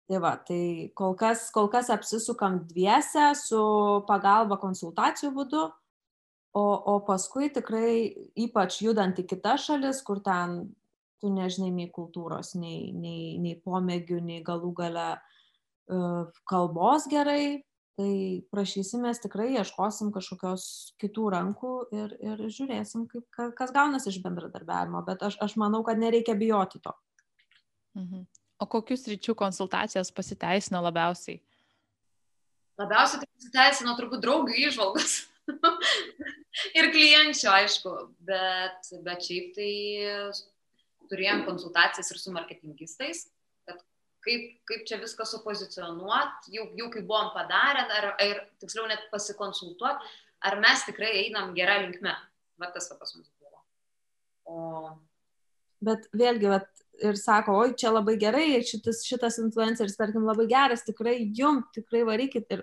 Tai 0.04 0.20
va, 0.20 0.34
tai 0.36 0.92
kol 0.96 1.14
kas, 1.16 1.48
kol 1.52 1.70
kas 1.72 1.88
apsisukam 1.92 2.60
dviese 2.68 3.30
su 3.40 3.60
pagalba 4.08 4.58
konsultacijų 4.60 5.30
būdu, 5.38 5.62
o, 6.54 6.64
o 6.92 6.98
paskui 7.06 7.48
tikrai 7.52 8.12
ypač 8.44 8.82
judant 8.84 9.18
į 9.18 9.24
kitas 9.32 9.64
šalis, 9.70 10.02
kur 10.04 10.20
ten 10.24 10.74
tu 11.24 11.32
nežinai 11.32 11.70
nei 11.72 11.88
kultūros, 11.92 12.52
nei, 12.60 12.92
nei, 12.92 13.38
nei 13.40 13.56
pomėgių, 13.64 14.20
nei 14.20 14.42
galų 14.44 14.74
gale 14.76 15.06
uh, 15.16 16.28
kalbos 16.50 17.08
gerai, 17.08 17.64
tai 17.98 18.42
prašysimės 18.50 19.20
tikrai 19.22 19.52
ieškosim 19.54 20.10
kažkokios 20.14 20.66
kitų 21.00 21.26
rankų 21.34 21.72
ir, 21.94 22.14
ir 22.22 22.40
žiūrėsim, 22.50 23.06
kaip, 23.10 23.26
kas 23.58 23.74
gaunasi 23.74 24.10
iš 24.10 24.20
bendradarbiavimo, 24.24 25.02
bet 25.06 25.22
aš, 25.26 25.38
aš 25.44 25.54
manau, 25.60 25.84
kad 25.86 26.00
nereikia 26.00 26.34
bijoti 26.38 26.82
to. 26.82 26.94
Mhm. 27.98 28.24
O 28.62 28.66
kokius 28.70 29.06
ryčių 29.10 29.34
konsultacijas 29.38 30.12
pasiteisino 30.14 30.80
labiausiai? 30.82 31.40
Labiausiai 32.80 33.22
tai 33.22 33.30
pasiteisino 33.30 33.94
turbūt 33.98 34.22
draugų 34.24 34.56
išvalgos. 34.66 35.16
ir 36.78 36.90
klienčių, 36.94 37.48
aišku, 37.52 37.94
bet, 38.26 38.90
bet 39.04 39.26
šiaip 39.26 39.52
tai 39.58 39.70
turėjom 41.10 41.44
konsultacijas 41.46 42.10
ir 42.10 42.20
su 42.20 42.32
marketingistais, 42.34 43.26
kaip, 44.24 44.44
kaip 44.68 44.84
čia 44.88 44.98
viską 45.02 45.26
supozicionuot, 45.28 46.50
jau, 46.54 46.68
jau 46.78 46.90
kaip 46.92 47.08
buvom 47.08 47.32
padarę, 47.36 47.86
ar, 47.98 48.10
ar 48.20 48.44
tiksliau 48.62 48.86
net 48.90 49.06
pasikonsultuot, 49.12 50.06
ar 50.48 50.60
mes 50.62 50.84
tikrai 50.88 51.12
einam 51.24 51.54
gerą 51.56 51.80
linkmę. 51.86 52.14
Va 52.60 52.70
tas 52.74 52.88
va 52.90 52.98
pas 53.00 53.14
mus 53.16 53.28
buvo. 53.40 53.62
O... 54.44 54.58
Bet 55.84 56.06
vėlgi, 56.16 56.48
vat, 56.48 56.68
ir 57.02 57.18
sako, 57.18 57.56
oi, 57.62 57.72
čia 57.78 57.90
labai 57.92 58.14
gerai, 58.20 58.46
šitas, 58.64 59.02
šitas 59.06 59.40
influenceris, 59.42 59.96
tarkim, 59.98 60.24
labai 60.28 60.46
geras, 60.50 60.84
tikrai 60.86 61.18
jum, 61.36 61.64
tikrai 61.74 62.04
varykit. 62.08 62.46
Ir 62.56 62.62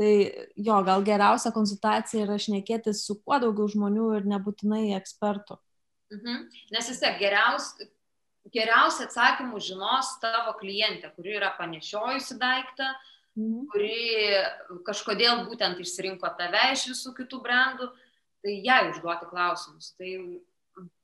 tai 0.00 0.12
jo, 0.56 0.78
gal 0.86 1.04
geriausia 1.06 1.52
konsultacija 1.54 2.24
yra 2.24 2.38
šnekėti 2.40 2.94
su 2.96 3.18
kuo 3.20 3.38
daugiau 3.42 3.68
žmonių 3.70 4.08
ir 4.18 4.30
nebūtinai 4.32 4.86
ekspertų. 4.98 5.58
Mhm. 6.12 6.46
Nes 6.74 6.88
vis 6.90 7.00
tiek 7.00 7.20
geriausia, 7.20 7.88
geriausia 8.50 9.06
atsakymų 9.06 9.60
žinos 9.62 10.16
tavo 10.22 10.56
klientė, 10.58 11.12
kuri 11.16 11.36
yra 11.38 11.52
panešiojusi 11.58 12.38
daiktą, 12.40 12.88
mhm. 13.38 13.66
kuri 13.72 14.82
kažkodėl 14.88 15.44
būtent 15.50 15.82
išsirinko 15.82 16.32
tave 16.38 16.72
iš 16.74 16.88
visų 16.90 17.14
kitų 17.20 17.42
brandų, 17.44 17.92
tai 18.42 18.58
jai 18.64 18.80
užduoti 18.90 19.30
klausimus. 19.30 19.92
Tai 19.98 20.10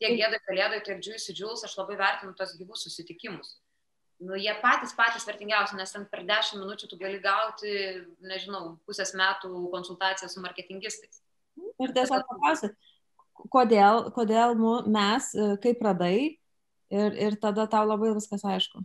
tiek 0.03 0.19
gėdai 0.19 0.43
kalėdai, 0.47 0.83
tiek 0.85 1.01
Juicy 1.05 1.37
Jules 1.37 1.65
aš 1.67 1.77
labai 1.79 1.99
vertinu 2.01 2.35
tos 2.37 2.57
gyvus 2.59 2.87
susitikimus. 2.87 3.57
Nu, 4.19 4.35
jie 4.35 4.51
patys 4.59 4.97
patys 4.99 5.27
vertingiausi, 5.29 5.77
nes 5.79 5.93
ten 5.95 6.05
per 6.11 6.25
10 6.27 6.59
minučių 6.59 6.89
tu 6.91 6.97
gali 6.99 7.21
gauti, 7.23 7.71
nežinau, 8.27 8.73
pusės 8.89 9.13
metų 9.15 9.53
konsultaciją 9.71 10.27
su 10.33 10.43
marketingistais. 10.43 11.21
Ir 11.79 11.93
tiesiog 11.95 12.25
paklausit, 12.27 12.75
kodėl, 13.55 14.09
kodėl 14.17 14.57
mes, 14.91 15.31
e, 15.39 15.53
kaip 15.63 15.85
radai, 15.87 16.38
ir, 16.91 17.19
ir 17.19 17.37
tada 17.43 17.67
tau 17.71 17.85
labai 17.89 18.15
viskas 18.17 18.45
aišku. 18.45 18.83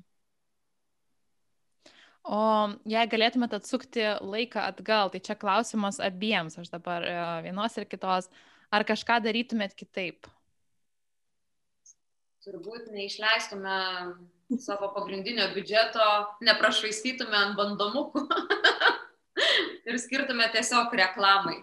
O 2.24 2.44
jei 2.88 3.08
galėtumėte 3.12 3.58
atsukti 3.60 4.06
laiką 4.24 4.62
atgal, 4.70 5.12
tai 5.12 5.20
čia 5.20 5.36
klausimas 5.36 6.00
abiems, 6.00 6.56
aš 6.62 6.72
dabar 6.72 7.04
e, 7.04 7.18
vienos 7.50 7.76
ir 7.76 7.90
kitos, 7.92 8.30
ar 8.72 8.86
kažką 8.88 9.20
darytumėt 9.26 9.76
kitaip? 9.76 10.32
turbūt 12.44 12.90
neišleistume 12.92 13.76
savo 14.60 14.90
pagrindinio 14.96 15.48
biudžeto, 15.56 16.08
neprašvaistytume 16.46 17.38
ant 17.40 17.56
bandomukų 17.60 18.26
ir 19.90 20.00
skirtume 20.02 20.50
tiesiog 20.54 20.94
reklamai. 21.00 21.62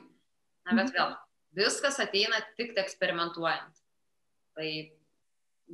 Na, 0.66 0.76
bet 0.78 0.92
vėl, 0.96 1.12
viskas 1.56 2.00
ateina 2.02 2.40
tik 2.58 2.72
eksperimentuojant. 2.80 3.82
Tai 4.56 4.70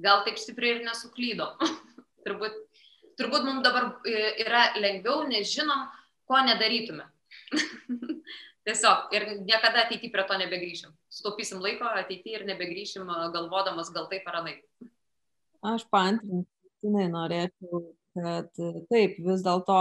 gal 0.02 0.24
taip 0.26 0.40
stipriai 0.40 0.78
ir 0.78 0.86
nesuklydom. 0.86 1.60
turbūt, 2.26 2.58
turbūt 3.20 3.46
mums 3.46 3.64
dabar 3.66 3.92
yra 4.06 4.70
lengviau, 4.80 5.24
nes 5.30 5.48
žinom, 5.52 5.86
ko 6.26 6.42
nedarytume. 6.46 7.06
Tiesiog 8.66 9.12
ir 9.14 9.28
niekada 9.46 9.84
ateityje 9.84 10.10
prie 10.10 10.24
to 10.26 10.36
nebegrįšim. 10.40 10.90
Sutaupysim 11.12 11.60
laiko 11.62 11.86
ateityje 11.86 12.40
ir 12.40 12.48
nebegrįšim 12.48 13.06
galvodamas 13.34 13.92
gal 13.94 14.08
taip 14.10 14.26
ar 14.26 14.40
anaip. 14.40 14.64
Aš 15.66 15.84
paantrintinai 15.90 17.06
norėčiau, 17.12 17.84
kad 18.16 18.50
taip, 18.90 19.20
vis 19.22 19.44
dėlto, 19.46 19.78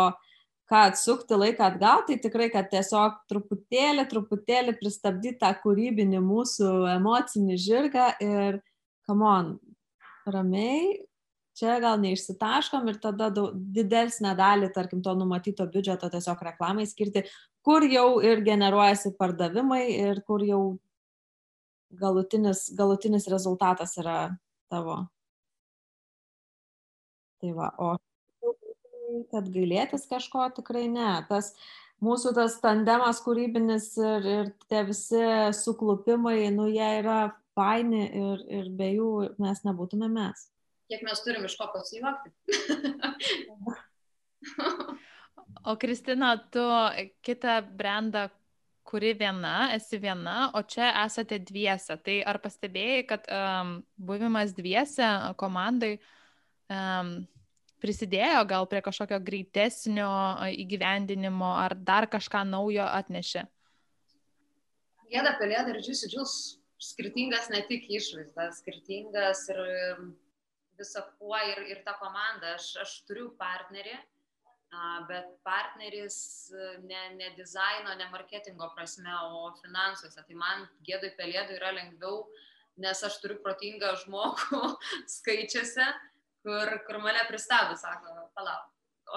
ką 0.69 0.83
atsukti 0.91 1.37
laiką 1.37 1.65
atgal, 1.71 2.05
tai 2.05 2.19
tikrai, 2.21 2.51
kad 2.53 2.69
tiesiog 2.69 3.17
truputėlį, 3.31 4.05
truputėlį 4.11 4.77
pristabdyti 4.77 5.41
tą 5.41 5.51
kūrybinį 5.63 6.21
mūsų 6.25 6.71
emocinį 6.95 7.57
žirgą 7.65 8.07
ir, 8.21 8.61
come 9.09 9.29
on, 9.29 9.51
ramiai, 10.29 11.05
čia 11.55 11.79
gal 11.83 11.99
neišsitaškom 12.03 12.89
ir 12.91 12.99
tada 13.03 13.29
didesnę 13.31 14.35
dalį, 14.37 14.71
tarkim, 14.75 15.01
to 15.05 15.15
numatyto 15.17 15.67
biudžeto 15.71 16.09
tiesiog 16.11 16.43
reklamai 16.49 16.87
skirti, 16.89 17.25
kur 17.65 17.85
jau 17.87 18.19
ir 18.23 18.43
generuojasi 18.45 19.15
pardavimai 19.19 19.85
ir 19.93 20.21
kur 20.27 20.43
jau 20.45 20.61
galutinis, 21.95 22.67
galutinis 22.75 23.29
rezultatas 23.31 23.95
yra 24.01 24.19
tavo 24.69 25.05
Tai 27.45 27.51
va, 27.53 27.71
o 27.77 27.95
kad 29.31 29.49
gailėtis 29.53 30.07
kažko 30.09 30.47
tikrai 30.57 30.87
ne. 30.89 31.09
Tas 31.29 31.51
mūsų 32.03 32.31
tas 32.37 32.55
tandemas 32.63 33.19
kūrybinis 33.25 33.91
ir, 34.01 34.29
ir 34.37 34.51
tie 34.71 34.81
visi 34.87 35.21
suklupimai, 35.53 36.39
nu 36.55 36.65
jie 36.71 36.87
yra 37.01 37.19
faini 37.55 38.03
ir, 38.05 38.45
ir 38.59 38.69
be 38.77 38.91
jų 38.93 39.09
mes 39.41 39.63
nebūtume 39.67 40.09
mes. 40.11 40.47
Kiek 40.91 41.01
mes 41.05 41.21
turim 41.25 41.45
iš 41.47 41.55
ko 41.57 41.67
pasijuokti? 41.73 42.33
o 45.69 45.75
Kristina, 45.81 46.35
tu 46.53 46.65
kitą 47.25 47.61
brandą 47.77 48.27
kuri 48.85 49.15
viena, 49.17 49.71
esi 49.73 49.97
viena, 49.97 50.51
o 50.53 50.61
čia 50.61 50.91
esate 51.03 51.39
dviese. 51.41 51.97
Tai 52.05 52.19
ar 52.29 52.37
pastebėjai, 52.43 53.05
kad 53.09 53.25
um, 53.33 53.79
buvimas 53.97 54.53
dviese 54.53 55.07
komandai 55.41 55.95
um, 56.69 57.15
prisidėjo 57.81 58.43
gal 58.49 58.69
prie 58.69 58.83
kažkokio 58.85 59.19
greitesnio 59.25 60.11
įgyvendinimo 60.53 61.49
ar 61.57 61.75
dar 61.75 62.07
kažką 62.11 62.45
naujo 62.47 62.85
atnešė? 62.85 63.47
Gėda 65.09 65.35
pelėda 65.41 65.73
ir 65.73 65.81
džiusi 65.85 66.11
džius 66.13 66.37
skirtingas 66.81 67.49
ne 67.53 67.61
tik 67.69 67.87
išvaizdas, 67.89 68.61
skirtingas 68.61 69.45
ir 69.53 69.61
visą 70.79 71.05
kuo 71.19 71.37
ir, 71.51 71.63
ir 71.71 71.83
ta 71.85 71.95
komanda. 72.01 72.55
Aš, 72.59 72.71
aš 72.83 72.95
turiu 73.07 73.29
partnerį, 73.39 73.95
bet 75.09 75.29
partneris 75.47 76.17
ne, 76.83 77.03
ne 77.15 77.29
dizaino, 77.37 77.93
ne 77.95 78.09
marketingo 78.11 78.71
prasme, 78.75 79.13
o 79.29 79.53
finansuose. 79.61 80.25
Tai 80.27 80.41
man 80.41 80.67
gėdai 80.87 81.13
pelėdai 81.19 81.59
yra 81.61 81.71
lengviau, 81.77 82.25
nes 82.83 83.05
aš 83.07 83.21
turiu 83.23 83.39
protingą 83.43 83.93
žmogų 84.03 84.61
skaičiuose 85.17 85.87
kur, 86.45 86.77
kur 86.87 87.01
mane 87.01 87.23
pristabdo, 87.29 87.77
sako, 87.79 88.13
palauk, 88.37 88.67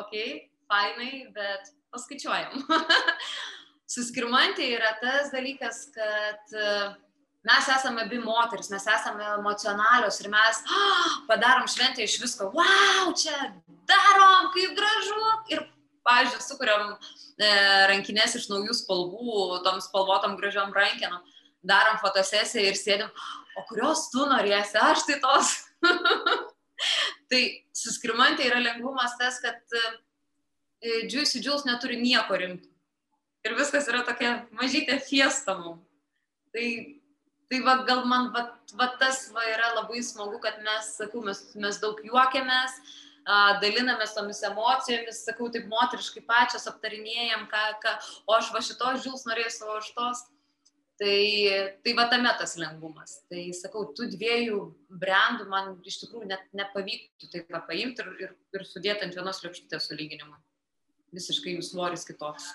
okay, 0.01 0.49
fainai, 0.71 1.29
bet 1.35 1.73
paskaičiuojam. 1.93 2.65
Suskirmantė 3.95 4.71
yra 4.77 4.95
tas 5.01 5.31
dalykas, 5.33 5.87
kad 5.95 6.57
e, 6.57 6.73
mes 7.49 7.70
esame 7.74 8.05
abi 8.05 8.20
moteris, 8.22 8.70
mes 8.72 8.86
esame 8.96 9.24
emocionalios 9.36 10.20
ir 10.20 10.28
mes 10.32 10.61
oh, 10.68 11.16
padarom 11.30 11.68
šventę 11.70 12.05
iš 12.05 12.18
visko, 12.22 12.51
wow, 12.55 13.12
čia 13.16 13.36
darom, 13.88 14.51
kaip 14.55 14.76
gražu. 14.76 15.24
Ir, 15.55 15.64
pavyzdžiui, 16.09 16.44
sukuriam 16.44 16.92
e, 16.92 17.49
rankinės 17.90 18.36
iš 18.38 18.49
naujų 18.53 18.76
spalvų, 18.76 19.62
tom 19.66 19.80
spalvotom 19.84 20.36
gražiom 20.40 20.72
rankenom, 20.76 21.24
darom 21.66 21.99
fotosesiją 22.03 22.70
ir 22.70 22.78
sėdim, 22.78 23.11
o 23.59 23.64
kurios 23.68 24.09
tu 24.12 24.24
norėsi, 24.28 24.78
aš 24.80 25.05
tai 25.09 25.18
tos. 25.24 25.57
Tai 27.28 27.40
suskrimantė 27.74 28.46
yra 28.46 28.61
lengvumas 28.62 29.16
tas, 29.18 29.40
kad 29.42 29.59
e, 29.74 29.80
Juicy 31.11 31.42
Jules 31.42 31.64
neturi 31.66 31.99
nieko 32.01 32.38
rimto. 32.38 32.70
Ir 33.46 33.57
viskas 33.59 33.88
yra 33.90 34.05
tokia 34.07 34.44
mažytė 34.55 35.01
fiesta 35.03 35.57
mums. 35.59 35.82
Tai, 36.55 36.68
tai 37.49 37.61
va, 37.64 37.78
gal 37.88 38.05
man 38.09 38.30
va, 38.34 38.44
va, 38.78 38.88
tas 39.01 39.26
va, 39.34 39.44
yra 39.49 39.74
labai 39.78 40.03
smagu, 40.05 40.40
kad 40.44 40.61
mes, 40.64 40.94
sakau, 41.01 41.22
mes, 41.24 41.42
mes 41.57 41.78
daug 41.82 42.01
juokiamės, 42.05 42.80
dalinamės 43.62 44.14
tomis 44.16 44.40
emocijomis, 44.49 45.22
sakau, 45.26 45.51
taip 45.53 45.68
moteriškai 45.68 46.24
pačios 46.28 46.68
aptarinėjom, 46.70 47.46
ką, 47.53 47.62
ką, 47.84 47.94
o 48.28 48.36
aš 48.36 48.53
va 48.55 48.64
šitos 48.64 49.05
Jules 49.05 49.24
norėsiu, 49.28 49.68
o 49.68 49.78
aš 49.80 49.94
tos. 49.96 50.26
Tai, 50.99 51.18
tai 51.86 51.92
va 51.94 52.09
tame 52.11 52.30
tas 52.40 52.57
lengvumas. 52.59 53.20
Tai 53.30 53.42
sakau, 53.55 53.84
tų 53.94 54.09
dviejų 54.16 54.57
brandų 54.99 55.44
man 55.46 55.76
iš 55.86 56.01
tikrųjų 56.01 56.26
net 56.32 56.49
nepavyktų 56.59 57.28
taip 57.30 57.53
paimti 57.68 58.03
ir, 58.03 58.09
ir, 58.24 58.32
ir 58.59 58.64
sudėti 58.66 59.07
ant 59.07 59.14
vienos 59.14 59.38
lėkštutės 59.44 59.86
sulyginimui. 59.92 60.40
Visiškai 61.14 61.55
jų 61.55 61.62
svoris 61.68 62.03
kitoks. 62.09 62.51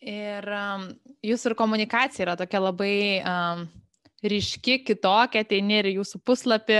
Ir 0.00 0.46
um, 0.56 0.86
jūsų 1.24 1.50
ir 1.50 1.58
komunikacija 1.58 2.24
yra 2.24 2.36
tokia 2.40 2.62
labai 2.62 2.94
um, 3.20 3.66
ryški, 4.24 4.78
kitokia, 4.84 5.42
ateini 5.44 5.80
ir 5.80 5.90
jūsų 5.94 6.20
puslapį 6.24 6.78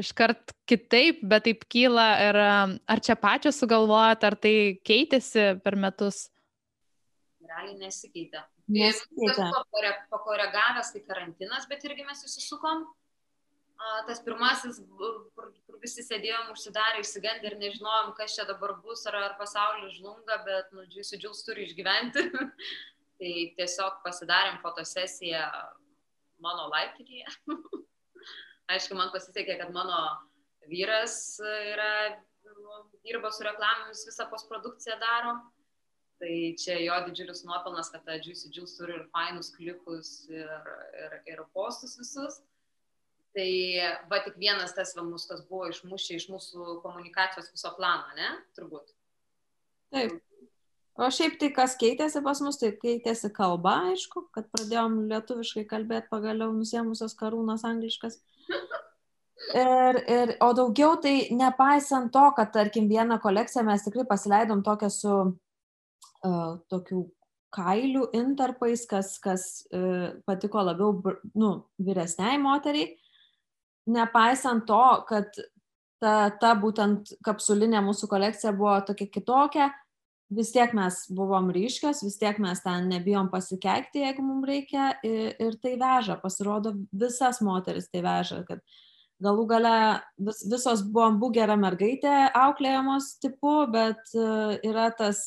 iškart 0.00 0.54
kitaip, 0.68 1.20
bet 1.24 1.46
taip 1.48 1.66
kyla 1.72 2.06
ir 2.28 2.38
ar 2.40 3.02
čia 3.04 3.16
pačios 3.20 3.60
sugalvojat, 3.60 4.24
ar 4.24 4.36
tai 4.40 4.54
keitėsi 4.84 5.52
per 5.64 5.76
metus? 5.76 6.26
Realiai 7.44 7.76
nesikeitė. 7.80 8.40
Nesikeitė. 8.72 9.50
Pakoregavęs 10.12 10.92
tai 10.94 11.04
karantinas, 11.04 11.68
bet 11.68 11.84
irgi 11.88 12.06
mes 12.08 12.24
įsisukom. 12.28 12.86
Tas 14.06 14.20
pirmasis, 14.22 14.78
kur, 14.98 15.16
kur 15.34 15.78
visi 15.82 16.04
sėdėjom 16.06 16.52
užsidarę, 16.54 17.02
išsigandę 17.02 17.50
ir 17.50 17.58
nežinojom, 17.60 18.12
kas 18.18 18.36
čia 18.36 18.46
dabar 18.48 18.76
bus, 18.82 19.04
ar, 19.10 19.18
ar 19.18 19.36
pasaulis 19.40 19.96
žlunga, 19.98 20.38
bet, 20.46 20.70
nu, 20.76 20.86
Juicy 20.90 21.18
Jules 21.18 21.42
turi 21.46 21.66
išgyventi. 21.66 22.28
tai 23.22 23.32
tiesiog 23.58 24.02
pasidarėm 24.02 24.58
fotosesiją 24.64 25.46
mano 26.42 26.66
laiptinėje. 26.72 27.30
Aišku, 28.72 28.96
man 28.98 29.12
pasisekė, 29.14 29.58
kad 29.60 29.72
mano 29.74 29.98
vyras 30.70 31.38
yra, 31.42 32.18
nu, 32.46 32.78
dirba 33.06 33.30
su 33.34 33.46
reklamomis, 33.46 34.06
visą 34.08 34.26
postprodukciją 34.30 34.98
daro. 35.02 35.36
Tai 36.22 36.34
čia 36.58 36.76
jo 36.78 36.96
didžiulis 37.08 37.42
nuopelnas, 37.46 37.90
kad 37.90 38.04
ta 38.06 38.18
Juicy 38.18 38.50
Jules 38.54 38.76
turi 38.78 38.94
ir 38.94 39.06
fainus 39.14 39.50
klipus 39.56 40.12
ir, 40.30 40.50
ir, 41.02 41.16
ir 41.34 41.42
postus 41.54 41.96
visus. 41.98 42.38
Tai 43.32 43.52
va 44.10 44.18
tik 44.24 44.36
vienas 44.40 44.74
tas 44.76 44.92
va 44.96 45.06
mus, 45.06 45.24
kas 45.28 45.40
buvo 45.48 45.70
išmušę 45.70 46.18
iš 46.18 46.28
mūsų 46.28 46.82
komunikacijos 46.82 47.48
viso 47.54 47.72
plano, 47.78 48.12
ne? 48.18 48.28
Turbūt. 48.58 48.92
Taip. 49.92 50.18
O 51.00 51.08
šiaip 51.08 51.38
tai, 51.40 51.48
kas 51.56 51.72
keitėsi 51.80 52.20
pas 52.24 52.40
mus, 52.44 52.58
tai 52.60 52.74
keitėsi 52.76 53.30
kalba, 53.32 53.78
aišku, 53.94 54.26
kad 54.34 54.50
pradėjom 54.52 55.06
lietuviškai 55.08 55.64
kalbėti 55.70 56.12
pagaliau 56.12 56.52
nusėmusios 56.52 57.16
karūnos 57.16 57.64
angliškas. 57.64 58.18
Ir, 59.56 59.98
ir, 60.04 60.34
o 60.44 60.50
daugiau 60.54 60.98
tai 61.02 61.32
nepaisant 61.34 62.12
to, 62.12 62.26
kad 62.36 62.52
tarkim 62.54 62.90
vieną 62.92 63.16
kolekciją 63.24 63.64
mes 63.66 63.82
tikrai 63.86 64.04
pasileidom 64.08 64.60
tokią 64.64 64.90
su 64.92 65.14
uh, 65.32 66.52
tokių 66.70 67.00
kailių 67.52 68.04
intarpais, 68.16 68.84
kas, 68.88 69.16
kas 69.24 69.46
uh, 69.72 70.12
patiko 70.28 70.62
labiau 70.62 71.16
nu, 71.32 71.54
vyresniai 71.80 72.36
moteriai. 72.40 72.92
Nepaisant 73.90 74.66
to, 74.68 74.84
kad 75.08 75.32
ta, 76.02 76.30
ta 76.38 76.52
būtent 76.58 77.14
kapsulinė 77.24 77.82
mūsų 77.82 78.08
kolekcija 78.10 78.52
buvo 78.54 78.76
tokia 78.86 79.08
kitokia, 79.10 79.70
vis 80.32 80.52
tiek 80.54 80.72
mes 80.76 81.02
buvom 81.12 81.50
ryškios, 81.54 82.02
vis 82.06 82.16
tiek 82.20 82.38
mes 82.42 82.62
ten 82.64 82.88
nebijom 82.90 83.28
pasikeikti, 83.32 84.04
jeigu 84.06 84.24
mums 84.24 84.48
reikia 84.48 84.92
ir, 85.06 85.34
ir 85.42 85.58
tai 85.62 85.74
veža, 85.80 86.16
pasirodo 86.22 86.74
visas 86.92 87.42
moteris 87.44 87.90
tai 87.92 88.04
veža, 88.06 88.42
kad 88.48 88.62
galų 89.22 89.46
gale 89.50 89.76
vis, 90.18 90.42
visos 90.50 90.82
buvom 90.88 91.20
būgera 91.22 91.56
mergaitė 91.60 92.32
auklėjamos 92.38 93.16
tipu, 93.22 93.62
bet 93.72 94.14
uh, 94.16 94.56
yra 94.64 94.88
tas 94.96 95.22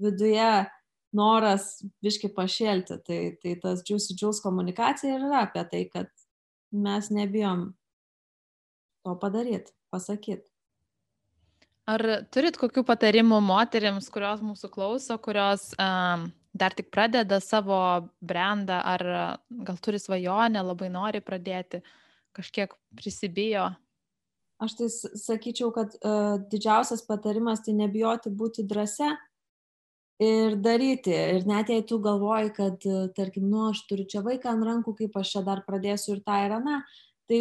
viduje 0.00 0.66
noras 1.16 1.80
biški 2.04 2.30
pašėlti, 2.34 3.00
tai, 3.06 3.20
tai 3.42 3.56
tas 3.62 3.82
Juicy 3.86 4.14
Jules 4.14 4.42
komunikacija 4.44 5.18
yra 5.18 5.44
apie 5.46 5.64
tai, 5.70 5.84
kad 5.90 6.10
mes 6.70 7.10
nebijom 7.10 7.70
to 9.04 9.14
padaryti, 9.20 9.72
pasakyti. 9.92 10.46
Ar 11.90 12.02
turit 12.30 12.58
kokių 12.60 12.84
patarimų 12.86 13.40
moteriams, 13.42 14.10
kurios 14.12 14.42
mūsų 14.44 14.68
klauso, 14.70 15.16
kurios 15.22 15.70
um, 15.80 16.28
dar 16.54 16.74
tik 16.76 16.90
pradeda 16.92 17.40
savo 17.42 17.80
brandą, 18.22 18.78
ar 18.84 19.04
gal 19.48 19.80
turi 19.82 19.98
svajonę, 19.98 20.62
labai 20.62 20.90
nori 20.92 21.22
pradėti, 21.24 21.80
kažkiek 22.36 22.76
prisibijo? 22.94 23.70
Aš 24.60 24.76
tai 24.76 24.90
sakyčiau, 24.92 25.72
kad 25.72 25.96
uh, 26.04 26.36
didžiausias 26.52 27.02
patarimas 27.08 27.64
tai 27.64 27.74
nebijoti 27.78 28.30
būti 28.30 28.66
drąsia 28.68 29.14
ir 30.20 30.58
daryti. 30.60 31.16
Ir 31.16 31.46
net 31.48 31.72
jei 31.72 31.82
tu 31.88 31.98
galvoji, 32.04 32.52
kad, 32.54 32.84
tarkim, 33.16 33.48
nu, 33.48 33.70
aš 33.72 33.86
turiu 33.88 34.04
čia 34.06 34.22
vaiką 34.26 34.52
ant 34.52 34.66
rankų, 34.68 34.94
kaip 35.00 35.16
aš 35.16 35.34
čia 35.34 35.44
dar 35.46 35.64
pradėsiu 35.66 36.18
ir 36.18 36.22
tą 36.26 36.42
ir 36.44 36.58
aną, 36.60 36.82
tai 37.30 37.40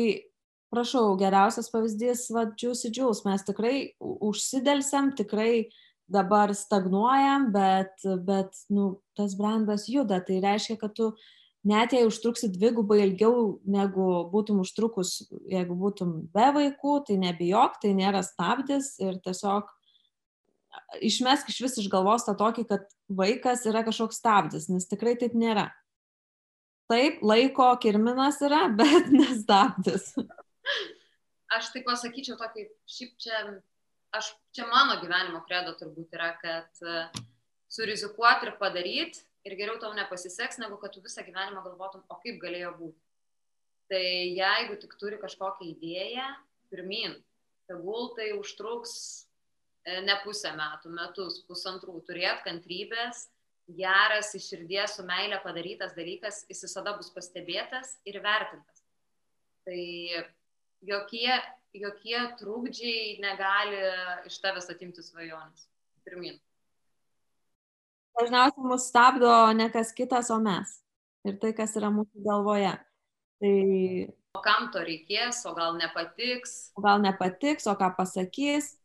prašau, 0.73 1.13
geriausias 1.19 1.69
pavyzdys, 1.73 2.27
va, 2.35 2.47
Juicy 2.59 2.91
Juice, 2.93 3.25
mes 3.27 3.45
tikrai 3.47 3.75
užsidelsiam, 3.99 5.11
tikrai 5.17 5.69
dabar 6.09 6.53
stagnuojam, 6.57 7.49
bet, 7.53 7.93
bet 8.25 8.63
nu, 8.73 8.99
tas 9.17 9.35
brandas 9.37 9.87
juda. 9.89 10.19
Tai 10.25 10.39
reiškia, 10.45 10.77
kad 10.81 10.95
tu 10.97 11.11
net 11.67 11.93
jei 11.93 12.05
užtruksi 12.07 12.49
dvigubai 12.53 13.01
ilgiau 13.03 13.59
negu 13.69 14.07
būtum 14.31 14.63
užtrukus, 14.63 15.19
jeigu 15.51 15.77
būtum 15.77 16.15
be 16.33 16.47
vaikų, 16.55 16.95
tai 17.09 17.19
nebijok, 17.21 17.81
tai 17.83 17.93
nėra 17.97 18.23
stabdis 18.25 18.95
ir 19.03 19.19
tiesiog 19.25 19.69
išmesk 21.05 21.49
iš 21.51 21.59
vis 21.65 21.77
iš 21.81 21.89
galvos 21.91 22.25
tą 22.25 22.35
tokį, 22.37 22.65
kad 22.69 22.87
vaikas 23.09 23.65
yra 23.69 23.83
kažkoks 23.85 24.21
stabdis, 24.21 24.69
nes 24.71 24.87
tikrai 24.89 25.15
taip 25.19 25.35
nėra. 25.37 25.69
Taip, 26.89 27.19
laiko 27.21 27.69
kirminas 27.81 28.39
yra, 28.45 28.65
bet 28.79 29.11
nestabdis. 29.13 30.13
Aš 31.55 31.71
taip 31.73 31.87
pasakyčiau 31.89 32.37
tokį, 32.37 32.67
šiaip 32.89 33.15
čia, 33.21 33.39
aš, 34.15 34.33
čia 34.53 34.67
mano 34.69 34.99
gyvenimo 35.01 35.41
kredo 35.47 35.73
turbūt 35.79 36.13
yra, 36.13 36.35
kad 36.41 36.83
e, 36.85 36.99
surizikuoti 37.73 38.49
ir 38.49 38.57
padaryti 38.59 39.23
ir 39.47 39.55
geriau 39.57 39.79
tau 39.81 39.95
nepasiseks, 39.97 40.59
negu 40.61 40.77
kad 40.81 40.93
tu 40.93 41.01
visą 41.01 41.23
gyvenimą 41.25 41.63
galvotum, 41.65 42.03
o 42.05 42.19
kaip 42.21 42.37
galėjo 42.43 42.75
būti. 42.77 43.01
Tai 43.89 44.03
jeigu 44.05 44.77
tik 44.83 44.93
turi 45.01 45.17
kažkokią 45.17 45.65
idėją, 45.71 46.27
pirmin, 46.69 47.17
tegul 47.69 48.11
tai 48.17 48.31
užtruks 48.37 48.93
e, 49.85 49.99
ne 50.05 50.19
pusę 50.21 50.53
metų, 50.53 50.93
metus, 50.93 51.41
pusantrų, 51.49 51.97
turėt 52.05 52.43
kantrybės, 52.45 53.25
geras 53.77 54.35
iš 54.37 54.51
širdies 54.51 54.97
su 54.97 55.05
meilė 55.05 55.39
padarytas 55.41 55.95
dalykas, 55.97 56.43
jis 56.49 56.65
visada 56.65 56.93
bus 56.97 57.09
pastebėtas 57.13 57.97
ir 58.09 58.21
vertintas. 58.21 58.85
Tai 59.65 59.81
jokie, 60.85 61.31
jokie 61.75 62.19
trūkdžiai 62.39 63.17
negali 63.23 63.81
iš 64.29 64.39
tavęs 64.43 64.69
atimti 64.71 65.03
svajonės. 65.03 65.67
Pirmin. 66.07 66.39
Dažniausiai 68.19 68.67
mus 68.67 68.87
stabdo 68.89 69.31
ne 69.55 69.69
kas 69.71 69.93
kitas, 69.95 70.31
o 70.33 70.39
mes. 70.43 70.79
Ir 71.27 71.37
tai, 71.39 71.53
kas 71.55 71.75
yra 71.79 71.91
mūsų 71.93 72.23
galvoje. 72.25 72.73
Tai... 73.43 73.53
O 74.37 74.41
kam 74.45 74.67
to 74.73 74.81
reikės, 74.85 75.41
o 75.49 75.53
gal 75.57 75.77
nepatiks? 75.79 76.71
O 76.77 76.83
gal 76.83 76.99
nepatiks, 77.03 77.67
o 77.67 77.75
ką 77.79 77.93
pasakys. 77.97 78.75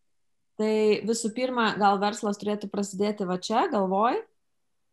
Tai 0.58 0.74
visų 1.06 1.32
pirma, 1.34 1.72
gal 1.78 1.98
verslas 2.02 2.38
turėtų 2.38 2.70
prasidėti 2.70 3.26
va 3.26 3.40
čia, 3.42 3.66
galvoj. 3.72 4.20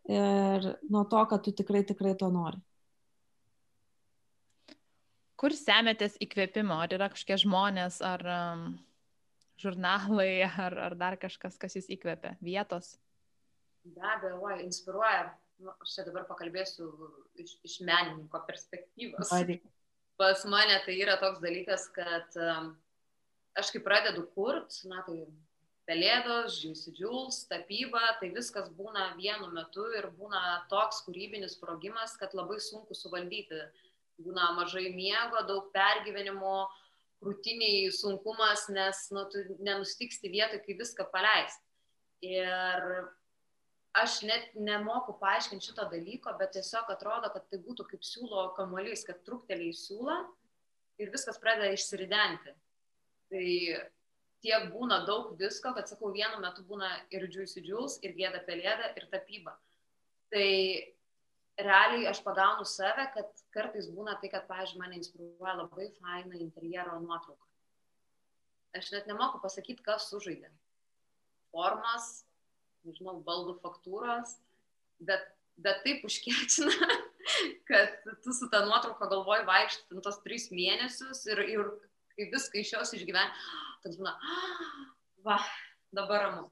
Ir 0.09 0.65
nuo 0.89 1.05
to, 1.09 1.21
kad 1.29 1.45
tu 1.45 1.53
tikrai, 1.53 1.83
tikrai 1.87 2.15
to 2.17 2.31
nori 2.33 2.57
kur 5.41 5.55
semiatės 5.57 6.19
įkvėpimo? 6.21 6.77
Ar 6.83 6.93
yra 6.93 7.09
kažkokie 7.11 7.39
žmonės, 7.41 7.97
ar 8.05 8.23
um, 8.29 8.65
žurnalai, 9.61 10.43
ar, 10.45 10.77
ar 10.89 10.97
dar 10.99 11.17
kažkas, 11.21 11.57
kas 11.61 11.77
jūs 11.79 11.89
įkvėpia? 11.97 12.35
Vietos? 12.45 12.93
Be 13.83 14.05
abejo, 14.05 14.37
oi, 14.45 14.59
inspiruoja. 14.67 15.31
Nu, 15.61 15.73
aš 15.81 15.97
čia 15.97 16.05
dabar 16.07 16.25
pakalbėsiu 16.29 16.87
iš, 17.41 17.55
iš 17.65 17.79
menininko 17.85 18.41
perspektyvos. 18.47 19.29
Adi. 19.33 19.59
Pas 20.17 20.41
mane 20.49 20.77
tai 20.85 20.95
yra 21.01 21.17
toks 21.21 21.41
dalykas, 21.41 21.87
kad 21.93 22.37
um, 22.37 22.73
aš 23.57 23.69
kai 23.73 23.81
pradedu 23.85 24.27
kurt, 24.35 24.73
na 24.89 25.01
tai 25.05 25.23
pelėdos, 25.89 26.59
Jules, 26.97 27.43
tapyba, 27.49 28.01
tai 28.21 28.29
viskas 28.33 28.69
būna 28.77 29.11
vienu 29.17 29.49
metu 29.53 29.85
ir 29.97 30.09
būna 30.17 30.63
toks 30.69 31.01
kūrybinis 31.05 31.57
sprogimas, 31.57 32.13
kad 32.21 32.33
labai 32.37 32.59
sunku 32.61 32.97
suvaldyti 32.97 33.65
būna 34.25 34.51
mažai 34.57 34.89
miego, 34.95 35.41
daug 35.47 35.71
pergyvenimo, 35.75 36.67
krūtiniai 37.21 37.89
sunkumas, 37.93 38.67
nes 38.73 39.07
nu, 39.13 39.25
tu 39.29 39.43
nenustiksti 39.61 40.31
vietoj, 40.33 40.61
kai 40.65 40.77
viską 40.79 41.05
paleis. 41.13 41.57
Ir 42.25 42.87
aš 43.97 44.21
net 44.25 44.53
nemoku 44.55 45.17
paaiškinti 45.21 45.69
šito 45.69 45.85
dalyko, 45.91 46.33
bet 46.39 46.55
tiesiog 46.57 46.89
atrodo, 46.93 47.29
kad 47.33 47.47
tai 47.51 47.61
būtų 47.61 47.85
kaip 47.91 48.05
siūlo 48.07 48.51
kamuolys, 48.57 49.05
kad 49.07 49.21
trukteliai 49.27 49.73
siūlo 49.75 50.17
ir 51.01 51.11
viskas 51.13 51.39
pradeda 51.41 51.73
išsiridenti. 51.75 52.55
Tai 53.31 53.47
tiek 54.41 54.69
būna 54.73 55.03
daug 55.07 55.35
visko, 55.39 55.73
kad 55.75 55.89
sakau, 55.89 56.11
vienu 56.15 56.39
metu 56.41 56.65
būna 56.67 56.89
ir 57.13 57.27
Juicy 57.29 57.63
Jules, 57.65 57.99
ir 58.05 58.15
Gėda 58.17 58.41
Pelėda, 58.47 58.91
ir 58.97 59.05
tapyba. 59.13 59.53
Tai 60.33 60.47
realiai 61.65 62.07
aš 62.09 62.21
pagaunu 62.25 62.65
save, 62.67 63.07
kad 63.15 63.43
kartais 63.55 63.89
būna 63.91 64.17
tai, 64.21 64.31
kad, 64.33 64.47
pavyzdžiui, 64.49 64.81
mane 64.81 64.99
inspiruoja 64.99 65.55
labai 65.59 65.89
faina 65.99 66.39
interjero 66.39 66.99
nuotrauka. 67.03 67.47
Aš 68.77 68.91
net 68.93 69.07
nemoku 69.09 69.41
pasakyti, 69.43 69.83
kas 69.83 70.07
sužaidė. 70.11 70.49
Formas, 71.51 72.23
nežinau, 72.87 73.17
baldų 73.25 73.57
faktūros, 73.63 74.37
bet, 75.03 75.25
bet 75.59 75.81
taip 75.85 76.05
užkėčina, 76.07 76.87
kad 77.69 77.99
tu 78.23 78.35
su 78.35 78.47
ta 78.53 78.63
nuotrauka 78.67 79.09
galvoji 79.11 79.47
vaikšti 79.49 80.05
tos 80.05 80.21
tris 80.23 80.47
mėnesius 80.55 81.25
ir, 81.31 81.43
ir 81.57 81.67
kai 82.15 82.29
viską 82.31 82.63
iš 82.63 82.73
jos 82.77 82.95
išgyveni, 82.95 83.43
tad 83.83 83.99
būna, 83.99 84.15
va, 85.27 85.41
dabar 85.91 86.27
ramu. 86.29 86.47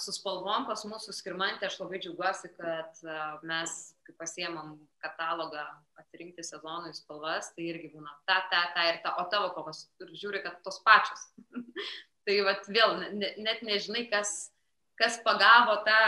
Su 0.00 0.14
spalvom 0.16 0.64
pas 0.64 0.80
mūsų 0.88 1.12
skirmantė 1.12 1.66
aš 1.68 1.74
labai 1.82 1.98
džiaugiuosi, 2.00 2.48
kad 2.56 3.02
mes, 3.44 3.74
pasiemam 4.16 4.78
katalogą 5.02 5.64
atrinkti 6.00 6.44
sezonui 6.46 6.94
spalvas, 6.96 7.50
tai 7.52 7.66
irgi 7.68 7.90
būna 7.92 8.14
ta, 8.28 8.38
ta, 8.48 8.62
ta 8.72 8.86
ir 8.88 9.02
ta, 9.04 9.12
o 9.20 9.26
tavo 9.32 9.50
kovas 9.52 9.84
ir 10.00 10.14
žiūri, 10.16 10.40
kad 10.44 10.56
tos 10.64 10.80
pačios. 10.86 11.26
tai 12.24 12.38
vat, 12.46 12.64
vėl 12.72 12.96
ne, 13.12 13.34
net 13.44 13.60
nežinai, 13.66 14.06
kas, 14.12 14.52
kas 14.96 15.20
pagavo 15.26 15.76
tą 15.84 16.00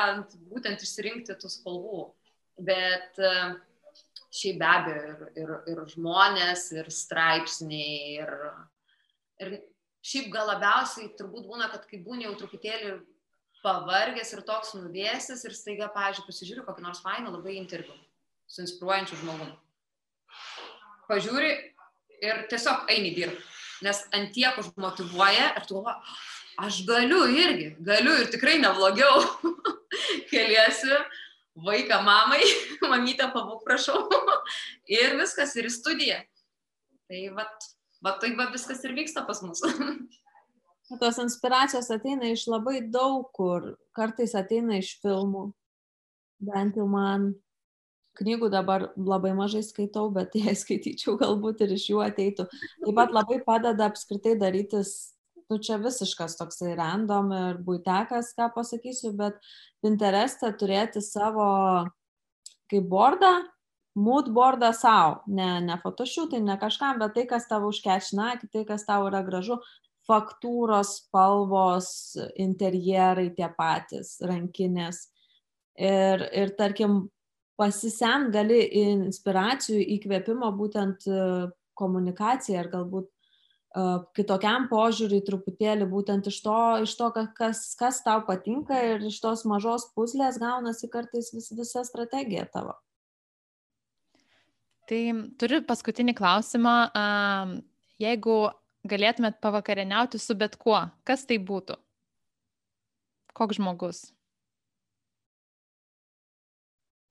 būtent 0.49 0.81
išsirinkti 0.85 1.37
tų 1.37 1.53
spalvų. 1.53 2.03
Bet 2.65 3.21
šiaip 4.35 4.61
be 4.61 4.69
abejo 4.73 5.07
ir, 5.11 5.25
ir, 5.43 5.57
ir 5.75 5.87
žmonės, 5.93 6.71
ir 6.81 6.89
straipsniai, 6.93 8.23
ir, 8.25 8.37
ir 9.45 9.57
šiaip 10.05 10.31
gal 10.33 10.49
labiausiai 10.53 11.13
turbūt 11.19 11.49
būna, 11.51 11.69
kad 11.73 11.85
kai 11.91 12.01
būni 12.05 12.25
jau 12.29 12.39
truputėlį 12.41 12.95
pavargęs 13.65 14.35
ir 14.37 14.43
toks 14.47 14.75
nuvėsis 14.77 15.45
ir 15.49 15.57
staiga, 15.57 15.89
pavyzdžiui, 15.95 16.27
pasižiūriu 16.29 16.67
kokį 16.67 16.85
nors 16.85 17.03
fainą 17.05 17.33
labai 17.33 17.57
interviu 17.59 17.97
su 18.51 18.63
inspiruojančiu 18.65 19.19
žmogumi. 19.23 19.55
Pažiūri 21.09 21.51
ir 22.25 22.45
tiesiog 22.53 22.89
eini 22.93 23.13
dirbti, 23.17 23.43
nes 23.85 24.01
ant 24.17 24.33
tiek 24.37 24.57
užmotivuoja 24.61 25.51
ir 25.59 25.69
tu 25.69 25.79
galvoji, 25.79 26.17
aš 26.65 26.81
galiu 26.89 27.25
irgi, 27.35 27.69
galiu 27.85 28.15
ir 28.23 28.31
tikrai 28.33 28.59
neblogiau. 28.63 29.23
Keliesiu 30.31 30.99
vaiką 31.67 32.01
mamai, 32.03 32.43
mamytę 32.93 33.29
pabūk 33.35 33.65
prašau 33.67 34.05
ir 35.01 35.17
viskas, 35.21 35.55
ir 35.59 35.71
į 35.71 35.75
studiją. 35.75 36.21
Tai 37.11 37.23
va, 37.37 37.47
va 38.05 38.15
tai 38.21 38.33
va 38.39 38.49
viskas 38.53 38.83
ir 38.87 38.97
vyksta 38.97 39.25
pas 39.29 39.43
mus. 39.45 39.63
Tos 41.01 41.19
inspiracijos 41.23 41.91
ateina 41.95 42.29
iš 42.33 42.47
labai 42.51 42.83
daug 42.93 43.31
kur, 43.37 43.75
kartais 43.97 44.35
ateina 44.37 44.79
iš 44.81 44.97
filmų, 45.03 45.49
bent 46.45 46.81
jau 46.81 46.87
man. 46.91 47.33
Knygų 48.15 48.47
dabar 48.47 48.93
labai 48.95 49.33
mažai 49.35 49.65
skaitau, 49.67 50.07
bet 50.15 50.37
jei 50.39 50.53
skaityčiau, 50.55 51.17
galbūt 51.19 51.65
ir 51.65 51.73
iš 51.75 51.89
jų 51.91 52.05
ateitų. 52.05 52.45
Taip 52.85 52.95
pat 52.95 53.11
labai 53.11 53.41
padeda 53.43 53.89
apskritai 53.91 54.37
darytis, 54.39 54.93
nu 55.51 55.59
čia 55.59 55.81
visiškas 55.83 56.37
toksai 56.39 56.77
random 56.79 57.33
ir 57.35 57.59
būtekas, 57.67 58.31
ką 58.39 58.53
pasakysiu, 58.55 59.11
bet 59.19 59.41
Pinterest'e 59.83 60.53
turėti 60.61 61.03
savo 61.03 61.49
kaip 62.71 62.87
bordą, 62.89 63.33
mood 63.95 64.31
bordą 64.35 64.73
savo, 64.75 65.21
ne, 65.27 65.61
ne 65.67 65.77
photoshoot'ai, 65.83 66.41
ne 66.43 66.57
kažkam, 66.61 66.99
bet 67.03 67.15
tai, 67.19 67.27
kas 67.31 67.47
tavo 67.51 67.71
užkečina, 67.75 68.35
tai, 68.47 68.65
kas 68.69 68.87
tau 68.87 69.09
yra 69.11 69.23
gražu, 69.27 69.61
faktūros, 70.09 70.99
spalvos, 71.01 71.89
interjerai 72.41 73.31
tie 73.37 73.49
patys, 73.57 74.19
rankinės. 74.25 75.09
Ir, 75.75 76.23
ir 76.37 76.55
tarkim, 76.59 77.07
pasisem 77.59 78.29
gali 78.35 78.61
inspiracijų, 78.83 79.81
įkvėpimo 79.97 80.51
būtent 80.55 81.07
e, 81.07 81.19
komunikacijai 81.79 82.61
ar 82.61 82.69
galbūt 82.71 83.09
uh, 83.09 83.25
kitokiam 84.15 84.69
požiūriui 84.71 85.25
truputėlį 85.27 85.87
būtent 85.91 86.29
iš 86.31 86.39
to, 86.45 86.59
iš 86.87 86.95
to 86.99 87.11
kas, 87.35 87.63
kas 87.79 88.01
tau 88.07 88.23
patinka 88.27 88.79
ir 88.93 89.07
iš 89.09 89.19
tos 89.23 89.45
mažos 89.49 89.89
puslės 89.97 90.39
gaunasi 90.39 90.91
kartais 90.93 91.33
vis, 91.35 91.51
visa 91.51 91.83
strategija 91.87 92.47
tavo. 92.53 92.77
Tai 94.87 95.01
turiu 95.41 95.63
paskutinį 95.65 96.15
klausimą. 96.15 96.77
Jeigu 97.99 98.37
galėtumėt 98.89 99.41
pavakarieniauti 99.45 100.21
su 100.21 100.37
bet 100.39 100.57
kuo, 100.61 100.79
kas 101.09 101.25
tai 101.29 101.41
būtų? 101.41 101.79
Koks 103.35 103.59
žmogus? 103.59 104.05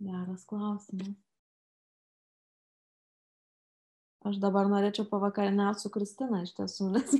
Geras 0.04 0.46
klausimas. 0.48 1.16
Aš 4.24 4.38
dabar 4.40 4.70
norėčiau 4.72 5.04
pavakarieniauti 5.10 5.84
su 5.84 5.90
Kristina 5.92 6.46
iš 6.46 6.54
tiesų, 6.56 6.94
nes 6.96 7.12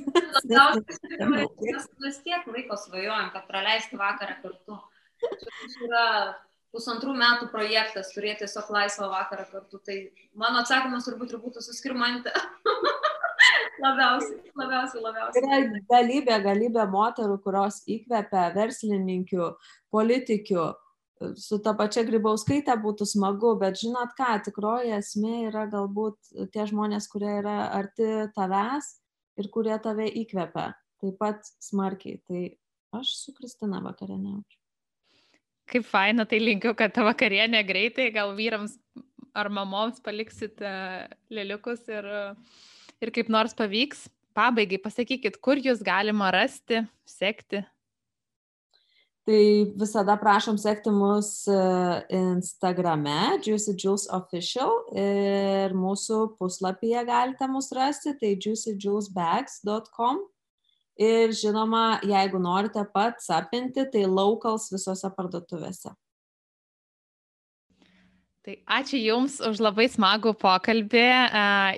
mes 0.48 1.88
vis 2.00 2.20
tiek 2.24 2.46
laiko 2.48 2.78
svajojam, 2.80 3.28
kad 3.34 3.44
praleisti 3.50 4.00
vakarą 4.00 4.38
kartu. 4.40 4.78
Čia 5.20 5.84
yra 5.84 6.06
pusantrų 6.72 7.12
metų 7.18 7.50
projektas, 7.52 8.08
turėti 8.16 8.46
tiesiog 8.46 8.72
laisvą 8.72 9.10
vakarą 9.12 9.44
kartu. 9.52 9.82
Tai 9.84 9.98
mano 10.32 10.64
atsakymas 10.64 11.04
turbūt 11.06 11.36
ir 11.36 11.42
būtų 11.44 11.64
suskirmantė. 11.68 12.32
Labiausiai, 13.82 14.52
labiausiai, 14.58 15.02
labiausiai. 15.04 15.42
Yra 15.42 15.82
galybė, 15.90 16.38
galybė 16.44 16.86
moterų, 16.92 17.38
kurios 17.44 17.80
įkvepia 17.90 18.48
verslininkių, 18.56 19.50
politikių. 19.94 20.66
Su 21.40 21.60
ta 21.62 21.72
pačia 21.78 22.02
grybauskaitė 22.04 22.74
būtų 22.82 23.06
smagu, 23.08 23.54
bet 23.60 23.78
žinot 23.80 24.12
ką, 24.18 24.34
tikroji 24.44 24.92
esmė 24.96 25.46
yra 25.48 25.64
galbūt 25.72 26.18
tie 26.52 26.66
žmonės, 26.68 27.06
kurie 27.12 27.30
yra 27.38 27.70
arti 27.72 28.08
tavęs 28.36 28.90
ir 29.40 29.48
kurie 29.54 29.76
tave 29.82 30.08
įkvepia 30.10 30.72
taip 31.00 31.16
pat 31.20 31.48
smarkiai. 31.62 32.18
Tai 32.26 32.42
aš 33.00 33.14
su 33.22 33.34
Kristina 33.36 33.80
vakarieniaučiau. 33.84 34.60
Kaip 35.70 35.86
faina, 35.88 36.26
tai 36.28 36.42
linkiu, 36.42 36.74
kad 36.76 36.92
ta 36.92 37.06
vakarienė 37.06 37.62
greitai, 37.64 38.10
gal 38.12 38.34
vyrams 38.36 38.76
ar 39.34 39.48
mamoms 39.50 40.02
paliksit 40.04 40.60
lėliukus 41.32 41.86
ir 41.90 42.04
uh, 42.04 42.58
ir 43.02 43.12
kaip 43.14 43.30
nors 43.32 43.56
pavyks. 43.56 44.08
Pabaigai 44.34 44.80
pasakykit, 44.82 45.38
kur 45.38 45.60
jūs 45.62 45.82
galima 45.86 46.32
rasti, 46.34 46.80
sekti. 47.06 47.60
Tai 49.24 49.44
visada 49.80 50.18
prašom 50.20 50.58
sekti 50.60 50.90
mus 50.92 51.46
e, 51.48 51.54
Instagrame, 52.12 53.38
Juicy 53.46 53.72
Juice 53.72 54.10
Official 54.12 54.82
ir 54.92 55.72
mūsų 55.72 56.34
puslapyje 56.36 57.06
galite 57.08 57.48
mus 57.48 57.70
rasti, 57.72 58.12
tai 58.20 58.34
juicyjuicebags.com. 58.34 60.20
Ir 61.00 61.32
žinoma, 61.34 62.02
jeigu 62.04 62.38
norite 62.38 62.84
pats 62.92 63.30
apinti, 63.32 63.86
tai 63.90 64.04
locals 64.04 64.68
visose 64.74 65.08
parduotuvėse. 65.16 65.94
Tai 68.44 68.58
ačiū 68.76 68.98
Jums 69.00 69.38
už 69.40 69.56
labai 69.64 69.86
smagų 69.88 70.34
pokalbį, 70.36 71.04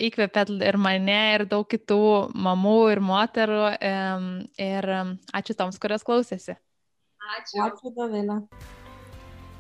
įkvėpėt 0.03 0.49
ir 0.67 0.79
mane, 0.83 1.19
ir 1.37 1.45
daug 1.47 1.62
kitų 1.62 1.99
mamų 2.35 2.79
ir 2.91 3.01
moterų. 3.07 3.61
Ir 4.59 4.89
ačiū 5.31 5.55
toms, 5.55 5.79
kurios 5.79 6.03
klausėsi. 6.03 6.57
Ačiū. 7.37 7.62
Ačiū, 7.69 7.95
Dovilė. 7.95 8.41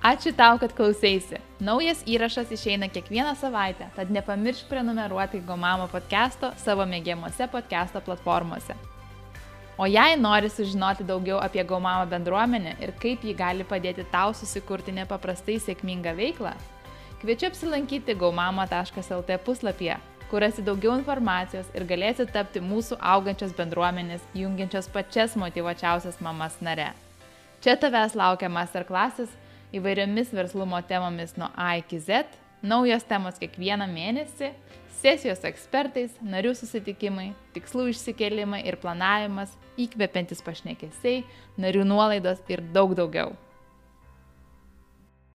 Ačiū 0.02 0.34
tau, 0.34 0.58
kad 0.58 0.74
klausėsi. 0.74 1.38
Naujas 1.62 2.02
įrašas 2.10 2.50
išeina 2.58 2.90
kiekvieną 2.90 3.38
savaitę, 3.38 3.86
tad 3.94 4.10
nepamiršk 4.10 4.66
prenumeruoti 4.66 5.44
Gomamo 5.46 5.86
podcast'o 5.94 6.56
savo 6.58 6.90
mėgiamuose 6.90 7.46
podcast'o 7.54 8.02
platformose. 8.02 8.74
O 9.78 9.86
jei 9.86 10.18
nori 10.18 10.50
sužinoti 10.50 11.06
daugiau 11.06 11.38
apie 11.38 11.62
Gomamo 11.62 12.06
bendruomenę 12.10 12.80
ir 12.82 12.98
kaip 12.98 13.22
ji 13.22 13.34
gali 13.36 13.62
padėti 13.62 14.10
tau 14.10 14.34
susikurti 14.34 14.94
nepaprastai 14.96 15.58
sėkmingą 15.62 16.14
veiklą, 16.18 16.54
Kviečiu 17.16 17.46
apsilankyti 17.48 18.14
gaumama.lt 18.14 19.38
puslapyje, 19.44 19.94
kur 20.30 20.42
rasi 20.44 20.60
daugiau 20.60 20.98
informacijos 20.98 21.70
ir 21.72 21.86
galėsi 21.88 22.26
tapti 22.28 22.60
mūsų 22.60 22.98
augančios 23.00 23.54
bendruomenės, 23.56 24.26
jungiančios 24.36 24.90
pačias 24.92 25.36
motivuočiausias 25.40 26.20
mamas 26.20 26.58
nare. 26.60 26.90
Čia 27.64 27.78
tavęs 27.80 28.18
laukia 28.20 28.50
masterklasis 28.52 29.32
įvairiomis 29.72 30.34
verslumo 30.36 30.82
temomis 30.84 31.32
nuo 31.40 31.48
A 31.56 31.78
iki 31.80 32.02
Z, 32.04 32.28
naujos 32.60 33.08
temos 33.08 33.40
kiekvieną 33.40 33.88
mėnesį, 33.96 34.52
sesijos 35.00 35.40
ekspertais, 35.48 36.12
narių 36.20 36.52
susitikimai, 36.60 37.30
tikslų 37.56 37.88
išsikelimai 37.94 38.60
ir 38.68 38.76
planavimas, 38.84 39.56
įkvepiantis 39.80 40.44
pašnekesiai, 40.44 41.24
narių 41.56 41.88
nuolaidos 41.88 42.44
ir 42.52 42.60
daug 42.76 42.92
daugiau. 42.92 43.32